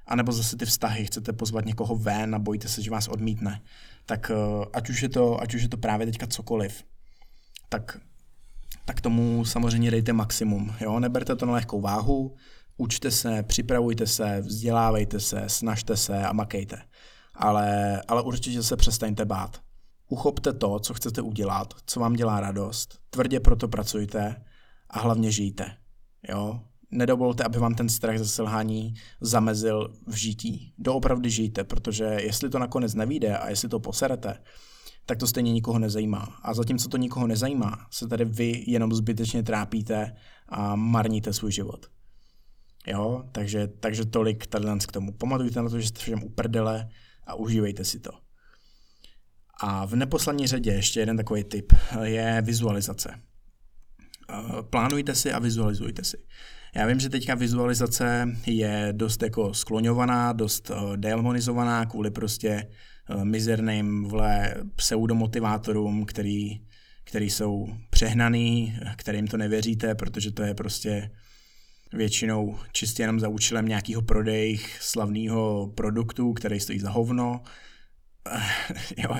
anebo 0.06 0.32
zase 0.32 0.56
ty 0.56 0.66
vztahy, 0.66 1.04
chcete 1.04 1.32
pozvat 1.32 1.64
někoho 1.64 1.96
ven 1.96 2.34
a 2.34 2.38
bojíte 2.38 2.68
se, 2.68 2.82
že 2.82 2.90
vás 2.90 3.08
odmítne. 3.08 3.62
Tak 4.06 4.30
eh, 4.30 4.66
ať 4.72 4.90
už 4.90 5.02
je 5.02 5.08
to, 5.08 5.42
ať 5.42 5.54
už 5.54 5.62
je 5.62 5.68
to 5.68 5.76
právě 5.76 6.06
teďka 6.06 6.26
cokoliv, 6.26 6.84
tak 7.68 7.98
tak 8.86 9.00
tomu 9.00 9.44
samozřejmě 9.44 9.90
dejte 9.90 10.12
maximum. 10.12 10.74
Jo? 10.80 11.00
Neberte 11.00 11.36
to 11.36 11.46
na 11.46 11.52
lehkou 11.52 11.80
váhu, 11.80 12.36
učte 12.76 13.10
se, 13.10 13.42
připravujte 13.42 14.06
se, 14.06 14.40
vzdělávejte 14.40 15.20
se, 15.20 15.44
snažte 15.46 15.96
se 15.96 16.24
a 16.24 16.32
makejte. 16.32 16.82
Ale, 17.34 18.00
ale 18.08 18.22
určitě 18.22 18.62
se 18.62 18.76
přestaňte 18.76 19.24
bát. 19.24 19.60
Uchopte 20.08 20.52
to, 20.52 20.78
co 20.78 20.94
chcete 20.94 21.22
udělat, 21.22 21.74
co 21.86 22.00
vám 22.00 22.12
dělá 22.12 22.40
radost, 22.40 22.98
tvrdě 23.10 23.40
proto 23.40 23.68
pracujte 23.68 24.44
a 24.90 24.98
hlavně 24.98 25.30
žijte. 25.30 25.76
Jo? 26.28 26.60
Nedovolte, 26.90 27.44
aby 27.44 27.58
vám 27.58 27.74
ten 27.74 27.88
strach 27.88 28.18
ze 28.18 28.28
selhání 28.28 28.94
zamezil 29.20 29.92
v 30.06 30.14
žití. 30.14 30.74
Doopravdy 30.78 31.30
žijte, 31.30 31.64
protože 31.64 32.04
jestli 32.04 32.50
to 32.50 32.58
nakonec 32.58 32.94
nevíde 32.94 33.38
a 33.38 33.50
jestli 33.50 33.68
to 33.68 33.80
poserete, 33.80 34.38
tak 35.06 35.18
to 35.18 35.26
stejně 35.26 35.52
nikoho 35.52 35.78
nezajímá. 35.78 36.38
A 36.42 36.54
zatímco 36.54 36.88
to 36.88 36.96
nikoho 36.96 37.26
nezajímá, 37.26 37.86
se 37.90 38.08
tady 38.08 38.24
vy 38.24 38.64
jenom 38.66 38.92
zbytečně 38.92 39.42
trápíte 39.42 40.16
a 40.48 40.76
marníte 40.76 41.32
svůj 41.32 41.52
život. 41.52 41.86
Jo, 42.86 43.24
takže, 43.32 43.68
takže 43.68 44.04
tolik 44.04 44.46
tady 44.46 44.66
k 44.88 44.92
tomu. 44.92 45.12
Pamatujte 45.12 45.62
na 45.62 45.68
to, 45.68 45.80
že 45.80 45.88
jste 45.88 46.00
všem 46.00 46.22
uprdele 46.22 46.88
a 47.26 47.34
užívejte 47.34 47.84
si 47.84 48.00
to. 48.00 48.10
A 49.60 49.86
v 49.86 49.96
neposlední 49.96 50.46
řadě 50.46 50.70
ještě 50.70 51.00
jeden 51.00 51.16
takový 51.16 51.44
tip 51.44 51.72
je 52.02 52.42
vizualizace. 52.44 53.20
Eh, 54.30 54.62
plánujte 54.62 55.14
si 55.14 55.32
a 55.32 55.38
vizualizujte 55.38 56.04
si. 56.04 56.16
Já 56.76 56.86
vím, 56.86 57.00
že 57.00 57.08
teďka 57.08 57.34
vizualizace 57.34 58.28
je 58.46 58.88
dost 58.92 59.22
jako 59.22 59.54
skloňovaná, 59.54 60.32
dost 60.32 60.70
eh, 60.70 60.96
demonizovaná 60.96 61.86
kvůli 61.86 62.10
prostě 62.10 62.66
Eh, 63.10 63.24
mizerným 63.24 64.04
vle 64.04 64.54
pseudomotivátorům, 64.76 66.04
který, 66.04 66.60
který 67.04 67.30
jsou 67.30 67.68
přehnaný, 67.90 68.78
kterým 68.96 69.26
to 69.26 69.36
nevěříte, 69.36 69.94
protože 69.94 70.32
to 70.32 70.42
je 70.42 70.54
prostě 70.54 71.10
většinou 71.92 72.58
čistě 72.72 73.02
jenom 73.02 73.20
za 73.20 73.28
účelem 73.28 73.66
nějakého 73.66 74.02
prodej 74.02 74.58
slavného 74.80 75.72
produktu, 75.76 76.32
který 76.32 76.60
stojí 76.60 76.78
za 76.78 76.90
hovno. 76.90 77.42
jo, 78.96 79.16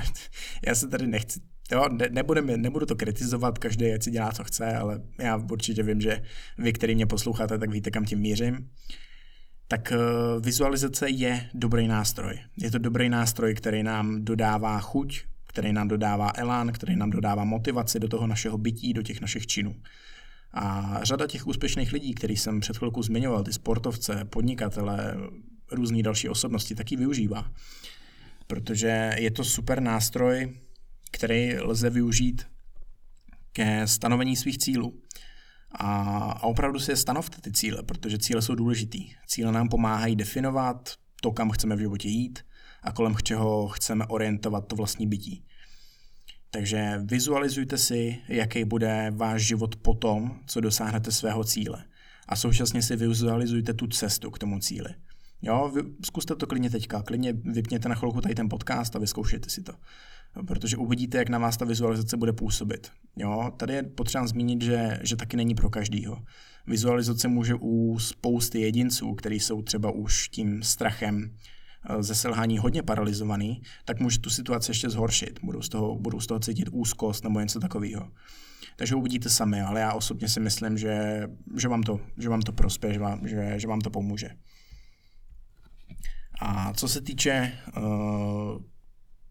já 0.66 0.74
se 0.74 0.88
tady 0.88 1.07
nechci 1.07 1.40
Jo, 1.72 1.88
ne, 1.88 2.08
nebudeme, 2.10 2.56
nebudu 2.56 2.86
to 2.86 2.96
kritizovat, 2.96 3.58
každý 3.58 3.86
si 4.00 4.10
dělá, 4.10 4.32
co 4.32 4.44
chce, 4.44 4.76
ale 4.76 5.00
já 5.18 5.36
určitě 5.36 5.82
vím, 5.82 6.00
že 6.00 6.22
vy, 6.58 6.72
který 6.72 6.94
mě 6.94 7.06
posloucháte, 7.06 7.58
tak 7.58 7.70
víte, 7.70 7.90
kam 7.90 8.04
tím 8.04 8.18
mířím 8.18 8.68
tak 9.68 9.92
eh, 9.92 9.96
vizualizace 10.40 11.10
je 11.10 11.50
dobrý 11.54 11.88
nástroj. 11.88 12.38
Je 12.56 12.70
to 12.70 12.78
dobrý 12.78 13.08
nástroj, 13.08 13.54
který 13.54 13.82
nám 13.82 14.24
dodává 14.24 14.80
chuť, 14.80 15.22
který 15.46 15.72
nám 15.72 15.88
dodává 15.88 16.32
elán, 16.36 16.72
který 16.72 16.96
nám 16.96 17.10
dodává 17.10 17.44
motivaci 17.44 18.00
do 18.00 18.08
toho 18.08 18.26
našeho 18.26 18.58
bytí, 18.58 18.92
do 18.92 19.02
těch 19.02 19.20
našich 19.20 19.46
činů. 19.46 19.76
A 20.52 20.98
řada 21.02 21.26
těch 21.26 21.46
úspěšných 21.46 21.92
lidí, 21.92 22.14
který 22.14 22.36
jsem 22.36 22.60
před 22.60 22.76
chvilkou 22.76 23.02
zmiňoval, 23.02 23.44
ty 23.44 23.52
sportovce, 23.52 24.24
podnikatele, 24.24 25.16
různý 25.72 26.02
další 26.02 26.28
osobnosti, 26.28 26.74
taky 26.74 26.96
využívá. 26.96 27.50
Protože 28.46 29.14
je 29.18 29.30
to 29.30 29.44
super 29.44 29.80
nástroj, 29.80 30.54
který 31.12 31.59
lze 31.59 31.90
využít 31.90 32.46
ke 33.52 33.86
stanovení 33.86 34.36
svých 34.36 34.59
cílů. 34.59 35.02
A, 35.70 36.12
a 36.32 36.42
opravdu 36.42 36.78
si 36.78 36.90
je 36.90 36.96
stanovte 36.96 37.40
ty 37.40 37.52
cíle, 37.52 37.82
protože 37.82 38.18
cíle 38.18 38.42
jsou 38.42 38.54
důležitý. 38.54 39.12
Cíle 39.26 39.52
nám 39.52 39.68
pomáhají 39.68 40.16
definovat 40.16 40.94
to, 41.20 41.30
kam 41.32 41.50
chceme 41.50 41.76
v 41.76 41.78
životě 41.78 42.09
jít 42.09 42.38
a 42.82 42.92
kolem 42.92 43.16
čeho 43.22 43.68
chceme 43.68 44.07
orientovat 44.07 44.68
to 44.68 44.76
vlastní 44.76 45.07
bytí. 45.07 45.44
Takže 46.50 47.00
vizualizujte 47.04 47.78
si, 47.78 48.18
jaký 48.28 48.64
bude 48.64 49.12
váš 49.16 49.42
život 49.42 49.76
po 49.76 49.94
tom, 49.94 50.40
co 50.46 50.61
dosáhnete 50.61 51.12
svého 51.12 51.44
cíle. 51.44 51.84
A 52.28 52.36
současně 52.36 52.82
si 52.82 52.96
vizualizujte 52.96 53.74
tu 53.74 53.86
cestu 53.86 54.30
k 54.30 54.38
tomu 54.38 54.59
cíli. 54.59 54.94
Jo, 55.42 55.72
vy, 55.74 55.82
zkuste 56.04 56.34
to 56.34 56.46
klidně 56.46 56.70
teďka, 56.70 57.02
klidně 57.02 57.32
vypněte 57.32 57.88
na 57.88 57.94
chvilku 57.94 58.20
tady 58.20 58.34
ten 58.34 58.48
podcast 58.48 58.96
a 58.96 58.98
vyzkoušejte 58.98 59.50
si 59.50 59.62
to 59.62 59.72
protože 60.47 60.76
uvidíte, 60.76 61.18
jak 61.18 61.28
na 61.28 61.39
vás 61.39 61.57
ta 61.57 61.64
vizualizace 61.64 62.16
bude 62.16 62.32
působit. 62.32 62.91
Jo, 63.16 63.53
tady 63.57 63.74
je 63.74 63.82
potřeba 63.82 64.26
zmínit, 64.26 64.62
že, 64.62 65.01
že 65.03 65.16
taky 65.16 65.37
není 65.37 65.55
pro 65.55 65.70
každýho. 65.70 66.22
Vizualizace 66.66 67.28
může 67.28 67.55
u 67.61 67.99
spousty 67.99 68.61
jedinců, 68.61 69.14
kteří 69.14 69.41
jsou 69.41 69.62
třeba 69.62 69.91
už 69.91 70.28
tím 70.28 70.62
strachem 70.62 71.30
eh, 71.91 72.03
ze 72.03 72.14
selhání 72.14 72.59
hodně 72.59 72.82
paralizovaný, 72.82 73.62
tak 73.84 74.01
může 74.01 74.18
tu 74.18 74.30
situaci 74.30 74.70
ještě 74.70 74.91
zhoršit. 74.91 75.39
Budou 75.43 75.62
z 75.62 75.68
toho, 75.68 75.97
budou 75.99 76.20
z 76.20 76.26
toho 76.26 76.41
cítit 76.41 76.68
úzkost 76.72 77.24
nebo 77.24 77.41
něco 77.41 77.61
takového. 77.61 78.11
Takže 78.76 78.95
uvidíte 78.95 79.28
sami, 79.28 79.61
ale 79.61 79.80
já 79.80 79.93
osobně 79.93 80.28
si 80.28 80.41
myslím, 80.41 80.78
že, 80.78 81.26
že, 81.57 81.68
vám, 81.68 81.82
to, 81.82 82.01
že 82.18 82.28
vám 82.28 82.43
to 82.43 82.53
prospěje, 82.53 82.95
že 82.95 83.01
vám, 83.01 83.28
že, 83.28 83.55
že 83.57 83.68
vám 83.68 83.80
to 83.80 83.91
pomůže. 83.91 84.30
A 86.41 86.72
co 86.72 86.89
se 86.89 87.01
týče 87.01 87.53
uh, 87.76 87.82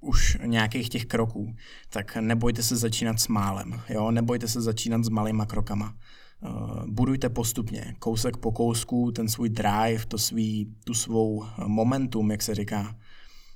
už 0.05 0.37
nějakých 0.45 0.89
těch 0.89 1.05
kroků, 1.05 1.55
tak 1.89 2.15
nebojte 2.15 2.63
se 2.63 2.75
začínat 2.75 3.19
s 3.19 3.27
málem, 3.27 3.81
jo? 3.89 4.11
nebojte 4.11 4.47
se 4.47 4.61
začínat 4.61 5.03
s 5.03 5.09
malýma 5.09 5.45
krokama. 5.45 5.97
Uh, 6.41 6.85
budujte 6.87 7.29
postupně, 7.29 7.95
kousek 7.99 8.37
po 8.37 8.51
kousku, 8.51 9.11
ten 9.11 9.29
svůj 9.29 9.49
drive, 9.49 10.05
to 10.07 10.17
svý, 10.17 10.75
tu 10.83 10.93
svou 10.93 11.45
momentum, 11.67 12.31
jak 12.31 12.41
se 12.41 12.55
říká, 12.55 12.95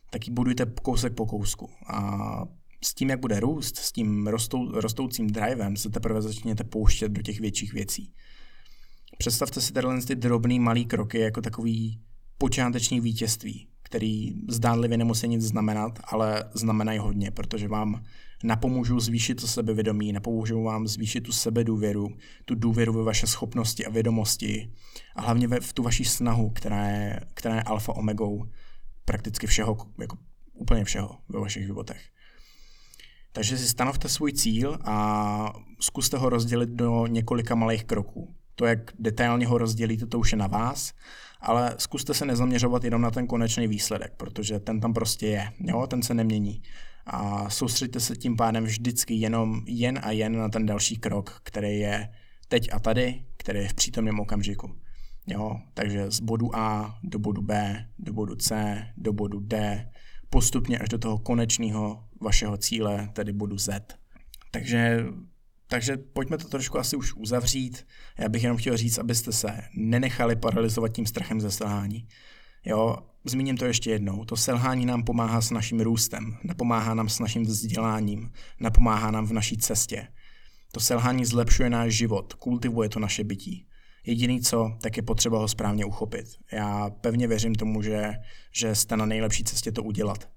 taky 0.10 0.32
budujte 0.32 0.66
kousek 0.82 1.14
po 1.14 1.26
kousku. 1.26 1.70
A 1.88 2.20
s 2.84 2.94
tím, 2.94 3.10
jak 3.10 3.20
bude 3.20 3.40
růst, 3.40 3.78
s 3.78 3.92
tím 3.92 4.28
rostou, 4.28 4.72
rostoucím 4.72 5.28
drivem, 5.28 5.78
se 5.78 5.90
teprve 5.90 6.22
začněte 6.22 6.64
pouštět 6.64 7.10
do 7.10 7.22
těch 7.22 7.40
větších 7.40 7.74
věcí. 7.74 8.14
Představte 9.18 9.62
si 9.62 9.74
tyhle 9.74 10.02
ty 10.02 10.16
drobný 10.16 10.60
malý 10.60 10.86
kroky 10.86 11.20
jako 11.20 11.42
takový 11.42 12.02
počáteční 12.38 13.00
vítězství, 13.00 13.68
který 13.90 14.34
zdánlivě 14.48 14.98
nemusí 14.98 15.28
nic 15.28 15.44
znamenat, 15.44 16.00
ale 16.04 16.44
znamenají 16.54 17.00
hodně, 17.00 17.32
protože 17.32 17.68
vám 17.68 18.04
napomůžou 18.44 19.00
zvýšit 19.00 19.36
to 19.36 19.48
sebevědomí, 19.48 20.14
napomůžou 20.14 20.64
vám 20.64 20.88
zvýšit 20.88 21.22
tu 21.22 21.32
sebedůvěru, 21.32 22.10
tu 22.46 22.56
důvěru 22.56 22.94
ve 22.94 23.04
vaše 23.04 23.28
schopnosti 23.28 23.86
a 23.86 23.90
vědomosti 23.90 24.72
a 25.16 25.22
hlavně 25.22 25.48
ve, 25.48 25.60
v 25.60 25.74
tu 25.74 25.84
vaši 25.84 26.06
snahu, 26.06 26.50
která 26.50 26.88
je, 26.88 27.20
která 27.34 27.56
je 27.56 27.64
alfa 27.64 27.96
omegou 27.96 28.46
prakticky 29.06 29.48
všeho, 29.48 29.78
jako 30.00 30.18
úplně 30.54 30.84
všeho 30.84 31.18
ve 31.30 31.40
vašich 31.40 31.66
životech. 31.66 32.02
Takže 33.32 33.58
si 33.58 33.68
stanovte 33.68 34.10
svůj 34.10 34.34
cíl 34.34 34.78
a 34.84 35.54
zkuste 35.80 36.18
ho 36.18 36.30
rozdělit 36.30 36.70
do 36.70 37.08
několika 37.08 37.56
malých 37.56 37.86
kroků. 37.86 38.36
To, 38.56 38.66
jak 38.66 38.80
detailně 39.00 39.48
ho 39.48 39.58
rozdělíte, 39.58 40.06
to 40.06 40.20
už 40.20 40.32
je 40.32 40.38
na 40.38 40.48
vás, 40.48 40.94
ale 41.40 41.76
zkuste 41.78 42.14
se 42.14 42.26
nezaměřovat 42.26 42.84
jenom 42.84 43.02
na 43.02 43.12
ten 43.12 43.28
konečný 43.28 43.68
výsledek, 43.68 44.14
protože 44.18 44.60
ten 44.60 44.80
tam 44.80 44.94
prostě 44.94 45.28
je, 45.28 45.52
jo, 45.60 45.88
ten 45.88 46.02
se 46.04 46.14
nemění. 46.14 46.62
A 47.06 47.50
soustředte 47.50 48.00
se 48.00 48.16
tím 48.16 48.36
pádem 48.36 48.64
vždycky 48.64 49.14
jenom 49.14 49.62
jen 49.66 50.00
a 50.04 50.12
jen 50.12 50.38
na 50.38 50.50
ten 50.50 50.66
další 50.66 50.98
krok, 50.98 51.42
který 51.44 51.80
je 51.80 52.10
teď 52.48 52.70
a 52.72 52.80
tady, 52.80 53.26
který 53.38 53.60
je 53.60 53.70
v 53.70 53.74
přítomném 53.74 54.20
okamžiku. 54.20 54.76
Jo, 55.28 55.60
takže 55.74 56.12
z 56.12 56.20
bodu 56.20 56.56
A 56.56 56.98
do 57.04 57.20
bodu 57.20 57.42
B, 57.42 57.86
do 58.00 58.14
bodu 58.14 58.36
C, 58.36 58.78
do 58.98 59.14
bodu 59.14 59.40
D, 59.40 59.86
postupně 60.30 60.80
až 60.80 60.90
do 60.90 60.98
toho 60.98 61.18
konečného 61.18 62.04
vašeho 62.22 62.58
cíle, 62.58 63.10
tedy 63.14 63.34
bodu 63.34 63.58
Z. 63.58 63.98
Takže, 64.52 65.06
takže 65.70 65.98
pojďme 65.98 66.38
to 66.38 66.48
trošku 66.48 66.80
asi 66.80 66.96
už 66.96 67.14
uzavřít. 67.14 67.88
Já 68.18 68.30
bych 68.30 68.44
jenom 68.44 68.58
chtěl 68.58 68.78
říct, 68.78 68.98
abyste 68.98 69.32
se 69.32 69.62
nenechali 69.74 70.36
paralizovat 70.36 70.92
tím 70.92 71.06
strachem 71.06 71.42
ze 71.42 71.52
selhání. 71.52 72.08
Jo, 72.66 72.98
zmíním 73.26 73.58
to 73.58 73.66
ještě 73.66 73.92
jednou. 73.92 74.26
To 74.26 74.38
selhání 74.38 74.86
nám 74.86 75.04
pomáhá 75.04 75.42
s 75.42 75.52
naším 75.52 75.82
růstem, 75.82 76.38
napomáhá 76.44 76.94
nám 76.94 77.10
s 77.10 77.20
naším 77.20 77.44
vzděláním, 77.44 78.32
napomáhá 78.60 79.12
nám 79.12 79.28
v 79.28 79.34
naší 79.34 79.58
cestě. 79.58 80.08
To 80.72 80.80
selhání 80.80 81.26
zlepšuje 81.26 81.70
náš 81.70 81.94
život, 81.94 82.34
kultivuje 82.34 82.90
to 82.90 83.00
naše 83.00 83.24
bytí. 83.24 83.66
Jediný 84.06 84.42
co, 84.42 84.78
tak 84.82 84.98
je 84.98 85.04
potřeba 85.04 85.40
ho 85.40 85.48
správně 85.48 85.86
uchopit. 85.86 86.26
Já 86.52 86.90
pevně 86.90 87.28
věřím 87.28 87.56
tomu, 87.56 87.82
že, 87.82 88.14
že 88.52 88.76
jste 88.76 88.98
na 88.98 89.06
nejlepší 89.06 89.44
cestě 89.44 89.72
to 89.72 89.84
udělat. 89.84 90.30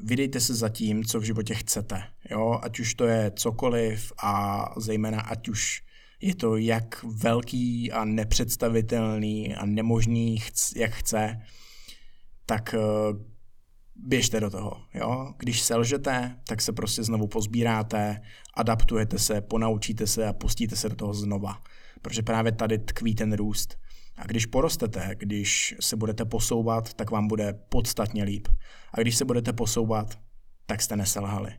Vydejte 0.00 0.40
se 0.40 0.54
za 0.54 0.68
tím, 0.68 1.04
co 1.04 1.20
v 1.20 1.22
životě 1.22 1.54
chcete. 1.54 2.02
Jo? 2.30 2.60
Ať 2.62 2.80
už 2.80 2.94
to 2.94 3.04
je 3.04 3.32
cokoliv 3.36 4.12
a 4.22 4.64
zejména 4.76 5.20
ať 5.20 5.48
už 5.48 5.82
je 6.20 6.34
to 6.34 6.56
jak 6.56 7.04
velký 7.04 7.92
a 7.92 8.04
nepředstavitelný 8.04 9.54
a 9.54 9.66
nemožný, 9.66 10.38
jak 10.76 10.90
chce, 10.90 11.36
tak 12.46 12.74
eh, 12.74 12.78
běžte 13.96 14.40
do 14.40 14.50
toho. 14.50 14.82
Jo? 14.94 15.34
Když 15.38 15.62
selžete, 15.62 16.38
tak 16.48 16.62
se 16.62 16.72
prostě 16.72 17.02
znovu 17.02 17.26
pozbíráte, 17.26 18.20
adaptujete 18.54 19.18
se, 19.18 19.40
ponaučíte 19.40 20.06
se 20.06 20.26
a 20.26 20.32
pustíte 20.32 20.76
se 20.76 20.88
do 20.88 20.96
toho 20.96 21.14
znova 21.14 21.62
protože 22.04 22.22
právě 22.22 22.52
tady 22.52 22.78
tkví 22.78 23.14
ten 23.14 23.32
růst. 23.32 23.78
A 24.16 24.26
když 24.26 24.46
porostete, 24.46 25.10
když 25.18 25.74
se 25.80 25.96
budete 25.96 26.24
posouvat, 26.24 26.94
tak 26.94 27.10
vám 27.10 27.28
bude 27.28 27.52
podstatně 27.68 28.24
líp. 28.24 28.48
A 28.92 29.00
když 29.00 29.16
se 29.16 29.24
budete 29.24 29.52
posouvat, 29.52 30.18
tak 30.66 30.82
jste 30.82 30.96
neselhali. 30.96 31.52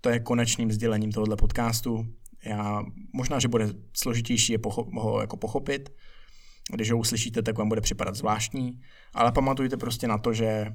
To 0.00 0.08
je 0.08 0.20
konečným 0.20 0.72
sdělením 0.72 1.12
tohoto 1.12 1.36
podcastu. 1.36 2.06
Já, 2.44 2.82
možná, 3.12 3.38
že 3.38 3.48
bude 3.48 3.68
složitější 3.96 4.52
je 4.52 4.58
pocho- 4.58 5.00
ho 5.00 5.20
jako 5.20 5.36
pochopit, 5.36 5.90
když 6.72 6.90
ho 6.90 6.98
uslyšíte, 6.98 7.42
tak 7.42 7.58
vám 7.58 7.68
bude 7.68 7.80
připadat 7.80 8.14
zvláštní, 8.14 8.80
ale 9.14 9.32
pamatujte 9.32 9.76
prostě 9.76 10.08
na 10.08 10.18
to, 10.18 10.32
že, 10.32 10.66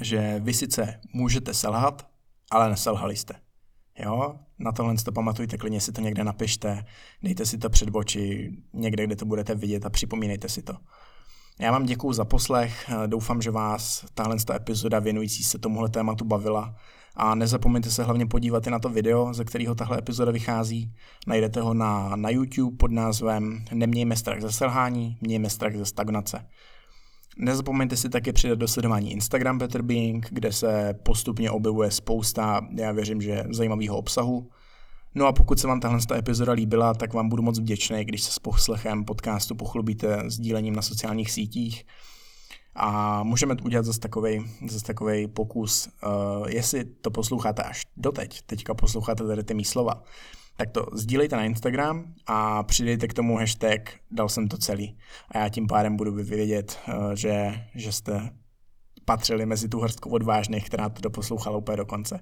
že 0.00 0.40
vy 0.40 0.54
sice 0.54 1.00
můžete 1.12 1.54
selhat, 1.54 2.10
ale 2.50 2.70
neselhali 2.70 3.16
jste. 3.16 3.34
Jo, 4.04 4.34
na 4.58 4.72
tohle 4.72 4.94
to 4.94 5.12
pamatujte, 5.12 5.58
klidně 5.58 5.80
si 5.80 5.92
to 5.92 6.00
někde 6.00 6.24
napište, 6.24 6.84
dejte 7.22 7.46
si 7.46 7.58
to 7.58 7.70
před 7.70 7.88
oči, 7.92 8.52
někde, 8.72 9.06
kde 9.06 9.16
to 9.16 9.24
budete 9.24 9.54
vidět 9.54 9.86
a 9.86 9.90
připomínejte 9.90 10.48
si 10.48 10.62
to. 10.62 10.72
Já 11.58 11.72
vám 11.72 11.86
děkuji 11.86 12.12
za 12.12 12.24
poslech, 12.24 12.90
doufám, 13.06 13.42
že 13.42 13.50
vás 13.50 14.04
tahle 14.14 14.36
epizoda 14.54 14.98
věnující 14.98 15.42
se 15.42 15.58
tomuhle 15.58 15.88
tématu 15.88 16.24
bavila 16.24 16.76
a 17.16 17.34
nezapomeňte 17.34 17.90
se 17.90 18.04
hlavně 18.04 18.26
podívat 18.26 18.66
i 18.66 18.70
na 18.70 18.78
to 18.78 18.88
video, 18.88 19.34
ze 19.34 19.44
kterého 19.44 19.74
tahle 19.74 19.98
epizoda 19.98 20.32
vychází. 20.32 20.94
Najdete 21.26 21.60
ho 21.60 21.74
na, 21.74 22.16
na 22.16 22.30
YouTube 22.30 22.76
pod 22.76 22.90
názvem 22.90 23.64
Nemějme 23.72 24.16
strach 24.16 24.40
ze 24.40 24.52
selhání, 24.52 25.18
mějme 25.20 25.50
strach 25.50 25.76
ze 25.76 25.84
stagnace. 25.84 26.46
Nezapomeňte 27.40 27.96
si 27.96 28.08
taky 28.08 28.32
přidat 28.32 28.58
do 28.58 28.68
sledování 28.68 29.12
Instagram 29.12 29.58
Peter 29.58 29.82
Being, 29.82 30.26
kde 30.30 30.52
se 30.52 30.94
postupně 31.02 31.50
objevuje 31.50 31.90
spousta, 31.90 32.60
já 32.76 32.92
věřím, 32.92 33.22
že 33.22 33.44
zajímavého 33.50 33.96
obsahu. 33.96 34.50
No 35.14 35.26
a 35.26 35.32
pokud 35.32 35.60
se 35.60 35.66
vám 35.66 35.80
tahle 35.80 35.98
epizoda 36.14 36.52
líbila, 36.52 36.94
tak 36.94 37.14
vám 37.14 37.28
budu 37.28 37.42
moc 37.42 37.58
vděčný, 37.58 38.04
když 38.04 38.22
se 38.22 38.32
s 38.32 38.38
poslechem 38.38 39.04
podcastu 39.04 39.54
pochlubíte 39.54 40.22
sdílením 40.26 40.76
na 40.76 40.82
sociálních 40.82 41.30
sítích. 41.30 41.86
A 42.74 43.22
můžeme 43.22 43.56
udělat 43.64 43.84
zase 43.84 44.00
takový 44.00 44.44
zase 44.68 44.84
takovej 44.84 45.26
pokus, 45.26 45.88
uh, 45.88 46.48
jestli 46.48 46.84
to 46.84 47.10
posloucháte 47.10 47.62
až 47.62 47.82
doteď, 47.96 48.42
teďka 48.42 48.74
posloucháte 48.74 49.26
tady 49.26 49.44
ty 49.44 49.54
mý 49.54 49.64
slova, 49.64 50.02
tak 50.56 50.70
to 50.70 50.86
sdílejte 50.92 51.36
na 51.36 51.44
Instagram 51.44 52.14
a 52.26 52.62
přidejte 52.62 53.08
k 53.08 53.14
tomu 53.14 53.36
hashtag 53.36 53.80
dal 54.10 54.28
jsem 54.28 54.48
to 54.48 54.58
celý. 54.58 54.98
A 55.28 55.38
já 55.38 55.48
tím 55.48 55.66
pádem 55.66 55.96
budu 55.96 56.12
vědět, 56.12 56.78
eh, 56.88 57.16
že, 57.16 57.64
že 57.74 57.92
jste 57.92 58.30
patřili 59.04 59.46
mezi 59.46 59.68
tu 59.68 59.80
hrstku 59.80 60.10
odvážných, 60.10 60.66
která 60.66 60.88
to 60.88 61.00
doposlouchala 61.00 61.56
úplně 61.56 61.76
do 61.76 61.86
konce. 61.86 62.20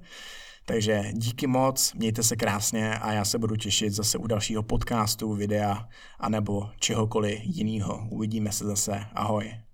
Takže 0.66 1.02
díky 1.12 1.46
moc, 1.46 1.94
mějte 1.94 2.22
se 2.22 2.36
krásně 2.36 2.98
a 2.98 3.12
já 3.12 3.24
se 3.24 3.38
budu 3.38 3.56
těšit 3.56 3.92
zase 3.92 4.18
u 4.18 4.26
dalšího 4.26 4.62
podcastu, 4.62 5.34
videa 5.34 5.88
anebo 6.18 6.70
čehokoliv 6.80 7.40
jiného. 7.42 8.08
Uvidíme 8.10 8.52
se 8.52 8.64
zase. 8.64 9.06
Ahoj. 9.12 9.67